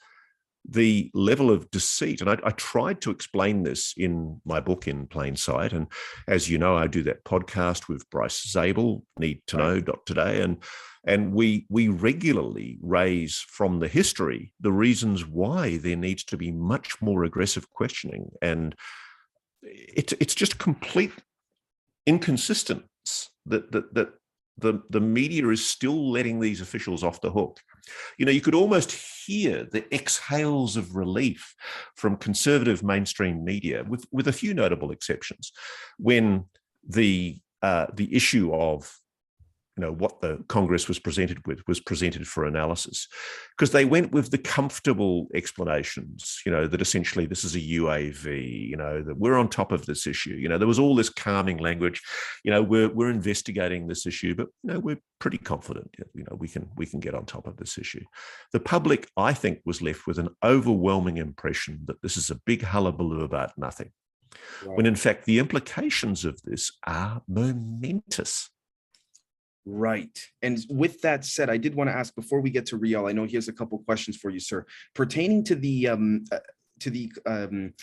the 0.69 1.11
level 1.15 1.51
of 1.51 1.71
deceit, 1.71 2.21
and 2.21 2.31
I, 2.31 2.39
I, 2.45 2.51
tried 2.51 3.01
to 3.03 3.11
explain 3.11 3.63
this 3.63 3.95
in 3.97 4.41
my 4.45 4.61
book 4.61 4.87
in 4.87 5.07
plain 5.07 5.37
sight. 5.37 5.73
And 5.73 5.87
as 6.29 6.51
you 6.51 6.59
know, 6.59 6.77
I 6.77 6.87
do 6.87 7.03
that 7.05 7.25
podcast 7.25 7.89
with 7.89 8.09
Bryce 8.11 8.47
Zabel, 8.47 9.05
Need 9.19 9.43
to 9.49 9.57
Know 9.57 9.81
Today, 10.07 10.43
and 10.43 10.59
and 11.05 11.33
we 11.33 11.67
we 11.71 11.89
regularly 11.89 12.79
raise 12.83 13.45
from 13.49 13.81
the 13.81 13.89
history 13.89 14.53
the 14.61 14.73
reasons 14.73 15.27
why 15.27 15.79
there 15.79 15.97
needs 15.97 16.25
to 16.25 16.37
be 16.37 16.53
much 16.53 17.01
more 17.01 17.25
aggressive 17.25 17.71
questioning, 17.71 18.31
and 18.43 18.75
it's 19.63 20.13
it's 20.21 20.35
just 20.35 20.59
complete 20.59 21.13
inconsistence 22.07 23.31
that 23.47 23.73
that 23.73 23.95
that 23.95 24.13
the, 24.61 24.83
the 24.91 25.01
media 25.01 25.49
is 25.49 25.65
still 25.65 26.11
letting 26.11 26.41
these 26.41 26.61
officials 26.61 27.03
off 27.03 27.21
the 27.21 27.31
hook. 27.31 27.61
You 28.19 28.27
know, 28.27 28.33
you 28.33 28.41
could 28.41 28.55
almost 28.55 28.93
hear 29.27 29.65
the 29.65 29.93
exhales 29.95 30.77
of 30.77 30.95
relief 30.95 31.55
from 31.97 32.17
conservative 32.17 32.83
mainstream 32.83 33.45
media, 33.45 33.85
with, 33.89 34.07
with 34.13 34.29
a 34.29 34.33
few 34.33 34.55
notable 34.55 34.91
exceptions, 34.91 35.53
when 35.99 36.45
the 36.89 37.41
uh, 37.63 37.87
the 37.95 38.15
issue 38.15 38.55
of 38.55 39.00
you 39.77 39.87
know 39.87 39.93
what 39.93 40.21
the 40.21 40.43
congress 40.49 40.89
was 40.89 40.99
presented 40.99 41.47
with 41.47 41.67
was 41.67 41.81
presented 41.81 42.27
for 42.27 42.45
analysis. 42.45 43.09
Because 43.57 43.73
they 43.73 43.85
went 43.85 44.13
with 44.13 44.31
the 44.31 44.39
comfortable 44.39 45.27
explanations 45.35 46.41
you 46.45 46.53
know 46.53 46.67
that 46.67 46.83
essentially 46.83 47.27
this 47.27 47.45
is 47.45 47.55
a 47.55 47.61
uav 47.61 48.25
you 48.25 48.77
know 48.77 49.03
that 49.03 49.17
we're 49.17 49.37
on 49.37 49.49
top 49.49 49.73
of 49.73 49.87
this 49.87 50.07
issue. 50.07 50.35
You 50.35 50.49
know 50.49 50.59
there 50.59 50.69
was 50.69 50.79
all 50.79 50.95
this 50.95 51.09
calming 51.09 51.59
language 51.59 52.03
you 52.45 52.51
know 52.51 52.63
we're 52.63 52.89
we're 52.89 53.11
investigating 53.11 53.87
this 53.87 54.07
issue 54.07 54.35
but 54.35 54.49
you 54.63 54.73
know 54.73 54.81
we're 54.81 55.01
pretty 55.19 55.39
confident 55.39 55.95
you 56.15 56.25
know 56.25 56.37
we 56.37 56.49
can 56.49 56.69
we 56.77 56.87
can 56.87 57.01
get 57.01 57.15
on 57.15 57.25
top 57.25 57.47
of 57.47 57.57
this 57.57 57.79
issue. 57.79 58.05
The 58.53 58.61
public 58.61 59.09
i 59.17 59.33
think 59.33 59.61
was 59.65 59.83
left 59.83 60.07
with 60.07 60.19
an 60.19 60.31
overwhelming 60.45 61.17
impression 61.19 61.81
that 61.87 62.03
this 62.03 62.17
is 62.17 62.31
a 62.31 62.41
big 62.47 62.63
hullabaloo 62.63 63.23
about 63.23 63.57
nothing. 63.57 63.91
Right. 64.65 64.77
when 64.77 64.87
in 64.87 64.95
fact 64.95 65.25
the 65.25 65.41
implications 65.41 66.25
of 66.25 66.41
this 66.43 66.71
are 66.87 67.21
momentous 67.27 68.49
Right. 69.67 70.19
And 70.43 70.59
with 70.71 71.03
that 71.03 71.25
said, 71.25 71.51
I 71.51 71.57
did 71.57 71.75
want 71.75 71.91
to 71.91 71.95
ask 71.95 72.15
before 72.15 72.41
we 72.41 72.51
get 72.51 72.67
to 72.67 72.77
Riel, 72.77 73.07
I 73.07 73.13
know 73.13 73.25
he 73.25 73.37
has 73.37 73.49
a 73.49 73.53
couple 73.53 73.79
questions 73.81 74.17
for 74.17 74.31
you, 74.31 74.41
sir, 74.41 74.65
pertaining 74.95 75.45
to 75.45 75.55
the 75.55 75.89
um, 75.89 76.25
uh, 76.33 76.39
to 76.81 76.91
the 76.91 77.13
um, 77.27 77.75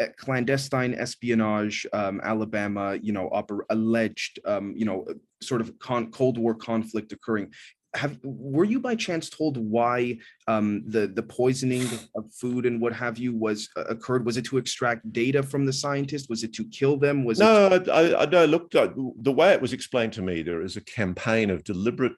uh, 0.00 0.06
clandestine 0.16 0.94
espionage, 0.94 1.86
um, 1.92 2.20
Alabama, 2.24 2.98
you 3.00 3.12
know, 3.12 3.30
alleged, 3.70 4.40
um, 4.44 4.74
you 4.76 4.84
know, 4.84 5.06
sort 5.40 5.60
of 5.60 5.78
Cold 5.78 6.38
War 6.38 6.54
conflict 6.54 7.12
occurring 7.12 7.52
have 7.94 8.18
were 8.22 8.64
you 8.64 8.78
by 8.78 8.94
chance 8.94 9.28
told 9.28 9.56
why 9.56 10.18
um, 10.46 10.84
the 10.86 11.08
the 11.08 11.22
poisoning 11.22 11.86
of 12.14 12.32
food 12.32 12.64
and 12.66 12.80
what 12.80 12.92
have 12.92 13.18
you 13.18 13.34
was 13.34 13.68
uh, 13.76 13.84
occurred? 13.84 14.24
Was 14.24 14.36
it 14.36 14.44
to 14.46 14.58
extract 14.58 15.12
data 15.12 15.42
from 15.42 15.66
the 15.66 15.72
scientists? 15.72 16.28
Was 16.28 16.44
it 16.44 16.52
to 16.54 16.64
kill 16.66 16.96
them? 16.96 17.24
Was 17.24 17.40
no, 17.40 17.66
it 17.66 17.84
to- 17.86 17.92
I, 17.92 18.22
I 18.22 18.26
no. 18.26 18.44
Look, 18.44 18.70
the 18.70 19.32
way 19.32 19.52
it 19.52 19.60
was 19.60 19.72
explained 19.72 20.12
to 20.14 20.22
me, 20.22 20.42
there 20.42 20.62
is 20.62 20.76
a 20.76 20.80
campaign 20.82 21.50
of 21.50 21.64
deliberate 21.64 22.14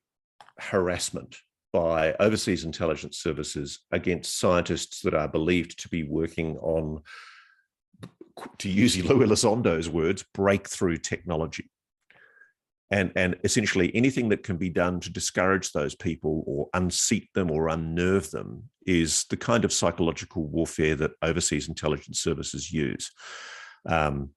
harassment 0.58 1.36
by 1.72 2.14
overseas 2.20 2.64
intelligence 2.64 3.18
services 3.18 3.80
against 3.92 4.38
scientists 4.38 5.00
that 5.02 5.14
are 5.14 5.28
believed 5.28 5.80
to 5.80 5.88
be 5.88 6.02
working 6.02 6.58
on, 6.58 7.00
to 8.58 8.68
use 8.68 9.02
Louis 9.02 9.26
Elizondo's 9.26 9.88
words, 9.88 10.22
breakthrough 10.34 10.98
technology 10.98 11.70
and 12.92 13.10
and 13.16 13.36
essentially 13.42 13.90
anything 13.94 14.28
that 14.28 14.44
can 14.44 14.56
be 14.56 14.68
done 14.68 15.00
to 15.00 15.10
discourage 15.10 15.72
those 15.72 15.94
people 15.96 16.44
or 16.46 16.68
unseat 16.74 17.28
them 17.34 17.50
or 17.50 17.68
unnerve 17.68 18.30
them 18.30 18.62
is 18.86 19.24
the 19.30 19.36
kind 19.36 19.64
of 19.64 19.72
psychological 19.72 20.46
warfare 20.46 20.94
that 20.94 21.12
overseas 21.22 21.68
intelligence 21.68 22.20
services 22.20 22.70
use. 22.72 23.10
Um, 23.86 24.30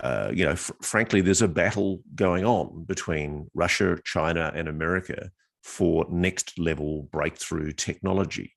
uh, 0.00 0.30
you 0.32 0.44
know 0.46 0.56
fr- 0.56 0.72
frankly 0.80 1.20
there's 1.20 1.42
a 1.42 1.48
battle 1.48 2.00
going 2.14 2.42
on 2.46 2.84
between 2.84 3.50
russia 3.52 3.98
china 4.02 4.50
and 4.54 4.66
america 4.66 5.30
for 5.62 6.06
next 6.10 6.58
level 6.58 7.08
breakthrough 7.12 7.72
technology. 7.72 8.54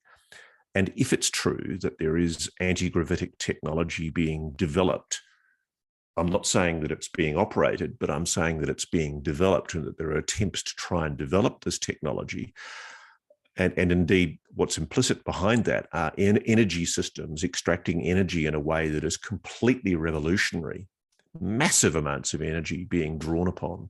And 0.76 0.92
if 0.96 1.14
it's 1.14 1.30
true 1.30 1.78
that 1.82 2.00
there 2.00 2.18
is 2.18 2.50
anti-gravitic 2.60 3.38
technology 3.38 4.10
being 4.10 4.54
developed 4.56 5.22
I'm 6.16 6.28
not 6.28 6.46
saying 6.46 6.82
that 6.82 6.92
it's 6.92 7.08
being 7.08 7.38
operated, 7.38 7.98
but 8.00 8.10
I'm 8.12 8.26
saying 8.26 8.60
that 8.60 8.70
it's 8.70 8.86
being 8.86 9.22
developed 9.22 9.74
and 9.74 9.84
that 9.86 9.98
there 9.98 10.12
are 10.12 10.18
attempts 10.18 10.62
to 10.64 10.76
try 10.76 11.08
and 11.08 11.18
develop 11.18 11.64
this 11.64 11.80
technology. 11.80 12.54
And, 13.56 13.74
and 13.78 13.92
indeed, 13.92 14.40
what's 14.54 14.78
implicit 14.78 15.24
behind 15.24 15.66
that 15.66 15.88
are 15.92 16.12
en- 16.18 16.38
energy 16.40 16.86
systems 16.86 17.44
extracting 17.44 18.04
energy 18.04 18.46
in 18.46 18.56
a 18.56 18.60
way 18.60 18.90
that 18.90 19.04
is 19.04 19.18
completely 19.18 19.96
revolutionary. 19.96 20.88
Massive 21.40 21.96
amounts 21.96 22.34
of 22.34 22.42
energy 22.42 22.86
being 22.86 23.18
drawn 23.18 23.48
upon, 23.48 23.90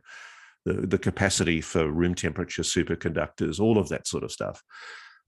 the, 0.65 0.74
the 0.74 0.97
capacity 0.97 1.59
for 1.59 1.91
room 1.91 2.15
temperature 2.15 2.61
superconductors, 2.61 3.59
all 3.59 3.78
of 3.78 3.89
that 3.89 4.07
sort 4.07 4.24
of 4.24 4.32
stuff. 4.32 4.63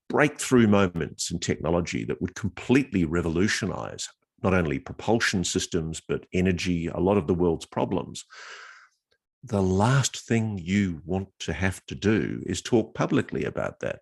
Breakthrough 0.07 0.67
moments 0.67 1.31
in 1.31 1.39
technology 1.39 2.05
that 2.05 2.21
would 2.21 2.35
completely 2.35 3.03
revolutionize 3.03 4.07
not 4.45 4.53
only 4.53 4.77
propulsion 4.77 5.43
systems, 5.43 5.99
but 6.07 6.27
energy, 6.31 6.85
a 6.87 6.99
lot 6.99 7.17
of 7.17 7.25
the 7.25 7.33
world's 7.33 7.65
problems. 7.65 8.23
The 9.43 9.61
last 9.61 10.27
thing 10.27 10.59
you 10.63 11.01
want 11.03 11.29
to 11.39 11.53
have 11.53 11.83
to 11.87 11.95
do 11.95 12.43
is 12.45 12.61
talk 12.61 12.93
publicly 12.93 13.45
about 13.45 13.79
that. 13.79 14.01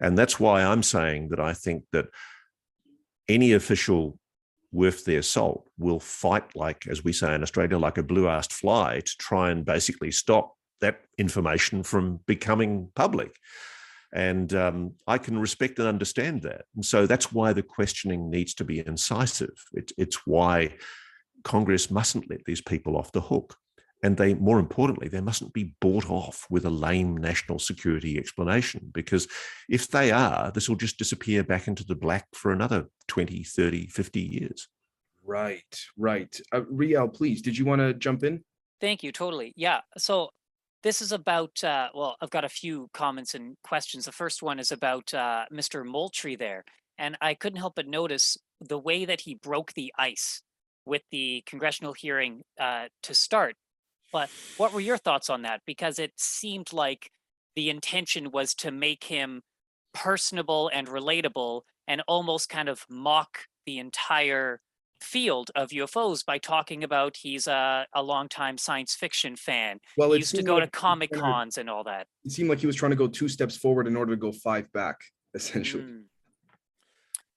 And 0.00 0.16
that's 0.16 0.38
why 0.38 0.62
I'm 0.62 0.84
saying 0.84 1.30
that 1.30 1.40
I 1.40 1.54
think 1.54 1.84
that 1.90 2.06
any 3.28 3.52
official 3.52 4.16
worth 4.70 5.04
their 5.04 5.22
salt 5.22 5.68
will 5.76 6.00
fight 6.00 6.54
like, 6.54 6.86
as 6.86 7.02
we 7.02 7.12
say 7.12 7.34
in 7.34 7.42
Australia, 7.42 7.78
like 7.78 7.98
a 7.98 8.02
blue-assed 8.02 8.52
fly 8.52 9.00
to 9.00 9.12
try 9.18 9.50
and 9.50 9.64
basically 9.64 10.12
stop 10.12 10.56
that 10.80 11.00
information 11.18 11.82
from 11.82 12.20
becoming 12.26 12.90
public. 12.94 13.36
And 14.14 14.54
um, 14.54 14.92
I 15.08 15.18
can 15.18 15.38
respect 15.38 15.78
and 15.80 15.88
understand 15.88 16.42
that. 16.42 16.62
And 16.76 16.84
so 16.84 17.04
that's 17.04 17.32
why 17.32 17.52
the 17.52 17.64
questioning 17.64 18.30
needs 18.30 18.54
to 18.54 18.64
be 18.64 18.86
incisive. 18.86 19.52
It, 19.72 19.90
it's 19.98 20.24
why 20.24 20.76
Congress 21.42 21.90
mustn't 21.90 22.30
let 22.30 22.44
these 22.44 22.62
people 22.62 22.96
off 22.96 23.12
the 23.12 23.20
hook. 23.20 23.56
And 24.04 24.16
they, 24.16 24.34
more 24.34 24.60
importantly, 24.60 25.08
they 25.08 25.20
mustn't 25.20 25.52
be 25.52 25.74
bought 25.80 26.10
off 26.10 26.46
with 26.48 26.64
a 26.64 26.70
lame 26.70 27.16
national 27.16 27.58
security 27.58 28.18
explanation, 28.18 28.90
because 28.92 29.26
if 29.68 29.88
they 29.88 30.12
are, 30.12 30.52
this 30.52 30.68
will 30.68 30.76
just 30.76 30.98
disappear 30.98 31.42
back 31.42 31.68
into 31.68 31.84
the 31.84 31.94
black 31.94 32.26
for 32.34 32.52
another 32.52 32.86
20, 33.08 33.42
30, 33.42 33.88
50 33.88 34.20
years. 34.20 34.68
Right, 35.24 35.80
right. 35.96 36.38
Uh, 36.52 36.64
Riel, 36.66 37.08
please, 37.08 37.40
did 37.40 37.56
you 37.56 37.64
want 37.64 37.80
to 37.80 37.94
jump 37.94 38.24
in? 38.24 38.44
Thank 38.78 39.02
you. 39.02 39.10
Totally. 39.10 39.54
Yeah. 39.56 39.80
So 39.96 40.30
this 40.84 41.00
is 41.00 41.12
about, 41.12 41.64
uh, 41.64 41.88
well, 41.94 42.16
I've 42.20 42.30
got 42.30 42.44
a 42.44 42.48
few 42.48 42.90
comments 42.92 43.34
and 43.34 43.56
questions. 43.64 44.04
The 44.04 44.12
first 44.12 44.42
one 44.42 44.60
is 44.60 44.70
about 44.70 45.12
uh, 45.14 45.46
Mr. 45.50 45.84
Moultrie 45.84 46.36
there. 46.36 46.64
And 46.98 47.16
I 47.20 47.34
couldn't 47.34 47.58
help 47.58 47.74
but 47.74 47.88
notice 47.88 48.36
the 48.60 48.78
way 48.78 49.06
that 49.06 49.22
he 49.22 49.34
broke 49.34 49.72
the 49.72 49.92
ice 49.98 50.42
with 50.84 51.02
the 51.10 51.42
congressional 51.46 51.94
hearing 51.94 52.42
uh, 52.60 52.84
to 53.02 53.14
start. 53.14 53.56
But 54.12 54.28
what 54.58 54.72
were 54.74 54.80
your 54.80 54.98
thoughts 54.98 55.30
on 55.30 55.42
that? 55.42 55.62
Because 55.66 55.98
it 55.98 56.12
seemed 56.16 56.72
like 56.72 57.10
the 57.56 57.70
intention 57.70 58.30
was 58.30 58.54
to 58.56 58.70
make 58.70 59.04
him 59.04 59.40
personable 59.94 60.70
and 60.72 60.86
relatable 60.86 61.62
and 61.88 62.02
almost 62.06 62.50
kind 62.50 62.68
of 62.68 62.84
mock 62.90 63.38
the 63.64 63.78
entire 63.78 64.60
field 65.04 65.50
of 65.54 65.70
UFOs 65.70 66.24
by 66.24 66.38
talking 66.38 66.82
about 66.82 67.16
he's 67.16 67.46
a, 67.46 67.86
a 67.94 68.02
longtime 68.02 68.58
science 68.58 68.94
fiction 68.94 69.36
fan. 69.36 69.78
Well, 69.96 70.12
he 70.12 70.18
used 70.18 70.34
to 70.34 70.42
go 70.42 70.56
like 70.56 70.64
to 70.64 70.70
comic 70.70 71.12
cons 71.12 71.58
and 71.58 71.70
all 71.70 71.84
that. 71.84 72.06
It 72.24 72.32
seemed 72.32 72.48
like 72.48 72.58
he 72.58 72.66
was 72.66 72.76
trying 72.76 72.90
to 72.90 72.96
go 72.96 73.06
two 73.06 73.28
steps 73.28 73.56
forward 73.56 73.86
in 73.86 73.96
order 73.96 74.12
to 74.12 74.20
go 74.20 74.32
five 74.32 74.72
back, 74.72 74.96
essentially. 75.34 75.84
Mm. 75.84 76.02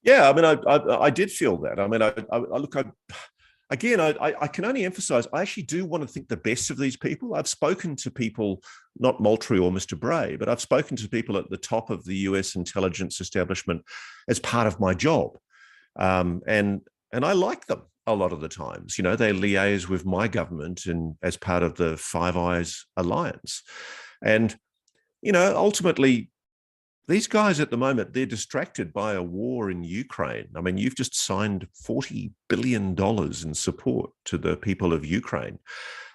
Yeah, 0.03 0.30
I 0.30 0.34
mean, 0.34 0.45
I, 0.45 0.53
I, 0.53 1.05
I 1.05 1.09
did 1.09 1.30
feel 1.32 1.57
that. 1.57 1.80
I 1.80 1.88
mean, 1.88 2.01
I, 2.01 2.13
I, 2.32 2.38
I 2.38 2.57
look, 2.57 2.76
I 2.78 2.86
again, 3.70 3.99
I, 3.99 4.34
I 4.39 4.47
can 4.47 4.65
only 4.65 4.86
emphasize 4.86 5.28
I 5.34 5.41
actually 5.41 5.63
do 5.63 5.86
want 5.86 6.01
to 6.01 6.07
think 6.07 6.28
the 6.28 6.38
best 6.38 6.70
of 6.70 6.78
these 6.78 6.95
people. 6.95 7.36
I've 7.36 7.47
spoken 7.47 7.95
to 7.97 8.11
people, 8.11 8.61
not 8.97 9.20
Moultrie 9.20 9.59
or 9.59 9.72
Mr. 9.72 9.99
Bray, 9.99 10.36
but 10.38 10.49
I've 10.49 10.61
spoken 10.61 10.95
to 10.97 11.09
people 11.09 11.38
at 11.38 11.49
the 11.49 11.57
top 11.57 11.89
of 11.89 12.05
the 12.05 12.15
US 12.20 12.55
intelligence 12.55 13.20
establishment 13.20 13.84
as 14.28 14.39
part 14.39 14.68
of 14.68 14.80
my 14.80 14.93
job. 14.93 15.38
Um, 15.97 16.41
and 16.47 16.82
and 17.11 17.25
I 17.25 17.33
like 17.33 17.67
them 17.67 17.83
a 18.05 18.15
lot 18.15 18.31
of 18.31 18.41
the 18.41 18.49
times. 18.49 18.97
You 18.97 19.03
know, 19.03 19.15
they 19.15 19.31
liaise 19.31 19.87
with 19.87 20.05
my 20.05 20.27
government 20.27 20.85
and 20.85 21.15
as 21.21 21.37
part 21.37 21.63
of 21.63 21.75
the 21.75 21.97
Five 21.97 22.37
Eyes 22.37 22.85
alliance, 22.95 23.63
and 24.23 24.57
you 25.21 25.31
know, 25.31 25.55
ultimately, 25.55 26.29
these 27.07 27.27
guys 27.27 27.59
at 27.59 27.71
the 27.71 27.77
moment 27.77 28.13
they're 28.13 28.25
distracted 28.25 28.91
by 28.91 29.13
a 29.13 29.21
war 29.21 29.71
in 29.71 29.83
Ukraine. 29.83 30.47
I 30.55 30.61
mean, 30.61 30.77
you've 30.77 30.95
just 30.95 31.15
signed 31.15 31.67
forty 31.73 32.31
billion 32.49 32.95
dollars 32.95 33.43
in 33.43 33.53
support 33.53 34.11
to 34.25 34.37
the 34.37 34.57
people 34.57 34.93
of 34.93 35.05
Ukraine. 35.05 35.59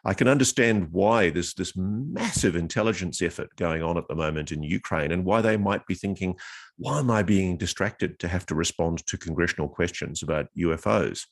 I 0.04 0.14
can 0.14 0.26
understand 0.26 0.88
why 0.90 1.30
there's 1.30 1.54
this 1.54 1.76
massive 1.76 2.56
intelligence 2.56 3.22
effort 3.22 3.54
going 3.56 3.82
on 3.82 3.96
at 3.96 4.08
the 4.08 4.16
moment 4.16 4.50
in 4.50 4.62
Ukraine 4.62 5.12
and 5.12 5.24
why 5.24 5.40
they 5.40 5.56
might 5.56 5.86
be 5.86 5.94
thinking, 5.94 6.36
why 6.76 6.98
am 6.98 7.10
I 7.10 7.22
being 7.22 7.56
distracted 7.56 8.18
to 8.18 8.28
have 8.28 8.44
to 8.46 8.56
respond 8.56 9.06
to 9.06 9.16
congressional 9.16 9.68
questions 9.68 10.22
about 10.22 10.48
UFOs? 10.58 11.26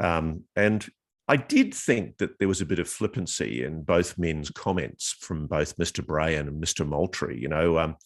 Um, 0.00 0.44
and 0.56 0.84
I 1.28 1.36
did 1.36 1.72
think 1.72 2.18
that 2.18 2.40
there 2.40 2.48
was 2.48 2.60
a 2.60 2.66
bit 2.66 2.80
of 2.80 2.88
flippancy 2.88 3.62
in 3.62 3.84
both 3.84 4.18
men's 4.18 4.50
comments 4.50 5.14
from 5.20 5.46
both 5.46 5.76
Mr. 5.76 6.04
Bray 6.04 6.34
and 6.34 6.60
Mr. 6.62 6.86
Moultrie. 6.86 7.40
You 7.40 7.48
know, 7.48 7.78
um, 7.78 7.96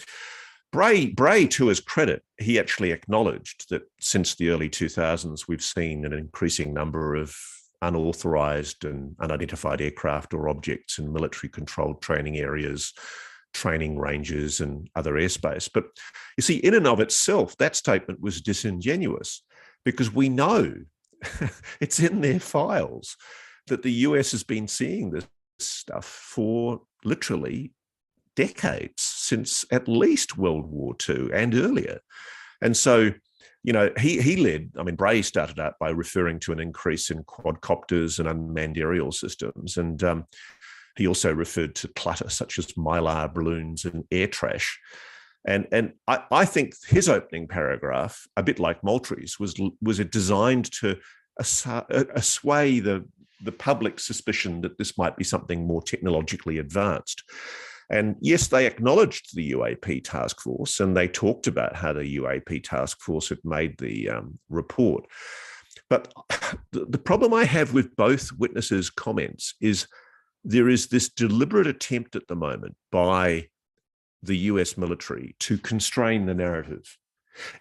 Bray, 0.72 1.06
Bray, 1.06 1.46
to 1.48 1.68
his 1.68 1.80
credit, 1.80 2.22
he 2.38 2.58
actually 2.58 2.92
acknowledged 2.92 3.70
that 3.70 3.82
since 4.00 4.34
the 4.34 4.50
early 4.50 4.68
2000s, 4.68 5.48
we've 5.48 5.62
seen 5.62 6.04
an 6.04 6.12
increasing 6.12 6.74
number 6.74 7.14
of 7.14 7.34
unauthorized 7.82 8.84
and 8.84 9.14
unidentified 9.20 9.80
aircraft 9.80 10.34
or 10.34 10.48
objects 10.48 10.98
in 10.98 11.12
military 11.12 11.48
controlled 11.48 12.02
training 12.02 12.36
areas, 12.36 12.92
training 13.54 13.98
ranges, 13.98 14.60
and 14.60 14.88
other 14.96 15.14
airspace. 15.14 15.68
But 15.72 15.86
you 16.36 16.42
see, 16.42 16.56
in 16.56 16.74
and 16.74 16.86
of 16.86 17.00
itself, 17.00 17.56
that 17.58 17.76
statement 17.76 18.20
was 18.20 18.40
disingenuous 18.40 19.42
because 19.84 20.12
we 20.12 20.28
know 20.28 20.74
it's 21.80 22.00
in 22.00 22.20
their 22.20 22.40
files 22.40 23.16
that 23.68 23.82
the 23.82 23.92
US 23.92 24.32
has 24.32 24.44
been 24.44 24.68
seeing 24.68 25.10
this 25.10 25.26
stuff 25.58 26.04
for 26.04 26.82
literally 27.04 27.72
decades 28.36 29.02
since 29.02 29.64
at 29.72 29.88
least 29.88 30.38
World 30.38 30.66
War 30.66 30.94
II 31.08 31.30
and 31.32 31.54
earlier. 31.54 32.00
And 32.62 32.76
so, 32.76 33.10
you 33.64 33.72
know, 33.72 33.90
he 33.98 34.20
he 34.20 34.36
led, 34.36 34.70
I 34.78 34.84
mean, 34.84 34.94
Bray 34.94 35.22
started 35.22 35.58
out 35.58 35.74
by 35.80 35.90
referring 35.90 36.38
to 36.40 36.52
an 36.52 36.60
increase 36.60 37.10
in 37.10 37.24
quadcopters 37.24 38.18
and 38.18 38.28
unmanned 38.28 38.78
aerial 38.78 39.10
systems. 39.10 39.76
And 39.76 40.02
um, 40.04 40.26
he 40.96 41.06
also 41.06 41.32
referred 41.32 41.74
to 41.76 41.88
clutter 41.88 42.30
such 42.30 42.58
as 42.58 42.66
mylar 42.72 43.32
balloons 43.32 43.84
and 43.84 44.04
air 44.10 44.28
trash. 44.28 44.78
And, 45.46 45.68
and 45.70 45.92
I, 46.08 46.22
I 46.30 46.44
think 46.44 46.74
his 46.88 47.08
opening 47.08 47.46
paragraph, 47.46 48.26
a 48.36 48.42
bit 48.42 48.58
like 48.58 48.82
Moultrie's, 48.82 49.38
was 49.38 49.54
was 49.80 49.98
designed 49.98 50.70
to 50.80 50.96
assuage 51.38 52.82
the 52.82 53.04
the 53.44 53.52
public 53.52 54.00
suspicion 54.00 54.62
that 54.62 54.78
this 54.78 54.96
might 54.96 55.16
be 55.16 55.24
something 55.24 55.66
more 55.66 55.82
technologically 55.82 56.58
advanced. 56.58 57.22
And 57.90 58.16
yes, 58.20 58.48
they 58.48 58.66
acknowledged 58.66 59.34
the 59.34 59.52
UAP 59.52 60.02
task 60.04 60.40
force 60.40 60.80
and 60.80 60.96
they 60.96 61.08
talked 61.08 61.46
about 61.46 61.76
how 61.76 61.92
the 61.92 62.16
UAP 62.16 62.64
task 62.64 63.00
force 63.00 63.28
had 63.28 63.38
made 63.44 63.78
the 63.78 64.10
um, 64.10 64.38
report. 64.48 65.06
But 65.88 66.12
the, 66.72 66.98
problem 66.98 67.32
I 67.32 67.44
have 67.44 67.72
with 67.72 67.94
both 67.96 68.32
witnesses' 68.32 68.90
comments 68.90 69.54
is 69.60 69.86
there 70.44 70.68
is 70.68 70.88
this 70.88 71.08
deliberate 71.08 71.66
attempt 71.66 72.16
at 72.16 72.26
the 72.28 72.36
moment 72.36 72.76
by 72.90 73.48
the 74.22 74.36
US 74.36 74.76
military 74.76 75.36
to 75.40 75.58
constrain 75.58 76.26
the 76.26 76.34
narrative. 76.34 76.96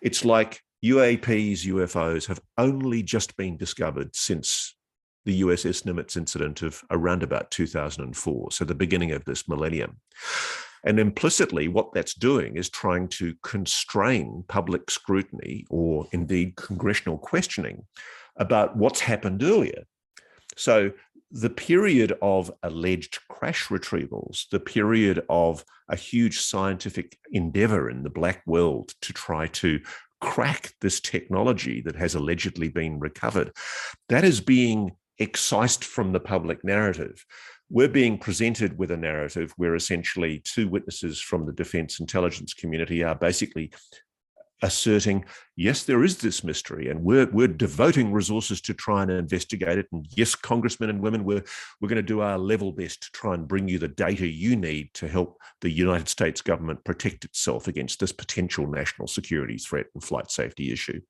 It's 0.01 0.26
like 0.26 0.61
UAPs, 0.84 1.65
UFOs 1.65 2.28
have 2.28 2.39
only 2.57 3.03
just 3.03 3.36
been 3.38 3.57
discovered 3.57 4.15
since 4.15 4.76
the 5.26 5.41
USS 5.41 5.84
Nimitz 5.84 6.15
incident 6.15 6.61
of 6.61 6.84
around 6.91 7.23
about 7.23 7.51
2004, 7.51 8.51
so 8.51 8.65
the 8.65 8.76
beginning 8.76 9.11
of 9.11 9.26
this 9.26 9.47
millennium. 9.47 9.97
And 10.86 10.99
implicitly, 10.99 11.67
what 11.67 11.93
that's 11.93 12.13
doing 12.13 12.57
is 12.57 12.69
trying 12.69 13.07
to 13.09 13.34
constrain 13.43 14.43
public 14.47 14.91
scrutiny 14.91 15.65
or 15.69 16.07
indeed 16.11 16.55
congressional 16.55 17.17
questioning 17.17 17.86
about 18.38 18.78
what's 18.78 18.99
happened 18.99 19.41
earlier. 19.41 19.84
So, 20.55 20.91
the 21.32 21.49
period 21.49 22.13
of 22.21 22.51
alleged 22.61 23.19
crash 23.30 23.67
retrievals, 23.67 24.47
the 24.51 24.59
period 24.59 25.23
of 25.28 25.65
a 25.89 25.95
huge 25.95 26.39
scientific 26.39 27.17
endeavor 27.32 27.89
in 27.89 28.03
the 28.03 28.11
black 28.11 28.43
world 28.45 28.93
to 29.01 29.11
try 29.11 29.47
to 29.47 29.80
crack 30.21 30.73
this 30.82 30.99
technology 30.99 31.82
that 31.82 31.95
has 31.95 32.15
allegedly 32.15 32.69
been 32.69 32.99
recovered, 32.99 33.51
that 34.07 34.23
is 34.23 34.39
being 34.39 34.91
excised 35.20 35.84
from 35.84 36.11
the 36.11 36.20
public 36.20 36.63
narrative. 36.63 37.26
We're 37.70 37.88
being 37.88 38.18
presented 38.18 38.78
with 38.78 38.91
a 38.91 38.97
narrative 38.97 39.53
where 39.57 39.76
essentially 39.76 40.41
two 40.43 40.68
witnesses 40.68 41.20
from 41.20 41.45
the 41.45 41.53
defense 41.53 41.99
intelligence 41.99 42.53
community 42.53 43.03
are 43.03 43.16
basically 43.16 43.72
asserting, 44.61 45.26
yes, 45.55 45.84
there 45.84 46.03
is 46.03 46.18
this 46.18 46.43
mystery, 46.43 46.89
and 46.89 47.03
we're 47.03 47.28
we're 47.28 47.47
devoting 47.47 48.11
resources 48.11 48.61
to 48.61 48.74
try 48.74 49.01
and 49.01 49.11
investigate 49.11 49.78
it. 49.78 49.88
And 49.91 50.05
yes, 50.16 50.36
congressmen 50.36 50.89
and 50.89 51.01
women, 51.01 51.24
we're 51.24 51.43
we're 51.80 51.89
going 51.89 51.97
to 51.97 52.01
do 52.01 52.22
our 52.22 52.38
level 52.38 52.72
best 52.72 53.03
to 53.03 53.11
try 53.11 53.34
and 53.34 53.47
bring 53.47 53.68
you 53.68 53.80
the 53.80 53.88
data 53.88 54.28
you 54.28 54.55
need 54.55 54.93
to 54.95 55.07
help 55.07 55.38
the 55.61 55.70
United 55.70 56.07
States 56.07 56.41
government 56.41 56.84
protect 56.84 57.26
itself 57.26 57.68
against 57.68 57.99
this 57.99 58.11
potential 58.11 58.68
national 58.68 59.07
security 59.07 59.57
threat 59.57 59.88
and 59.93 60.03
flight 60.03 60.32
safety 60.32 60.72
issue. 60.72 61.01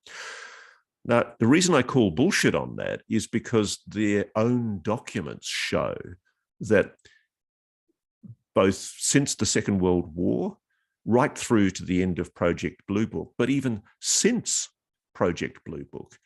Now, 1.06 1.34
the 1.40 1.48
reason 1.48 1.76
I 1.76 1.84
call 1.84 2.10
bullshit 2.10 2.56
on 2.56 2.78
that 2.78 3.04
is 3.08 3.28
because 3.28 3.80
their 3.88 4.26
own 4.36 4.80
documents 4.82 5.48
show 5.48 5.96
that 6.62 6.96
both 8.56 8.76
since 8.76 9.36
the 9.36 9.46
Second 9.46 9.80
World 9.80 10.16
War, 10.16 10.58
right 11.06 11.38
through 11.38 11.70
to 11.72 11.86
the 11.86 12.02
end 12.02 12.18
of 12.18 12.34
Project 12.34 12.82
Blue 12.88 13.06
Book, 13.06 13.34
but 13.38 13.52
even 13.52 13.84
since 14.02 14.68
Project 15.14 15.64
Blue 15.64 15.86
Book, 15.92 16.18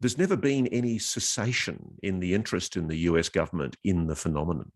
there's 0.00 0.18
never 0.18 0.36
been 0.36 0.68
any 0.68 0.98
cessation 0.98 1.96
in 2.02 2.20
the 2.20 2.34
interest 2.34 2.76
in 2.76 2.86
the 2.86 2.98
US 2.98 3.28
government 3.28 3.76
in 3.82 4.06
the 4.06 4.14
phenomenon. 4.14 4.70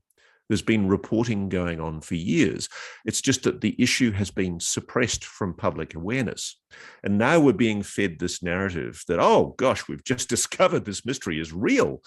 There's 0.50 0.62
been 0.62 0.88
reporting 0.88 1.48
going 1.48 1.78
on 1.78 2.00
for 2.00 2.16
years. 2.16 2.68
It's 3.04 3.20
just 3.20 3.44
that 3.44 3.60
the 3.60 3.76
issue 3.78 4.10
has 4.10 4.32
been 4.32 4.58
suppressed 4.58 5.24
from 5.24 5.54
public 5.54 5.94
awareness. 5.94 6.60
And 7.04 7.18
now 7.18 7.38
we're 7.38 7.52
being 7.52 7.84
fed 7.84 8.18
this 8.18 8.42
narrative 8.42 9.00
that, 9.06 9.20
oh 9.20 9.54
gosh, 9.58 9.86
we've 9.86 10.02
just 10.02 10.28
discovered 10.28 10.84
this 10.84 11.06
mystery 11.06 11.38
is 11.38 11.52
real. 11.52 12.02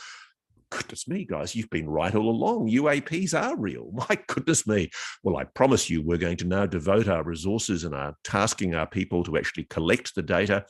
Goodness 0.70 1.08
me, 1.08 1.24
guys, 1.24 1.56
you've 1.56 1.70
been 1.70 1.90
right 1.90 2.14
all 2.14 2.30
along. 2.30 2.70
UAPs 2.70 3.34
are 3.34 3.56
real. 3.56 3.92
My 3.94 4.20
goodness 4.28 4.68
me. 4.68 4.90
Well, 5.24 5.38
I 5.38 5.46
promise 5.46 5.90
you, 5.90 6.02
we're 6.02 6.18
going 6.18 6.38
to 6.38 6.48
now 6.48 6.66
devote 6.66 7.08
our 7.08 7.24
resources 7.24 7.86
and 7.86 7.96
are 7.96 8.18
tasking 8.26 8.76
our 8.76 8.88
people 8.88 9.24
to 9.24 9.38
actually 9.38 9.68
collect 9.70 10.16
the 10.16 10.22
data 10.22 10.66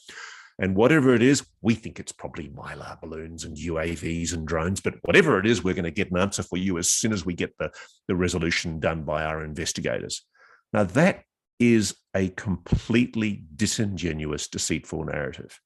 and 0.59 0.75
whatever 0.75 1.15
it 1.15 1.21
is, 1.21 1.45
we 1.61 1.73
think 1.73 1.99
it's 1.99 2.11
probably 2.11 2.49
mylar 2.49 2.99
balloons 3.01 3.43
and 3.43 3.57
UAVs 3.57 4.33
and 4.33 4.47
drones. 4.47 4.81
But 4.81 4.95
whatever 5.01 5.39
it 5.39 5.47
is, 5.47 5.63
we're 5.63 5.73
going 5.73 5.83
to 5.85 5.91
get 5.91 6.11
an 6.11 6.17
answer 6.17 6.43
for 6.43 6.57
you 6.57 6.77
as 6.77 6.89
soon 6.89 7.11
as 7.11 7.25
we 7.25 7.33
get 7.33 7.57
the, 7.57 7.71
the 8.07 8.15
resolution 8.15 8.79
done 8.79 9.03
by 9.03 9.23
our 9.23 9.43
investigators. 9.43 10.23
Now, 10.71 10.83
that 10.83 11.23
is 11.59 11.95
a 12.15 12.29
completely 12.29 13.45
disingenuous, 13.55 14.47
deceitful 14.47 15.05
narrative. 15.05 15.59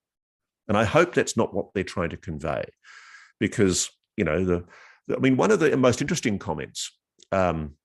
And 0.67 0.77
I 0.77 0.83
hope 0.83 1.13
that's 1.13 1.37
not 1.37 1.53
what 1.53 1.73
they're 1.73 1.83
trying 1.83 2.09
to 2.11 2.17
convey. 2.17 2.65
Because, 3.39 3.89
you 4.15 4.25
know, 4.25 4.43
the, 4.43 4.65
I 5.13 5.19
mean, 5.19 5.37
one 5.37 5.51
of 5.51 5.59
the 5.59 5.75
most 5.77 6.01
interesting 6.01 6.39
comments 6.39 6.91
um, 7.31 7.75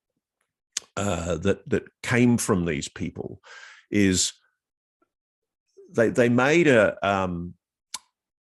uh, 0.97 1.37
that 1.39 1.69
that 1.69 1.85
came 2.03 2.37
from 2.39 2.65
these 2.65 2.89
people 2.89 3.41
is 3.91 4.33
they 5.95 6.11
they 6.11 6.29
made 6.29 6.69
a 6.69 6.97
um, 7.07 7.55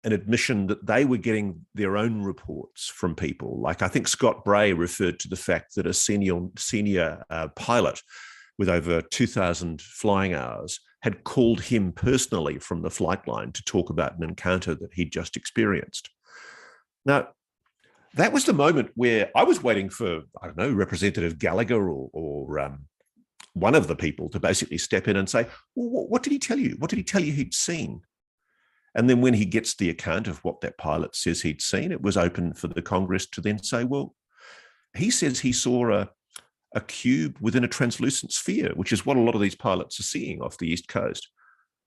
an 0.03 0.13
admission 0.13 0.67
that 0.67 0.85
they 0.85 1.05
were 1.05 1.17
getting 1.17 1.65
their 1.75 1.97
own 1.97 2.21
reports 2.23 2.87
from 2.87 3.15
people. 3.15 3.59
Like 3.59 3.81
I 3.81 3.87
think 3.87 4.07
Scott 4.07 4.45
Bray 4.45 4.73
referred 4.73 5.19
to 5.19 5.27
the 5.27 5.35
fact 5.35 5.75
that 5.75 5.87
a 5.87 5.93
senior 5.93 6.39
senior 6.57 7.23
uh, 7.29 7.49
pilot 7.49 8.01
with 8.57 8.69
over 8.69 9.01
2,000 9.01 9.81
flying 9.81 10.33
hours 10.33 10.81
had 11.01 11.23
called 11.23 11.61
him 11.61 11.93
personally 11.93 12.59
from 12.59 12.81
the 12.81 12.89
flight 12.89 13.25
line 13.25 13.53
to 13.53 13.63
talk 13.63 13.89
about 13.89 14.17
an 14.17 14.23
encounter 14.23 14.75
that 14.75 14.93
he'd 14.93 15.13
just 15.13 15.37
experienced. 15.37 16.09
Now, 17.05 17.29
that 18.15 18.33
was 18.33 18.43
the 18.43 18.53
moment 18.53 18.91
where 18.95 19.31
I 19.33 19.43
was 19.43 19.63
waiting 19.63 19.89
for, 19.89 20.23
I 20.41 20.47
don't 20.47 20.57
know, 20.57 20.73
Representative 20.73 21.39
Gallagher 21.39 21.89
or, 21.89 22.09
or 22.11 22.59
um, 22.59 22.85
one 23.59 23.75
of 23.75 23.87
the 23.87 23.95
people 23.95 24.29
to 24.29 24.39
basically 24.39 24.77
step 24.77 25.07
in 25.07 25.15
and 25.15 25.29
say, 25.29 25.47
well, 25.75 26.07
what 26.07 26.23
did 26.23 26.31
he 26.31 26.39
tell 26.39 26.59
you? 26.59 26.75
What 26.79 26.89
did 26.89 26.97
he 26.97 27.03
tell 27.03 27.23
you 27.23 27.33
he'd 27.33 27.53
seen? 27.53 28.01
And 28.95 29.09
then 29.09 29.21
when 29.21 29.33
he 29.33 29.45
gets 29.45 29.75
the 29.75 29.89
account 29.89 30.27
of 30.27 30.43
what 30.43 30.61
that 30.61 30.77
pilot 30.77 31.15
says 31.15 31.41
he'd 31.41 31.61
seen, 31.61 31.91
it 31.91 32.01
was 32.01 32.17
open 32.17 32.53
for 32.53 32.67
the 32.67 32.81
Congress 32.81 33.27
to 33.27 33.41
then 33.41 33.61
say, 33.61 33.83
well, 33.83 34.15
he 34.97 35.11
says 35.11 35.39
he 35.39 35.53
saw 35.53 35.93
a, 35.93 36.09
a 36.75 36.81
cube 36.81 37.37
within 37.39 37.63
a 37.63 37.67
translucent 37.67 38.31
sphere, 38.31 38.71
which 38.75 38.91
is 38.91 39.05
what 39.05 39.17
a 39.17 39.21
lot 39.21 39.35
of 39.35 39.41
these 39.41 39.55
pilots 39.55 39.99
are 39.99 40.03
seeing 40.03 40.41
off 40.41 40.57
the 40.57 40.69
East 40.69 40.87
Coast. 40.87 41.29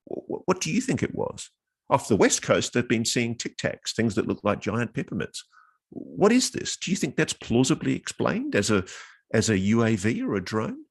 What, 0.05 0.43
what 0.45 0.61
do 0.61 0.71
you 0.71 0.79
think 0.79 1.03
it 1.03 1.13
was? 1.13 1.49
Off 1.89 2.07
the 2.07 2.15
West 2.15 2.41
Coast, 2.41 2.73
they've 2.73 2.87
been 2.87 3.05
seeing 3.05 3.35
tic 3.35 3.57
tacs, 3.57 3.93
things 3.93 4.15
that 4.15 4.27
look 4.27 4.39
like 4.43 4.61
giant 4.61 4.93
peppermints. 4.93 5.43
What 5.89 6.31
is 6.31 6.51
this? 6.51 6.77
Do 6.77 6.89
you 6.89 6.97
think 6.97 7.15
that's 7.15 7.33
plausibly 7.33 7.95
explained 7.95 8.55
as 8.55 8.71
a 8.71 8.85
as 9.33 9.49
a 9.49 9.57
UAV 9.57 10.23
or 10.23 10.35
a 10.35 10.43
drone? 10.43 10.85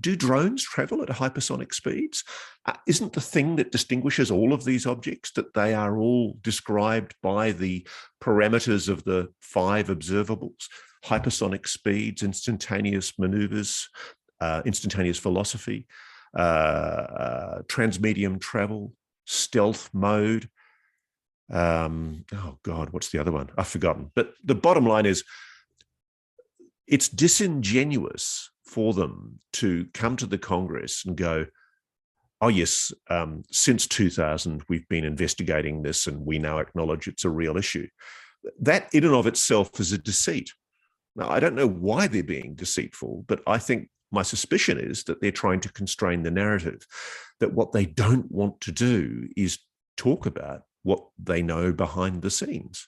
Do 0.00 0.16
drones 0.16 0.62
travel 0.62 1.02
at 1.02 1.08
hypersonic 1.08 1.74
speeds? 1.74 2.24
Uh, 2.66 2.74
isn't 2.86 3.12
the 3.12 3.20
thing 3.20 3.56
that 3.56 3.72
distinguishes 3.72 4.30
all 4.30 4.52
of 4.52 4.64
these 4.64 4.86
objects 4.86 5.32
that 5.32 5.54
they 5.54 5.74
are 5.74 5.98
all 5.98 6.36
described 6.42 7.14
by 7.22 7.52
the 7.52 7.86
parameters 8.22 8.88
of 8.88 9.04
the 9.04 9.28
five 9.40 9.88
observables 9.88 10.68
hypersonic 11.04 11.68
speeds, 11.68 12.22
instantaneous 12.22 13.18
maneuvers, 13.18 13.88
uh, 14.40 14.62
instantaneous 14.64 15.18
velocity, 15.18 15.86
uh, 16.36 16.40
uh, 16.40 17.62
transmedium 17.62 18.40
travel, 18.40 18.92
stealth 19.24 19.90
mode. 19.92 20.48
Um, 21.50 22.24
oh 22.34 22.58
God, 22.62 22.90
what's 22.90 23.10
the 23.10 23.18
other 23.18 23.32
one? 23.32 23.50
I've 23.56 23.68
forgotten. 23.68 24.10
But 24.14 24.34
the 24.44 24.54
bottom 24.54 24.86
line 24.86 25.06
is 25.06 25.24
it's 26.86 27.08
disingenuous 27.08 28.50
for 28.68 28.92
them 28.92 29.40
to 29.54 29.86
come 29.94 30.16
to 30.16 30.26
the 30.26 30.38
Congress 30.38 31.04
and 31.06 31.16
go, 31.16 31.46
oh, 32.40 32.48
yes, 32.48 32.92
um, 33.08 33.42
since 33.50 33.86
2000, 33.86 34.62
we've 34.68 34.88
been 34.88 35.04
investigating 35.04 35.82
this 35.82 36.06
and 36.06 36.24
we 36.24 36.38
now 36.38 36.58
acknowledge 36.58 37.08
it's 37.08 37.24
a 37.24 37.30
real 37.30 37.56
issue. 37.56 37.88
that 38.60 38.88
in 38.92 39.04
and 39.04 39.14
of 39.14 39.26
itself 39.26 39.80
is 39.80 39.92
a 39.92 39.98
deceit. 39.98 40.52
Now, 41.16 41.28
I 41.30 41.40
don't 41.40 41.56
know 41.56 41.66
why 41.68 42.06
they're 42.06 42.22
being 42.22 42.54
deceitful, 42.54 43.24
but 43.26 43.40
I 43.46 43.58
think 43.58 43.88
my 44.12 44.22
suspicion 44.22 44.78
is 44.78 45.04
that 45.04 45.20
they're 45.20 45.32
trying 45.32 45.60
to 45.60 45.72
constrain 45.72 46.22
the 46.22 46.30
narrative, 46.30 46.86
that 47.40 47.52
what 47.52 47.72
they 47.72 47.86
don't 47.86 48.30
want 48.30 48.60
to 48.62 48.72
do 48.72 49.28
is 49.36 49.58
talk 49.96 50.26
about 50.26 50.62
what 50.82 51.04
they 51.18 51.42
know 51.42 51.72
behind 51.72 52.22
the 52.22 52.30
scenes. 52.30 52.86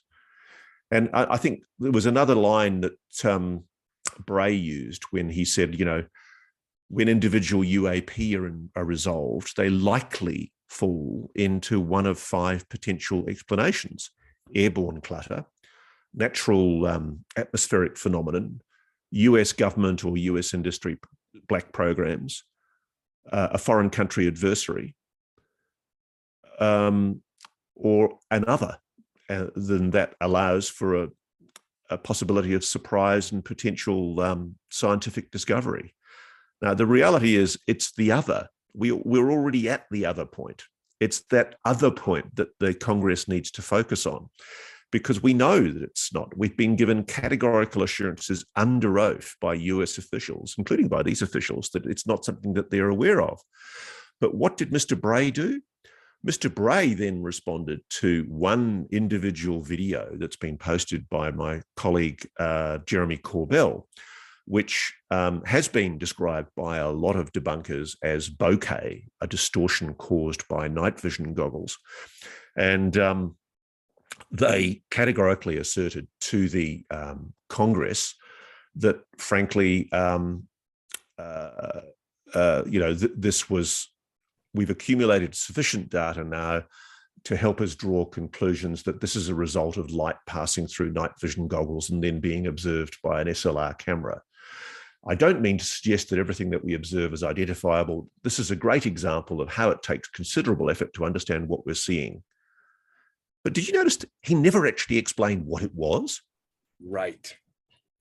And 0.92 1.10
I, 1.12 1.36
think 1.36 1.62
there 1.78 1.92
was 1.92 2.06
another 2.06 2.34
line 2.34 2.80
that 2.80 3.24
um, 3.24 3.64
Bray 4.26 4.52
used 4.52 5.04
when 5.10 5.28
he 5.30 5.44
said, 5.44 5.78
you 5.78 5.84
know, 5.84 6.04
when 6.88 7.08
individual 7.08 7.62
UAP 7.62 8.36
are, 8.36 8.46
in, 8.46 8.70
are 8.74 8.84
resolved, 8.84 9.56
they 9.56 9.70
likely 9.70 10.52
fall 10.68 11.30
into 11.34 11.80
one 11.80 12.06
of 12.06 12.18
five 12.18 12.68
potential 12.68 13.24
explanations. 13.28 14.10
Airborne 14.54 15.00
clutter, 15.00 15.44
natural 16.14 16.86
um, 16.86 17.24
atmospheric 17.36 17.96
phenomenon, 17.96 18.60
US 19.12 19.52
government 19.52 20.04
or 20.04 20.16
US 20.16 20.54
industry 20.54 20.98
black 21.48 21.72
programs, 21.72 22.42
uh, 23.30 23.48
a 23.52 23.58
foreign 23.58 23.90
country 23.90 24.26
adversary, 24.26 24.96
um, 26.58 27.22
or 27.74 28.18
another 28.30 28.78
uh, 29.28 29.46
than 29.54 29.90
that 29.90 30.14
allows 30.20 30.68
for 30.68 31.04
a, 31.04 31.08
a, 31.90 31.98
possibility 31.98 32.54
of 32.54 32.64
surprise 32.64 33.32
and 33.32 33.44
potential 33.44 34.20
um, 34.20 34.56
scientific 34.70 35.30
discovery. 35.30 35.94
Now, 36.62 36.74
the 36.74 36.86
reality 36.86 37.36
is 37.36 37.58
it's 37.66 37.92
the 37.92 38.12
other. 38.12 38.48
We, 38.74 38.92
we're 38.92 39.30
already 39.30 39.68
at 39.68 39.86
the 39.90 40.06
other 40.06 40.24
point. 40.24 40.64
It's 41.00 41.20
that 41.30 41.56
other 41.64 41.90
point 41.90 42.36
that 42.36 42.48
the 42.60 42.74
Congress 42.74 43.26
needs 43.26 43.50
to 43.52 43.62
focus 43.62 44.06
on 44.06 44.28
because 44.92 45.22
we 45.22 45.32
know 45.32 45.60
that 45.60 45.82
it's 45.82 46.12
not. 46.12 46.36
We've 46.36 46.56
been 46.56 46.76
given 46.76 47.04
categorical 47.04 47.82
assurances 47.82 48.44
under 48.56 48.98
oath 48.98 49.36
by 49.40 49.54
US 49.54 49.98
officials, 49.98 50.54
including 50.58 50.88
by 50.88 51.02
these 51.02 51.22
officials, 51.22 51.70
that 51.70 51.86
it's 51.86 52.06
not 52.06 52.24
something 52.24 52.54
that 52.54 52.70
they're 52.70 52.90
aware 52.90 53.22
of. 53.22 53.40
But 54.20 54.34
what 54.34 54.56
did 54.56 54.70
Mr. 54.70 55.00
Bray 55.00 55.30
do? 55.30 55.62
Mr. 56.26 56.54
Bray 56.54 56.92
then 56.92 57.22
responded 57.22 57.80
to 57.88 58.24
one 58.28 58.86
individual 58.90 59.62
video 59.62 60.10
that's 60.16 60.36
been 60.36 60.58
posted 60.58 61.08
by 61.08 61.30
my 61.30 61.62
colleague 61.76 62.28
uh, 62.38 62.78
Jeremy 62.84 63.16
Corbell, 63.16 63.84
which 64.44 64.94
um, 65.10 65.42
has 65.44 65.66
been 65.66 65.96
described 65.96 66.50
by 66.56 66.78
a 66.78 66.90
lot 66.90 67.16
of 67.16 67.32
debunkers 67.32 67.96
as 68.02 68.28
bokeh, 68.28 69.04
a 69.20 69.26
distortion 69.26 69.94
caused 69.94 70.46
by 70.48 70.68
night 70.68 71.00
vision 71.00 71.32
goggles. 71.32 71.78
And 72.56 72.98
um, 72.98 73.36
they 74.30 74.82
categorically 74.90 75.56
asserted 75.56 76.06
to 76.22 76.48
the 76.48 76.84
um, 76.90 77.32
Congress 77.48 78.14
that, 78.76 79.00
frankly, 79.18 79.90
um, 79.92 80.48
uh, 81.18 81.80
uh, 82.34 82.62
you 82.66 82.78
know, 82.78 82.94
th- 82.94 83.12
this 83.16 83.50
was, 83.50 83.90
we've 84.54 84.70
accumulated 84.70 85.34
sufficient 85.34 85.90
data 85.90 86.24
now 86.24 86.64
to 87.24 87.36
help 87.36 87.60
us 87.60 87.74
draw 87.74 88.04
conclusions 88.04 88.82
that 88.84 89.00
this 89.00 89.14
is 89.14 89.28
a 89.28 89.34
result 89.34 89.76
of 89.76 89.90
light 89.90 90.16
passing 90.26 90.66
through 90.66 90.92
night 90.92 91.12
vision 91.20 91.46
goggles 91.48 91.90
and 91.90 92.02
then 92.02 92.18
being 92.18 92.46
observed 92.46 92.96
by 93.02 93.20
an 93.20 93.28
SLR 93.28 93.76
camera. 93.78 94.22
I 95.06 95.14
don't 95.14 95.40
mean 95.40 95.58
to 95.58 95.64
suggest 95.64 96.10
that 96.10 96.18
everything 96.18 96.50
that 96.50 96.64
we 96.64 96.74
observe 96.74 97.12
is 97.12 97.22
identifiable. 97.22 98.10
This 98.22 98.38
is 98.38 98.50
a 98.50 98.56
great 98.56 98.86
example 98.86 99.40
of 99.40 99.48
how 99.48 99.70
it 99.70 99.82
takes 99.82 100.08
considerable 100.08 100.70
effort 100.70 100.92
to 100.94 101.04
understand 101.04 101.48
what 101.48 101.64
we're 101.64 101.74
seeing. 101.74 102.22
But 103.42 103.54
did 103.54 103.66
you 103.66 103.74
notice 103.74 103.98
he 104.20 104.34
never 104.34 104.66
actually 104.66 104.98
explained 104.98 105.46
what 105.46 105.62
it 105.62 105.74
was? 105.74 106.20
Right. 106.84 107.34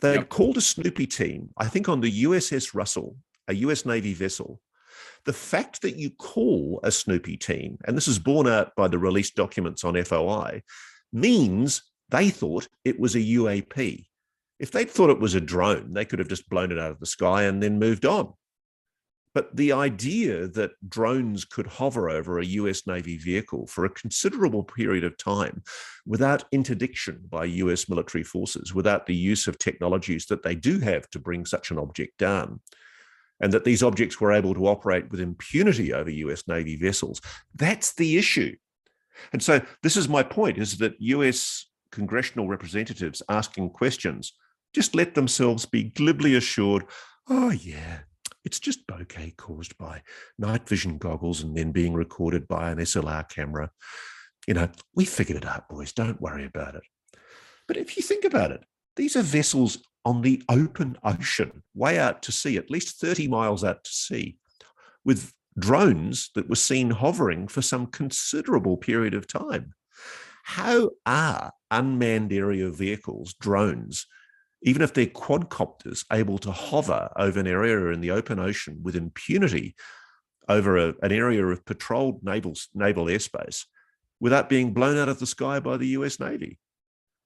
They 0.01 0.15
Yep. 0.15 0.29
called 0.29 0.57
a 0.57 0.61
Snoopy 0.61 1.07
team, 1.07 1.49
I 1.57 1.67
think 1.67 1.87
on 1.87 2.01
the 2.01 2.23
USS 2.23 2.73
Russell, 2.73 3.17
a 3.47 3.53
US 3.55 3.85
Navy 3.85 4.13
vessel. 4.13 4.61
The 5.25 5.33
fact 5.33 5.81
that 5.81 5.97
you 5.97 6.11
call 6.11 6.79
a 6.83 6.91
Snoopy 6.91 7.37
team, 7.37 7.77
and 7.85 7.95
this 7.95 8.07
is 8.07 8.19
borne 8.19 8.47
out 8.47 8.75
by 8.75 8.87
the 8.87 8.99
released 8.99 9.35
documents 9.35 9.83
on 9.83 10.01
FOI, 10.03 10.63
means 11.11 11.83
they 12.09 12.29
thought 12.29 12.67
it 12.83 12.99
was 12.99 13.15
a 13.15 13.19
UAP. 13.19 14.05
If 14.59 14.71
they'd 14.71 14.89
thought 14.89 15.09
it 15.09 15.19
was 15.19 15.35
a 15.35 15.41
drone, 15.41 15.93
they 15.93 16.05
could 16.05 16.19
have 16.19 16.27
just 16.27 16.49
blown 16.49 16.71
it 16.71 16.79
out 16.79 16.91
of 16.91 16.99
the 16.99 17.05
sky 17.05 17.43
and 17.43 17.63
then 17.63 17.79
moved 17.79 18.05
on. 18.05 18.33
But 19.35 19.55
the 19.55 19.73
idea 19.73 20.47
that 20.47 20.71
drones 20.89 21.45
could 21.45 21.67
hover 21.67 22.09
over 22.09 22.39
a 22.39 22.45
US 22.45 22.87
Navy 22.87 23.17
vehicle 23.17 23.67
for 23.67 23.85
a 23.85 23.89
considerable 23.89 24.63
period 24.63 25.03
of 25.03 25.17
time 25.17 25.63
without 26.05 26.45
interdiction 26.51 27.21
by 27.29 27.45
US 27.45 27.87
military 27.87 28.23
forces, 28.23 28.73
without 28.73 29.05
the 29.05 29.15
use 29.15 29.47
of 29.47 29.59
technologies 29.59 30.25
that 30.25 30.43
they 30.43 30.55
do 30.55 30.79
have 30.79 31.09
to 31.11 31.19
bring 31.19 31.45
such 31.45 31.69
an 31.69 31.77
object 31.77 32.17
down, 32.17 32.59
and 33.41 33.51
that 33.53 33.63
these 33.63 33.83
objects 33.83 34.19
were 34.19 34.31
able 34.31 34.53
to 34.53 34.67
operate 34.67 35.09
with 35.09 35.19
impunity 35.19 35.93
over 35.93 36.09
US 36.09 36.47
Navy 36.47 36.75
vessels, 36.75 37.21
that's 37.55 37.93
the 37.93 38.17
issue. 38.17 38.55
And 39.33 39.43
so 39.43 39.61
this 39.83 39.97
is 39.97 40.09
my 40.09 40.23
point 40.23 40.57
is 40.57 40.77
that 40.77 40.95
US 40.99 41.67
congressional 41.91 42.47
representatives 42.47 43.21
asking 43.29 43.71
questions 43.71 44.33
just 44.73 44.95
let 44.95 45.15
themselves 45.15 45.65
be 45.65 45.85
glibly 45.85 46.35
assured, 46.35 46.85
oh 47.27 47.49
yeah, 47.49 47.99
it's 48.45 48.59
just 48.59 48.85
bokeh 48.87 49.35
caused 49.35 49.77
by 49.77 50.01
night 50.37 50.67
vision 50.67 50.97
goggles 50.97 51.41
and 51.41 51.55
then 51.55 51.71
being 51.71 51.93
recorded 51.93 52.47
by 52.47 52.69
an 52.69 52.77
SLR 52.77 53.27
camera. 53.29 53.71
You 54.47 54.53
know, 54.53 54.69
we 54.95 55.05
figured 55.05 55.37
it 55.37 55.45
out, 55.45 55.69
boys. 55.69 55.91
Don't 55.91 56.21
worry 56.21 56.45
about 56.45 56.75
it. 56.75 56.83
But 57.67 57.77
if 57.77 57.97
you 57.97 58.03
think 58.03 58.25
about 58.25 58.51
it, 58.51 58.61
these 58.95 59.15
are 59.15 59.21
vessels 59.21 59.79
on 60.09 60.23
the 60.23 60.41
open 60.49 60.97
ocean, 61.03 61.61
way 61.75 61.99
out 61.99 62.23
to 62.23 62.31
sea, 62.31 62.57
at 62.57 62.71
least 62.71 62.99
30 62.99 63.27
miles 63.27 63.63
out 63.63 63.83
to 63.83 63.91
sea, 63.91 64.37
with 65.05 65.31
drones 65.59 66.31
that 66.33 66.49
were 66.49 66.55
seen 66.55 66.89
hovering 66.89 67.47
for 67.47 67.61
some 67.61 67.85
considerable 67.85 68.75
period 68.75 69.13
of 69.13 69.27
time. 69.27 69.71
How 70.43 70.89
are 71.05 71.51
unmanned 71.69 72.33
area 72.33 72.71
vehicles, 72.71 73.35
drones, 73.39 74.07
even 74.63 74.81
if 74.81 74.95
they're 74.95 75.05
quadcopters, 75.05 76.03
able 76.11 76.39
to 76.39 76.51
hover 76.51 77.11
over 77.15 77.39
an 77.39 77.45
area 77.45 77.93
in 77.93 78.01
the 78.01 78.09
open 78.09 78.39
ocean 78.39 78.79
with 78.81 78.95
impunity 78.95 79.75
over 80.47 80.75
a, 80.75 80.95
an 81.03 81.11
area 81.11 81.45
of 81.45 81.63
patrolled 81.65 82.23
naval, 82.23 82.55
naval 82.73 83.05
airspace 83.05 83.65
without 84.19 84.49
being 84.49 84.73
blown 84.73 84.97
out 84.97 85.07
of 85.07 85.19
the 85.19 85.27
sky 85.27 85.59
by 85.59 85.77
the 85.77 85.89
US 85.89 86.19
Navy? 86.19 86.57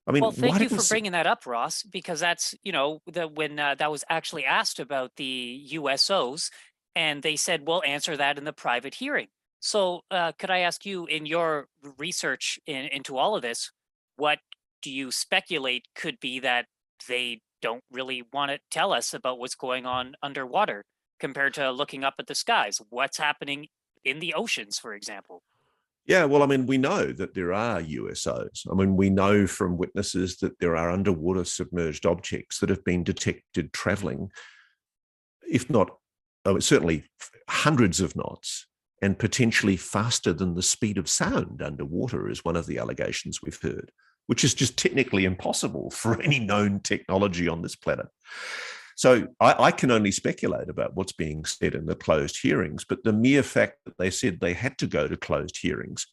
I 0.05 0.11
mean, 0.11 0.21
well, 0.21 0.31
thank 0.31 0.59
you 0.59 0.69
for 0.69 0.75
s- 0.75 0.89
bringing 0.89 1.13
that 1.13 1.27
up, 1.27 1.45
Ross, 1.45 1.83
because 1.83 2.19
that's 2.19 2.53
you 2.63 2.71
know 2.71 3.01
the 3.11 3.27
when 3.27 3.59
uh, 3.59 3.75
that 3.75 3.91
was 3.91 4.03
actually 4.09 4.45
asked 4.45 4.79
about 4.79 5.11
the 5.15 5.69
USOs, 5.73 6.49
and 6.95 7.23
they 7.23 7.35
said 7.35 7.65
we'll 7.65 7.83
answer 7.83 8.17
that 8.17 8.37
in 8.37 8.43
the 8.43 8.53
private 8.53 8.95
hearing. 8.95 9.27
So, 9.61 10.01
uh, 10.11 10.33
could 10.37 10.49
I 10.49 10.59
ask 10.59 10.85
you, 10.85 11.05
in 11.05 11.25
your 11.25 11.67
research 11.97 12.59
in, 12.67 12.85
into 12.87 13.17
all 13.17 13.35
of 13.35 13.41
this, 13.41 13.71
what 14.17 14.39
do 14.81 14.91
you 14.91 15.09
speculate 15.09 15.85
could 15.95 16.19
be 16.19 16.39
that 16.41 16.65
they 17.07 17.39
don't 17.61 17.83
really 17.89 18.23
want 18.33 18.51
to 18.51 18.59
tell 18.69 18.91
us 18.91 19.13
about 19.13 19.39
what's 19.39 19.55
going 19.55 19.85
on 19.85 20.15
underwater 20.21 20.83
compared 21.17 21.53
to 21.53 21.71
looking 21.71 22.03
up 22.03 22.15
at 22.19 22.27
the 22.27 22.35
skies? 22.35 22.81
What's 22.89 23.17
happening 23.17 23.67
in 24.03 24.19
the 24.19 24.33
oceans, 24.33 24.77
for 24.77 24.93
example? 24.93 25.43
Yeah, 26.05 26.25
well, 26.25 26.43
I 26.43 26.47
mean, 26.47 26.65
we 26.65 26.77
know 26.77 27.13
that 27.13 27.33
there 27.33 27.53
are 27.53 27.81
USOs. 27.81 28.69
I 28.69 28.75
mean, 28.75 28.97
we 28.97 29.09
know 29.09 29.47
from 29.47 29.77
witnesses 29.77 30.37
that 30.37 30.59
there 30.59 30.75
are 30.75 30.91
underwater 30.91 31.45
submerged 31.45 32.05
objects 32.05 32.59
that 32.59 32.69
have 32.69 32.83
been 32.83 33.03
detected 33.03 33.71
traveling, 33.71 34.29
if 35.49 35.69
not 35.69 35.91
oh, 36.45 36.59
certainly 36.59 37.05
hundreds 37.49 38.01
of 38.01 38.15
knots 38.15 38.67
and 39.01 39.19
potentially 39.19 39.77
faster 39.77 40.33
than 40.33 40.55
the 40.55 40.61
speed 40.61 40.97
of 40.97 41.09
sound 41.09 41.61
underwater, 41.61 42.29
is 42.29 42.43
one 42.43 42.55
of 42.55 42.67
the 42.67 42.77
allegations 42.77 43.41
we've 43.41 43.61
heard, 43.61 43.91
which 44.27 44.43
is 44.43 44.53
just 44.53 44.77
technically 44.77 45.25
impossible 45.25 45.89
for 45.91 46.21
any 46.21 46.39
known 46.39 46.81
technology 46.81 47.47
on 47.47 47.61
this 47.61 47.75
planet. 47.75 48.07
So 48.95 49.27
I, 49.39 49.55
I, 49.59 49.71
can 49.71 49.91
only 49.91 50.11
speculate 50.11 50.69
about 50.69 50.95
what's 50.95 51.13
being 51.13 51.45
said 51.45 51.75
in 51.75 51.85
the 51.85 51.95
closed 51.95 52.39
hearings, 52.41 52.85
but 52.87 53.03
the 53.03 53.13
mere 53.13 53.43
fact 53.43 53.79
that 53.85 53.97
they 53.97 54.09
said 54.09 54.39
they 54.39 54.53
had 54.53 54.77
to 54.79 54.87
go 54.87 55.07
to 55.07 55.17
closed 55.17 55.57
hearings, 55.57 56.07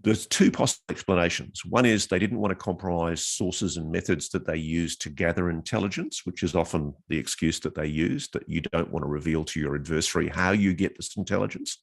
there's 0.00 0.26
two 0.26 0.50
possible 0.50 0.84
explanations. 0.90 1.64
One 1.64 1.84
is 1.84 2.06
they 2.06 2.18
didn't 2.18 2.38
want 2.38 2.52
to 2.52 2.64
compromise 2.64 3.24
sources 3.24 3.76
and 3.76 3.90
methods 3.90 4.28
that 4.30 4.46
they 4.46 4.56
use 4.56 4.96
to 4.98 5.10
gather 5.10 5.50
intelligence, 5.50 6.24
which 6.24 6.42
is 6.42 6.54
often 6.54 6.94
the 7.08 7.18
excuse 7.18 7.58
that 7.60 7.74
they 7.74 7.86
use, 7.86 8.28
that 8.28 8.48
you 8.48 8.60
don't 8.60 8.92
want 8.92 9.02
to 9.04 9.08
reveal 9.08 9.44
to 9.46 9.60
your 9.60 9.74
adversary 9.74 10.28
how 10.28 10.52
you 10.52 10.72
get 10.72 10.96
this 10.96 11.16
intelligence. 11.16 11.78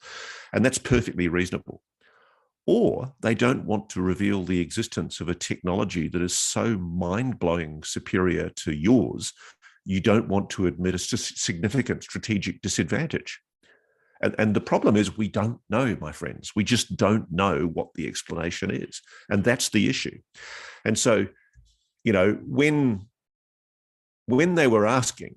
And 0.53 0.63
that's 0.63 0.77
perfectly 0.77 1.27
reasonable 1.27 1.81
or 2.67 3.13
they 3.21 3.35
don't 3.35 3.65
want 3.65 3.89
to 3.91 4.01
reveal 4.01 4.43
the 4.43 4.59
existence 4.59 5.19
of 5.19 5.29
a 5.29 5.35
technology 5.35 6.07
that 6.07 6.21
is 6.21 6.37
so 6.37 6.77
mind 6.77 7.39
blowing 7.39 7.83
superior 7.83 8.49
to 8.49 8.71
yours, 8.71 9.33
you 9.85 9.99
don't 9.99 10.27
want 10.27 10.49
to 10.49 10.65
admit 10.65 10.95
a 10.95 10.99
significant 10.99 12.03
strategic 12.03 12.61
disadvantage. 12.61 13.39
And, 14.21 14.33
and 14.39 14.55
the 14.55 14.61
problem 14.61 14.95
is 14.95 15.17
we 15.17 15.27
don't 15.27 15.59
know, 15.69 15.95
my 15.99 16.11
friends. 16.11 16.53
We 16.55 16.63
just 16.63 16.95
don't 16.95 17.31
know 17.31 17.65
what 17.65 17.93
the 17.93 18.07
explanation 18.07 18.71
is. 18.71 19.01
And 19.29 19.43
that's 19.43 19.69
the 19.69 19.87
issue. 19.87 20.17
And 20.83 20.97
so, 20.97 21.27
you 22.03 22.13
know, 22.13 22.39
when 22.45 23.07
when 24.27 24.55
they 24.55 24.65
were 24.65 24.87
asking 24.87 25.35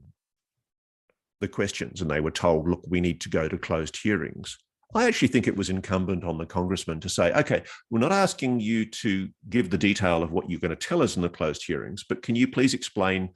the 1.40 1.48
questions 1.48 2.00
and 2.00 2.10
they 2.10 2.20
were 2.20 2.30
told, 2.30 2.68
look, 2.68 2.82
we 2.88 3.02
need 3.02 3.20
to 3.20 3.28
go 3.28 3.48
to 3.48 3.58
closed 3.58 3.98
hearings, 4.02 4.56
I 4.94 5.06
actually 5.06 5.28
think 5.28 5.46
it 5.46 5.56
was 5.56 5.68
incumbent 5.68 6.24
on 6.24 6.38
the 6.38 6.46
congressman 6.46 7.00
to 7.00 7.08
say, 7.10 7.32
okay, 7.32 7.62
we're 7.90 7.98
not 7.98 8.12
asking 8.12 8.60
you 8.60 8.86
to 8.86 9.28
give 9.50 9.68
the 9.68 9.76
detail 9.76 10.22
of 10.22 10.32
what 10.32 10.48
you're 10.48 10.60
going 10.60 10.70
to 10.70 10.76
tell 10.76 11.02
us 11.02 11.16
in 11.16 11.22
the 11.22 11.28
closed 11.28 11.64
hearings, 11.66 12.04
but 12.08 12.22
can 12.22 12.34
you 12.34 12.48
please 12.48 12.72
explain 12.72 13.30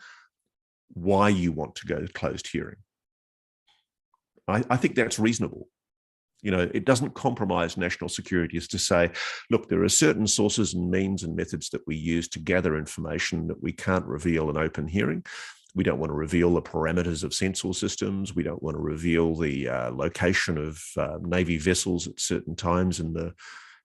why 0.95 1.29
you 1.29 1.53
want 1.53 1.75
to 1.77 1.87
go 1.87 2.01
to 2.01 2.13
closed 2.13 2.49
hearing? 2.49 2.77
I, 4.49 4.65
I 4.71 4.77
think 4.77 4.95
that's 4.95 5.19
reasonable. 5.19 5.69
You 6.43 6.51
know, 6.51 6.71
it 6.75 6.85
doesn't 6.85 7.15
compromise 7.15 7.77
national 7.77 8.09
security 8.09 8.57
as 8.57 8.67
to 8.69 8.79
say, 8.79 9.11
look, 9.51 9.69
there 9.69 9.85
are 9.85 9.89
certain 9.89 10.27
sources 10.27 10.75
and 10.75 10.91
means 10.91 11.23
and 11.23 11.37
methods 11.37 11.69
that 11.71 11.87
we 11.87 11.97
use 11.97 12.29
to 12.29 12.41
gather 12.41 12.77
information 12.77 13.47
that 13.47 13.63
we 13.63 13.73
can't 13.73 14.07
reveal 14.07 14.51
in 14.51 14.57
open 14.57 14.89
hearing. 14.89 15.25
We 15.75 15.85
don't 15.85 15.99
want 15.99 16.11
to 16.11 16.15
reveal 16.15 16.55
the 16.55 16.63
parameters 16.63 17.25
of 17.25 17.33
sensor 17.33 17.73
systems. 17.73 18.35
We 18.35 18.43
don't 18.43 18.63
want 18.63 18.77
to 18.77 18.83
reveal 18.83 19.35
the 19.35 19.69
uh, 19.69 19.91
location 19.91 20.59
of 20.59 20.83
uh, 20.97 21.19
Navy 21.23 21.59
vessels 21.59 22.09
at 22.09 22.21
certain 22.21 22.55
times 22.55 23.01
in 23.01 23.13
the 23.13 23.35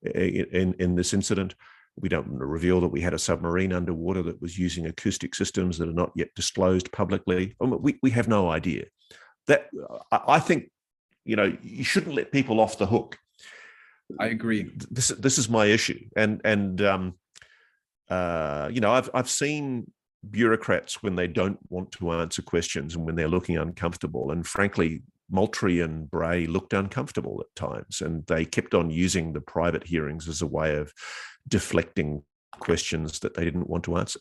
in, 0.03 0.75
in 0.79 0.95
this 0.95 1.13
incident. 1.13 1.55
We 1.99 2.09
don't 2.09 2.27
want 2.27 2.41
to 2.41 2.45
reveal 2.45 2.81
that 2.81 2.89
we 2.89 3.01
had 3.01 3.13
a 3.13 3.19
submarine 3.19 3.73
underwater 3.73 4.21
that 4.23 4.41
was 4.41 4.59
using 4.59 4.85
acoustic 4.85 5.33
systems 5.33 5.77
that 5.77 5.89
are 5.89 5.93
not 5.93 6.11
yet 6.15 6.29
disclosed 6.35 6.91
publicly. 6.91 7.55
I 7.59 7.65
mean, 7.65 7.81
we, 7.81 7.97
we 8.03 8.11
have 8.11 8.27
no 8.27 8.51
idea. 8.51 8.85
That 9.47 9.69
I 10.11 10.39
think, 10.39 10.69
you 11.25 11.35
know, 11.35 11.57
you 11.61 11.83
shouldn't 11.83 12.15
let 12.15 12.31
people 12.31 12.59
off 12.59 12.77
the 12.77 12.85
hook. 12.85 13.17
I 14.19 14.27
agree. 14.27 14.71
This 14.91 15.07
this 15.09 15.37
is 15.37 15.49
my 15.49 15.65
issue, 15.65 15.99
and 16.15 16.41
and 16.45 16.81
um, 16.81 17.15
uh, 18.09 18.69
you 18.71 18.79
know, 18.79 18.91
I've 18.91 19.09
I've 19.13 19.29
seen 19.29 19.91
bureaucrats 20.31 21.01
when 21.03 21.15
they 21.15 21.27
don't 21.27 21.59
want 21.69 21.91
to 21.93 22.11
answer 22.11 22.41
questions 22.41 22.95
and 22.95 23.05
when 23.05 23.15
they're 23.15 23.27
looking 23.27 23.57
uncomfortable. 23.57 24.31
And 24.31 24.45
frankly, 24.45 25.01
Moultrie 25.29 25.81
and 25.81 26.09
Bray 26.09 26.47
looked 26.47 26.73
uncomfortable 26.73 27.41
at 27.41 27.55
times, 27.55 28.01
and 28.01 28.25
they 28.27 28.45
kept 28.45 28.73
on 28.73 28.89
using 28.89 29.33
the 29.33 29.41
private 29.41 29.85
hearings 29.85 30.27
as 30.27 30.41
a 30.41 30.47
way 30.47 30.75
of 30.75 30.93
deflecting 31.47 32.23
questions 32.59 33.19
that 33.19 33.33
they 33.33 33.43
didn't 33.43 33.69
want 33.69 33.83
to 33.85 33.97
answer. 33.97 34.19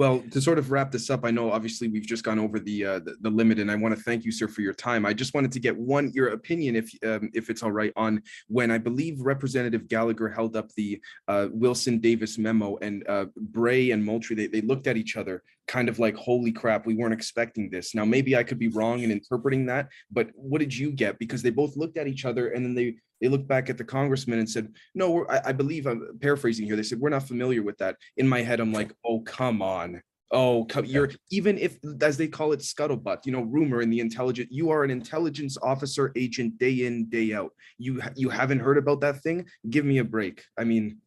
Well, 0.00 0.24
to 0.30 0.40
sort 0.40 0.56
of 0.56 0.70
wrap 0.70 0.90
this 0.90 1.10
up, 1.10 1.26
I 1.26 1.30
know 1.30 1.52
obviously 1.52 1.86
we've 1.86 2.06
just 2.06 2.24
gone 2.24 2.38
over 2.38 2.58
the, 2.58 2.86
uh, 2.86 2.98
the 3.00 3.16
the 3.20 3.28
limit, 3.28 3.58
and 3.58 3.70
I 3.70 3.74
want 3.74 3.94
to 3.94 4.02
thank 4.02 4.24
you, 4.24 4.32
sir, 4.32 4.48
for 4.48 4.62
your 4.62 4.72
time. 4.72 5.04
I 5.04 5.12
just 5.12 5.34
wanted 5.34 5.52
to 5.52 5.60
get 5.60 5.76
one 5.76 6.10
your 6.14 6.28
opinion, 6.28 6.74
if 6.74 6.90
um, 7.04 7.28
if 7.34 7.50
it's 7.50 7.62
all 7.62 7.70
right, 7.70 7.92
on 7.96 8.22
when 8.48 8.70
I 8.70 8.78
believe 8.78 9.20
Representative 9.20 9.88
Gallagher 9.88 10.30
held 10.30 10.56
up 10.56 10.72
the 10.72 11.02
uh, 11.28 11.48
Wilson 11.52 11.98
Davis 11.98 12.38
memo, 12.38 12.78
and 12.78 13.06
uh, 13.10 13.26
Bray 13.36 13.90
and 13.90 14.02
Moultrie 14.02 14.36
they 14.36 14.46
they 14.46 14.62
looked 14.62 14.86
at 14.86 14.96
each 14.96 15.18
other, 15.18 15.42
kind 15.70 15.88
of 15.88 15.98
like, 15.98 16.16
"Holy 16.16 16.50
crap, 16.50 16.84
we 16.84 16.94
weren't 16.94 17.14
expecting 17.14 17.70
this." 17.70 17.94
Now, 17.94 18.04
maybe 18.04 18.36
I 18.36 18.42
could 18.42 18.58
be 18.58 18.68
wrong 18.68 19.00
in 19.00 19.10
interpreting 19.10 19.66
that, 19.66 19.88
but 20.10 20.30
what 20.34 20.58
did 20.58 20.76
you 20.76 20.90
get? 20.90 21.18
Because 21.18 21.42
they 21.42 21.50
both 21.50 21.76
looked 21.76 21.96
at 21.96 22.08
each 22.08 22.24
other, 22.24 22.48
and 22.48 22.64
then 22.64 22.74
they 22.74 22.96
they 23.20 23.28
looked 23.28 23.46
back 23.46 23.70
at 23.70 23.78
the 23.78 23.84
congressman 23.84 24.40
and 24.40 24.50
said, 24.50 24.72
"No, 24.94 25.24
I, 25.26 25.50
I 25.50 25.52
believe 25.52 25.86
I'm 25.86 26.18
paraphrasing 26.20 26.66
here." 26.66 26.76
They 26.76 26.82
said, 26.82 26.98
"We're 26.98 27.16
not 27.16 27.28
familiar 27.28 27.62
with 27.62 27.78
that." 27.78 27.96
In 28.16 28.28
my 28.28 28.42
head, 28.42 28.60
I'm 28.60 28.72
like, 28.72 28.92
"Oh, 29.04 29.20
come 29.20 29.62
on." 29.62 30.02
Oh, 30.32 30.64
co- 30.66 30.82
you're 30.82 31.10
even 31.30 31.58
if, 31.58 31.76
as 32.02 32.16
they 32.16 32.28
call 32.28 32.52
it, 32.52 32.60
scuttlebutt. 32.60 33.26
You 33.26 33.32
know, 33.32 33.42
rumor 33.42 33.80
in 33.82 33.90
the 33.90 34.00
intelligence. 34.00 34.48
You 34.50 34.70
are 34.70 34.84
an 34.84 34.90
intelligence 34.90 35.56
officer, 35.62 36.12
agent, 36.16 36.58
day 36.58 36.86
in, 36.86 37.08
day 37.08 37.32
out. 37.32 37.52
You 37.78 38.00
you 38.16 38.28
haven't 38.28 38.60
heard 38.60 38.78
about 38.78 39.00
that 39.02 39.22
thing? 39.22 39.46
Give 39.68 39.84
me 39.84 39.98
a 39.98 40.04
break. 40.04 40.44
I 40.58 40.64
mean, 40.64 40.98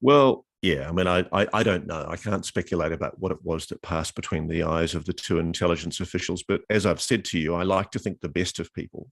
Well, 0.00 0.46
yeah, 0.62 0.88
I 0.88 0.92
mean, 0.92 1.06
I, 1.06 1.24
I 1.32 1.46
I 1.54 1.62
don't 1.62 1.86
know. 1.86 2.04
I 2.06 2.16
can't 2.16 2.44
speculate 2.44 2.92
about 2.92 3.18
what 3.18 3.32
it 3.32 3.42
was 3.42 3.66
that 3.66 3.80
passed 3.80 4.14
between 4.14 4.46
the 4.46 4.62
eyes 4.62 4.94
of 4.94 5.06
the 5.06 5.12
two 5.14 5.38
intelligence 5.38 6.00
officials. 6.00 6.42
But 6.42 6.60
as 6.68 6.84
I've 6.84 7.00
said 7.00 7.24
to 7.26 7.38
you, 7.38 7.54
I 7.54 7.62
like 7.62 7.90
to 7.92 7.98
think 7.98 8.20
the 8.20 8.28
best 8.28 8.58
of 8.58 8.72
people. 8.74 9.08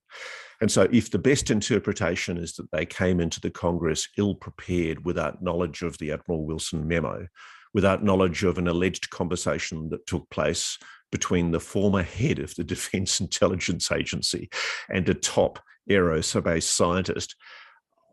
And 0.61 0.70
so, 0.70 0.88
if 0.92 1.11
the 1.11 1.18
best 1.18 1.51
interpretation 1.51 2.36
is 2.36 2.55
that 2.57 2.70
they 2.70 2.84
came 2.84 3.18
into 3.18 3.40
the 3.40 3.51
Congress 3.51 4.09
ill 4.18 4.34
prepared 4.34 5.07
without 5.07 5.42
knowledge 5.42 5.80
of 5.80 5.96
the 5.96 6.12
Admiral 6.12 6.44
Wilson 6.44 6.86
memo, 6.86 7.26
without 7.72 8.05
knowledge 8.05 8.44
of 8.44 8.59
an 8.59 8.68
alleged 8.68 9.09
conversation 9.09 9.88
that 9.88 10.07
took 10.07 10.28
place 10.28 10.78
between 11.11 11.51
the 11.51 11.61
former 11.61 12.03
head 12.03 12.38
of 12.40 12.55
the 12.57 12.64
Defense 12.74 13.20
Intelligence 13.20 13.90
Agency 13.90 14.51
and 14.90 15.09
a 15.09 15.14
top 15.14 15.61
aerospace 15.90 16.64
scientist, 16.64 17.36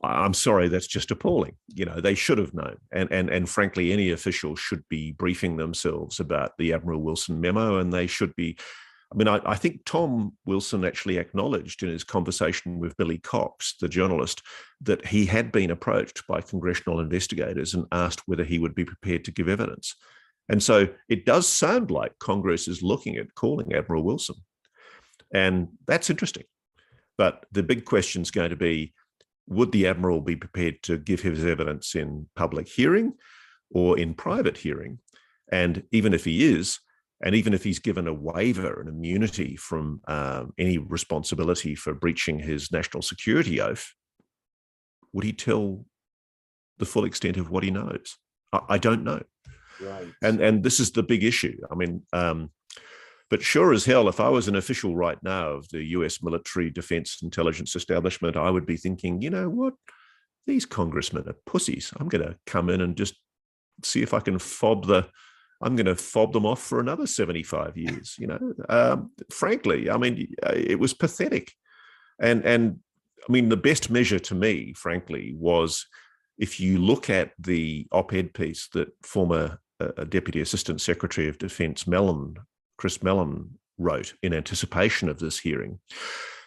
I'm 0.05 0.33
sorry, 0.33 0.67
that's 0.67 0.87
just 0.87 1.11
appalling. 1.11 1.55
You 1.67 1.85
know, 1.85 1.99
they 1.99 2.15
should 2.15 2.37
have 2.37 2.53
known. 2.53 2.77
And 2.91 3.11
and 3.11 3.29
and 3.29 3.49
frankly, 3.49 3.91
any 3.91 4.11
official 4.11 4.55
should 4.55 4.83
be 4.89 5.11
briefing 5.13 5.57
themselves 5.57 6.19
about 6.19 6.57
the 6.57 6.73
Admiral 6.73 7.01
Wilson 7.01 7.39
memo, 7.41 7.77
and 7.77 7.91
they 7.91 8.07
should 8.07 8.35
be. 8.35 8.57
I 9.13 9.17
mean, 9.17 9.27
I, 9.27 9.39
I 9.45 9.55
think 9.55 9.85
Tom 9.85 10.33
Wilson 10.45 10.83
actually 10.83 11.17
acknowledged 11.17 11.83
in 11.83 11.89
his 11.89 12.03
conversation 12.03 12.79
with 12.79 12.97
Billy 12.97 13.19
Cox, 13.19 13.75
the 13.79 13.87
journalist, 13.87 14.41
that 14.81 15.05
he 15.05 15.27
had 15.27 15.51
been 15.51 15.69
approached 15.69 16.25
by 16.27 16.41
congressional 16.41 16.99
investigators 16.99 17.75
and 17.75 17.85
asked 17.91 18.23
whether 18.25 18.43
he 18.43 18.57
would 18.57 18.73
be 18.73 18.83
prepared 18.83 19.23
to 19.25 19.31
give 19.31 19.47
evidence. 19.47 19.95
And 20.49 20.61
so 20.61 20.87
it 21.07 21.25
does 21.25 21.47
sound 21.47 21.91
like 21.91 22.17
Congress 22.19 22.67
is 22.67 22.81
looking 22.81 23.17
at 23.17 23.33
calling 23.35 23.73
Admiral 23.73 24.03
Wilson. 24.03 24.35
And 25.33 25.69
that's 25.85 26.09
interesting. 26.09 26.43
But 27.17 27.45
the 27.51 27.63
big 27.63 27.85
question 27.85 28.21
is 28.21 28.31
going 28.31 28.49
to 28.49 28.55
be 28.55 28.93
would 29.47 29.71
the 29.71 29.87
Admiral 29.87 30.21
be 30.21 30.35
prepared 30.35 30.81
to 30.83 30.97
give 30.97 31.21
his 31.21 31.45
evidence 31.45 31.95
in 31.95 32.27
public 32.35 32.67
hearing 32.67 33.13
or 33.71 33.97
in 33.97 34.13
private 34.13 34.57
hearing? 34.57 34.99
And 35.51 35.83
even 35.91 36.13
if 36.13 36.25
he 36.25 36.43
is, 36.43 36.79
and 37.23 37.35
even 37.35 37.53
if 37.53 37.63
he's 37.63 37.79
given 37.79 38.07
a 38.07 38.13
waiver 38.13 38.81
an 38.81 38.87
immunity 38.87 39.55
from 39.55 40.01
um, 40.07 40.53
any 40.57 40.77
responsibility 40.77 41.75
for 41.75 41.93
breaching 41.93 42.39
his 42.39 42.71
national 42.71 43.01
security 43.01 43.61
oath, 43.61 43.93
would 45.13 45.23
he 45.23 45.33
tell 45.33 45.85
the 46.77 46.85
full 46.85 47.05
extent 47.05 47.37
of 47.37 47.49
what 47.49 47.63
he 47.63 47.71
knows? 47.71 48.17
I, 48.51 48.59
I 48.69 48.77
don't 48.77 49.03
know. 49.03 49.21
right. 49.81 50.07
And 50.21 50.41
and 50.41 50.63
this 50.63 50.79
is 50.79 50.91
the 50.91 51.03
big 51.03 51.23
issue. 51.23 51.57
I 51.71 51.75
mean, 51.75 52.03
um, 52.11 52.49
but 53.29 53.41
sure 53.41 53.73
as 53.73 53.85
hell, 53.85 54.07
if 54.07 54.19
I 54.19 54.29
was 54.29 54.47
an 54.47 54.55
official 54.55 54.95
right 54.95 55.17
now 55.23 55.49
of 55.49 55.69
the 55.69 55.83
U.S. 55.83 56.21
military 56.21 56.69
defense 56.69 57.19
intelligence 57.23 57.75
establishment, 57.75 58.37
I 58.37 58.49
would 58.49 58.65
be 58.65 58.77
thinking, 58.77 59.21
you 59.21 59.29
know 59.31 59.49
what, 59.49 59.73
these 60.45 60.65
congressmen 60.65 61.27
are 61.27 61.35
pussies. 61.45 61.91
I'm 61.99 62.07
going 62.07 62.25
to 62.25 62.37
come 62.45 62.69
in 62.69 62.81
and 62.81 62.95
just 62.95 63.15
see 63.83 64.03
if 64.03 64.13
I 64.13 64.19
can 64.19 64.39
fob 64.39 64.85
the. 64.85 65.07
I'm 65.61 65.75
going 65.75 65.85
to 65.87 65.95
fob 65.95 66.33
them 66.33 66.45
off 66.45 66.61
for 66.61 66.79
another 66.79 67.07
75 67.07 67.77
years. 67.77 68.15
You 68.19 68.27
know, 68.27 68.53
um, 68.69 69.11
frankly, 69.31 69.89
I 69.89 69.97
mean, 69.97 70.35
it 70.53 70.79
was 70.79 70.93
pathetic, 70.93 71.51
and 72.19 72.43
and 72.45 72.79
I 73.27 73.31
mean, 73.31 73.49
the 73.49 73.57
best 73.57 73.89
measure 73.89 74.19
to 74.19 74.35
me, 74.35 74.73
frankly, 74.73 75.33
was 75.35 75.87
if 76.37 76.59
you 76.59 76.77
look 76.77 77.09
at 77.09 77.31
the 77.39 77.87
op-ed 77.91 78.33
piece 78.33 78.67
that 78.73 78.89
former 79.01 79.59
uh, 79.79 80.03
Deputy 80.03 80.41
Assistant 80.41 80.81
Secretary 80.81 81.27
of 81.27 81.37
Defence 81.37 81.87
Mellon, 81.87 82.35
Chris 82.77 83.01
Mellon, 83.01 83.57
wrote 83.77 84.13
in 84.23 84.33
anticipation 84.33 85.09
of 85.09 85.19
this 85.19 85.39
hearing. 85.39 85.79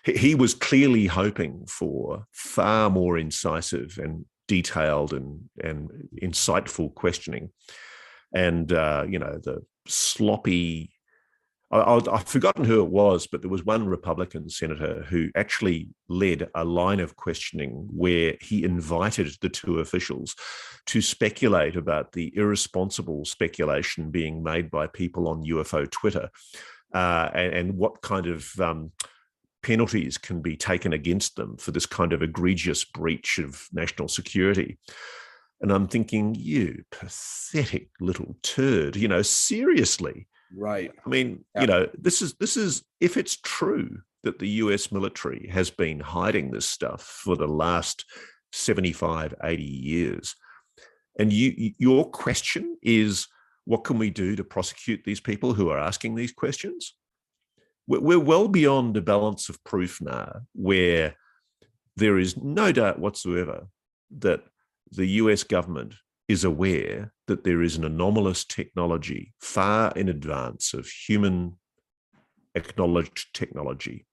He, 0.04 0.34
was 0.34 0.54
clearly 0.54 1.06
hoping 1.06 1.66
for 1.66 2.24
far 2.32 2.88
more 2.88 3.18
incisive 3.18 3.98
and 4.02 4.24
detailed 4.46 5.12
and 5.12 5.40
and 5.62 5.90
insightful 6.22 6.94
questioning, 6.94 7.50
and 8.34 8.72
uh, 8.72 9.04
you 9.06 9.18
know 9.18 9.38
the 9.42 9.62
sloppy 9.86 10.92
I, 11.70 11.94
have 11.94 12.28
forgotten 12.28 12.64
who 12.64 12.82
it 12.82 12.88
was, 12.88 13.26
but 13.26 13.42
there 13.42 13.50
was 13.50 13.64
one 13.64 13.86
Republican 13.86 14.48
senator 14.48 15.04
who 15.06 15.28
actually 15.36 15.90
led 16.08 16.48
a 16.54 16.64
line 16.64 16.98
of 16.98 17.16
questioning 17.16 17.88
where 17.92 18.36
he 18.40 18.64
invited 18.64 19.34
the 19.42 19.50
two 19.50 19.80
officials 19.80 20.34
to 20.86 21.02
speculate 21.02 21.76
about 21.76 22.12
the 22.12 22.32
irresponsible 22.34 23.26
speculation 23.26 24.10
being 24.10 24.42
made 24.42 24.70
by 24.70 24.86
people 24.86 25.28
on 25.28 25.44
UFO 25.44 25.90
Twitter 25.90 26.30
uh, 26.94 27.28
and, 27.34 27.52
and, 27.52 27.76
what 27.76 28.00
kind 28.00 28.26
of 28.26 28.48
um, 28.58 28.90
penalties 29.62 30.16
can 30.16 30.40
be 30.40 30.56
taken 30.56 30.94
against 30.94 31.36
them 31.36 31.58
for 31.58 31.70
this 31.70 31.84
kind 31.84 32.14
of 32.14 32.22
egregious 32.22 32.82
breach 32.82 33.38
of 33.38 33.68
national 33.74 34.08
security. 34.08 34.78
And 35.60 35.70
I'm 35.70 35.86
thinking, 35.86 36.34
you 36.34 36.84
pathetic 36.90 37.90
little 38.00 38.36
turd, 38.42 38.96
you 38.96 39.08
know, 39.08 39.20
seriously 39.20 40.28
Right. 40.54 40.92
I 41.04 41.08
mean, 41.08 41.44
Yeah. 41.54 41.60
you 41.62 41.66
know, 41.66 41.88
this 41.98 42.22
is 42.22 42.34
this 42.34 42.56
is 42.56 42.84
if 43.00 43.16
it's 43.16 43.36
true 43.36 44.02
that 44.24 44.38
the 44.38 44.48
US 44.64 44.90
military 44.90 45.48
has 45.48 45.70
been 45.70 46.00
hiding 46.00 46.50
this 46.50 46.66
stuff 46.66 47.02
for 47.02 47.36
the 47.36 47.46
last 47.46 48.04
75, 48.52 49.34
80 49.42 49.62
years. 49.62 50.34
And 51.18 51.32
you 51.32 51.72
your 51.78 52.10
question 52.10 52.76
is 52.82 53.26
what 53.64 53.84
can 53.84 53.98
we 53.98 54.08
do 54.10 54.34
to 54.36 54.44
prosecute 54.44 55.02
these 55.04 55.20
people 55.20 55.52
who 55.52 55.68
are 55.68 55.78
asking 55.78 56.14
these 56.14 56.32
questions? 56.32 56.94
we're, 57.88 58.00
we're 58.00 58.20
well 58.20 58.46
beyond 58.46 58.96
a 58.96 59.00
balance 59.00 59.48
of 59.48 59.62
proof 59.64 60.00
now 60.00 60.42
where 60.52 61.16
there 61.96 62.18
is 62.18 62.36
no 62.36 62.70
doubt 62.70 63.00
whatsoever 63.00 63.66
that 64.18 64.42
the 64.92 65.06
US 65.22 65.42
government 65.42 65.94
is 66.28 66.44
aware 66.44 67.12
that 67.26 67.44
there 67.44 67.62
is 67.62 67.76
an 67.76 67.84
anomalous 67.84 68.44
technology 68.44 69.32
far 69.40 69.92
in 69.96 70.08
advance 70.08 70.74
of 70.74 70.86
human 70.86 71.56
acknowledged 72.54 73.34
technology 73.34 74.06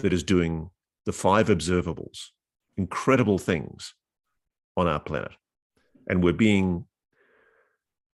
that 0.00 0.12
is 0.12 0.24
doing 0.24 0.70
the 1.06 1.12
five 1.12 1.48
observables, 1.48 2.30
incredible 2.76 3.38
things 3.38 3.94
on 4.76 4.88
our 4.88 4.98
planet. 4.98 5.32
And 6.08 6.22
we're 6.22 6.32
being, 6.32 6.86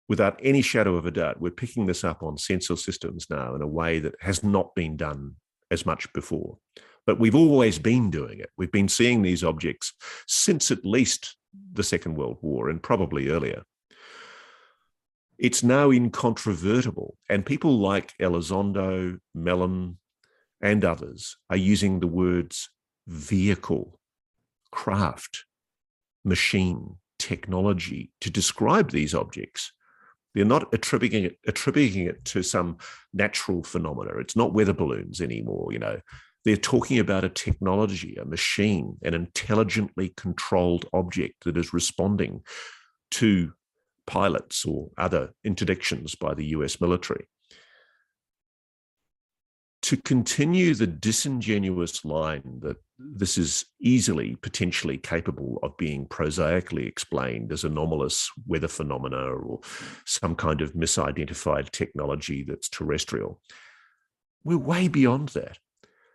without 0.08 0.40
any 0.42 0.62
shadow 0.62 0.96
of 0.96 1.06
a 1.06 1.12
doubt, 1.12 1.42
we're 1.42 1.52
picking 1.52 1.86
this 1.86 2.04
up 2.04 2.24
on 2.24 2.38
sensor 2.38 2.78
systems 2.78 3.28
now 3.30 3.56
in 3.56 3.62
a 3.62 3.68
way 3.68 4.00
that 4.00 4.16
has 4.22 4.44
not 4.44 4.74
been 4.74 4.96
done 4.96 5.36
as 5.70 5.86
much 5.86 6.12
before. 6.14 6.58
But 7.06 7.20
we've 7.20 7.36
always 7.36 7.78
been 7.78 8.10
doing 8.10 8.40
it. 8.40 8.50
We've 8.58 8.72
been 8.72 8.88
seeing 8.88 9.22
these 9.22 9.44
objects 9.44 9.94
since 10.28 10.72
at 10.72 10.86
least 10.86 11.36
the 11.74 11.84
Second 11.84 12.16
World 12.16 12.38
War 12.42 12.70
and 12.70 12.82
probably 12.82 13.30
earlier. 13.30 13.64
It's 15.38 15.64
now 15.64 15.92
incontrovertible, 15.92 17.18
and 17.30 17.46
people 17.46 17.80
like 17.80 18.14
Elizondo, 18.22 19.20
Mellon, 19.34 19.98
and 20.62 20.86
others 20.86 21.38
are 21.50 21.58
using 21.58 22.00
the 22.00 22.08
words 22.08 22.70
vehicle, 23.08 24.00
craft, 24.72 25.46
machine, 26.24 26.96
technology 27.20 28.12
to 28.22 28.30
describe 28.30 28.92
these 28.92 29.14
objects. 29.14 29.72
They're 30.34 30.46
not 30.46 30.74
attributing 30.74 31.26
it, 31.26 31.38
attributing 31.48 32.08
it 32.08 32.26
to 32.26 32.44
some 32.44 32.78
natural 33.14 33.64
phenomena. 33.64 34.18
It's 34.18 34.36
not 34.36 34.54
weather 34.54 34.74
balloons 34.74 35.22
anymore, 35.22 35.72
you 35.72 35.80
know. 35.80 36.00
They're 36.46 36.56
talking 36.56 37.00
about 37.00 37.24
a 37.24 37.30
technology, 37.30 38.16
a 38.22 38.26
machine, 38.26 38.98
an 39.02 39.16
intelligently 39.16 40.14
controlled 40.16 40.86
object 40.94 41.44
that 41.44 41.58
is 41.58 41.74
responding 41.74 42.44
to 43.12 43.54
pilots 44.06 44.64
or 44.64 44.92
other 44.98 45.32
interdictions 45.46 46.18
by 46.18 46.36
the 46.36 46.46
US 46.48 46.80
military. 46.80 47.28
To 49.82 49.98
continue 49.98 50.74
the 50.76 50.88
disingenuous 50.88 52.06
line 52.06 52.60
that 52.62 52.78
this 52.98 53.38
is 53.38 53.66
easily 53.80 54.36
potentially 54.36 54.98
capable 54.98 55.60
of 55.64 55.78
being 55.78 56.08
prosaically 56.08 56.88
explained 56.88 57.52
as 57.52 57.64
anomalous 57.64 58.32
weather 58.48 58.68
phenomena 58.68 59.18
or 59.18 59.60
some 60.06 60.36
kind 60.36 60.62
of 60.62 60.74
misidentified 60.74 61.72
technology 61.72 62.44
that's 62.44 62.70
terrestrial. 62.70 63.42
We're 64.44 64.58
way 64.58 64.88
beyond 64.88 65.30
that. 65.30 65.60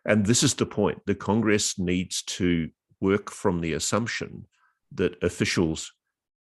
And 0.05 0.25
this 0.25 0.43
is 0.43 0.55
the 0.55 0.67
point. 0.67 1.01
The 1.07 1.15
Congress 1.15 1.79
needs 1.79 2.23
to 2.23 2.71
work 3.01 3.31
from 3.31 3.61
the 3.61 3.75
assumption 3.75 4.47
that 4.95 5.23
officials, 5.23 5.93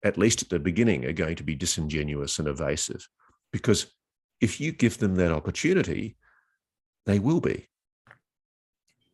at 0.03 0.17
least 0.17 0.41
at 0.41 0.49
the 0.49 0.59
beginning, 0.59 1.05
are 1.05 1.13
going 1.13 1.35
to 1.37 1.43
be 1.43 1.55
disingenuous 1.55 2.39
and 2.39 2.47
evasive. 2.47 3.07
Because 3.51 3.87
if 4.39 4.61
you 4.61 4.71
give 4.71 4.97
them 4.97 5.15
that 5.15 5.31
opportunity, 5.31 6.17
they 7.05 7.19
will 7.19 7.41
be. 7.41 7.67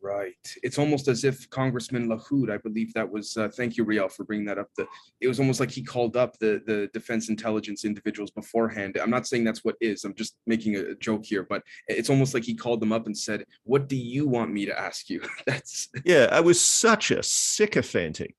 Right. 0.00 0.34
It's 0.62 0.78
almost 0.78 1.08
as 1.08 1.24
if 1.24 1.50
Congressman 1.50 2.08
LaHood, 2.08 2.52
I 2.52 2.58
believe 2.58 2.94
that 2.94 3.10
was, 3.10 3.36
uh, 3.36 3.48
thank 3.48 3.76
you, 3.76 3.82
Riel, 3.82 4.08
for 4.08 4.24
bringing 4.24 4.46
that 4.46 4.58
up. 4.58 4.68
The, 4.76 4.86
it 5.20 5.26
was 5.26 5.40
almost 5.40 5.58
like 5.58 5.72
he 5.72 5.82
called 5.82 6.16
up 6.16 6.38
the, 6.38 6.62
the 6.66 6.88
defense 6.92 7.28
intelligence 7.28 7.84
individuals 7.84 8.30
beforehand. 8.30 8.96
I'm 9.02 9.10
not 9.10 9.26
saying 9.26 9.42
that's 9.42 9.64
what 9.64 9.74
is, 9.80 10.04
I'm 10.04 10.14
just 10.14 10.36
making 10.46 10.76
a 10.76 10.94
joke 10.94 11.24
here, 11.24 11.42
but 11.48 11.62
it's 11.88 12.10
almost 12.10 12.32
like 12.32 12.44
he 12.44 12.54
called 12.54 12.80
them 12.80 12.92
up 12.92 13.06
and 13.06 13.16
said, 13.16 13.44
what 13.64 13.88
do 13.88 13.96
you 13.96 14.28
want 14.28 14.52
me 14.52 14.66
to 14.66 14.78
ask 14.78 15.10
you? 15.10 15.20
that's. 15.46 15.88
Yeah, 16.04 16.36
it 16.36 16.44
was 16.44 16.64
such 16.64 17.10
a 17.10 17.22
sycophantic, 17.22 18.36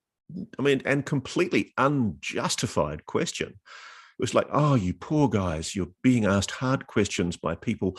I 0.58 0.62
mean, 0.62 0.82
and 0.86 1.06
completely 1.06 1.74
unjustified 1.78 3.06
question. 3.06 3.50
It 3.50 4.22
was 4.22 4.34
like, 4.34 4.48
oh, 4.52 4.76
you 4.76 4.94
poor 4.94 5.28
guys, 5.28 5.76
you're 5.76 5.92
being 6.04 6.26
asked 6.26 6.52
hard 6.52 6.88
questions 6.88 7.36
by 7.36 7.56
people 7.56 7.98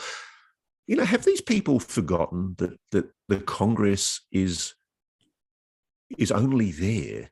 you 0.91 0.97
know, 0.97 1.05
have 1.05 1.23
these 1.23 1.39
people 1.39 1.79
forgotten 1.79 2.53
that 2.57 2.77
that 2.91 3.05
the 3.31 3.39
Congress 3.39 4.19
is 4.33 4.73
is 6.17 6.33
only 6.33 6.71
there 6.71 7.31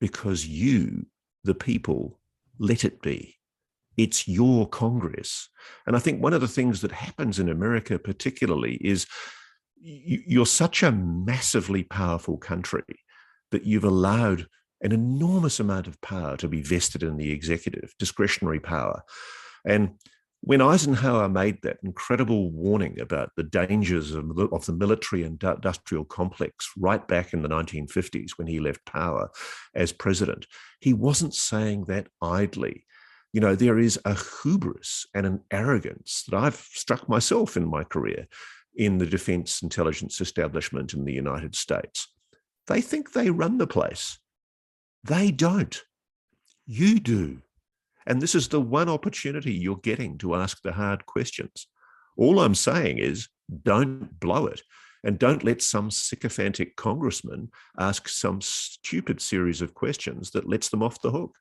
because 0.00 0.46
you, 0.46 1.06
the 1.42 1.56
people, 1.56 2.20
let 2.60 2.84
it 2.84 3.02
be. 3.02 3.36
It's 3.96 4.28
your 4.28 4.68
Congress. 4.68 5.48
And 5.88 5.96
I 5.96 5.98
think 5.98 6.22
one 6.22 6.32
of 6.32 6.40
the 6.40 6.46
things 6.46 6.82
that 6.82 6.92
happens 6.92 7.40
in 7.40 7.48
America, 7.48 7.98
particularly, 7.98 8.74
is 8.76 9.08
you're 9.74 10.46
such 10.46 10.84
a 10.84 10.92
massively 10.92 11.82
powerful 11.82 12.36
country 12.36 12.84
that 13.50 13.66
you've 13.66 13.84
allowed 13.84 14.46
an 14.82 14.92
enormous 14.92 15.58
amount 15.58 15.88
of 15.88 16.00
power 16.00 16.36
to 16.36 16.46
be 16.46 16.62
vested 16.62 17.02
in 17.02 17.16
the 17.16 17.32
executive, 17.32 17.92
discretionary 17.98 18.60
power. 18.60 19.02
And 19.64 19.98
when 20.44 20.60
Eisenhower 20.60 21.28
made 21.28 21.62
that 21.62 21.78
incredible 21.84 22.50
warning 22.50 23.00
about 23.00 23.30
the 23.36 23.44
dangers 23.44 24.12
of 24.12 24.34
the, 24.34 24.46
of 24.46 24.66
the 24.66 24.72
military 24.72 25.22
industrial 25.22 26.04
complex 26.04 26.68
right 26.76 27.06
back 27.06 27.32
in 27.32 27.42
the 27.42 27.48
1950s 27.48 28.32
when 28.32 28.48
he 28.48 28.58
left 28.58 28.84
power 28.84 29.30
as 29.76 29.92
president, 29.92 30.48
he 30.80 30.92
wasn't 30.92 31.32
saying 31.32 31.84
that 31.84 32.08
idly. 32.20 32.84
You 33.32 33.40
know, 33.40 33.54
there 33.54 33.78
is 33.78 34.00
a 34.04 34.18
hubris 34.42 35.06
and 35.14 35.26
an 35.26 35.42
arrogance 35.52 36.24
that 36.28 36.36
I've 36.36 36.56
struck 36.56 37.08
myself 37.08 37.56
in 37.56 37.64
my 37.64 37.84
career 37.84 38.26
in 38.74 38.98
the 38.98 39.06
defense 39.06 39.62
intelligence 39.62 40.20
establishment 40.20 40.92
in 40.92 41.04
the 41.04 41.12
United 41.12 41.54
States. 41.54 42.08
They 42.66 42.80
think 42.80 43.12
they 43.12 43.30
run 43.30 43.58
the 43.58 43.68
place. 43.68 44.18
They 45.04 45.30
don't. 45.30 45.80
You 46.66 46.98
do. 46.98 47.42
And 48.06 48.20
this 48.20 48.34
is 48.34 48.48
the 48.48 48.60
one 48.60 48.88
opportunity 48.88 49.52
you're 49.52 49.76
getting 49.76 50.18
to 50.18 50.34
ask 50.34 50.62
the 50.62 50.72
hard 50.72 51.06
questions. 51.06 51.66
All 52.16 52.40
I'm 52.40 52.54
saying 52.54 52.98
is 52.98 53.28
don't 53.62 54.18
blow 54.20 54.46
it 54.46 54.62
and 55.04 55.18
don't 55.18 55.44
let 55.44 55.62
some 55.62 55.90
sycophantic 55.90 56.76
congressman 56.76 57.50
ask 57.78 58.08
some 58.08 58.40
stupid 58.40 59.20
series 59.20 59.60
of 59.60 59.74
questions 59.74 60.30
that 60.30 60.48
lets 60.48 60.68
them 60.68 60.82
off 60.82 61.02
the 61.02 61.10
hook. 61.10 61.32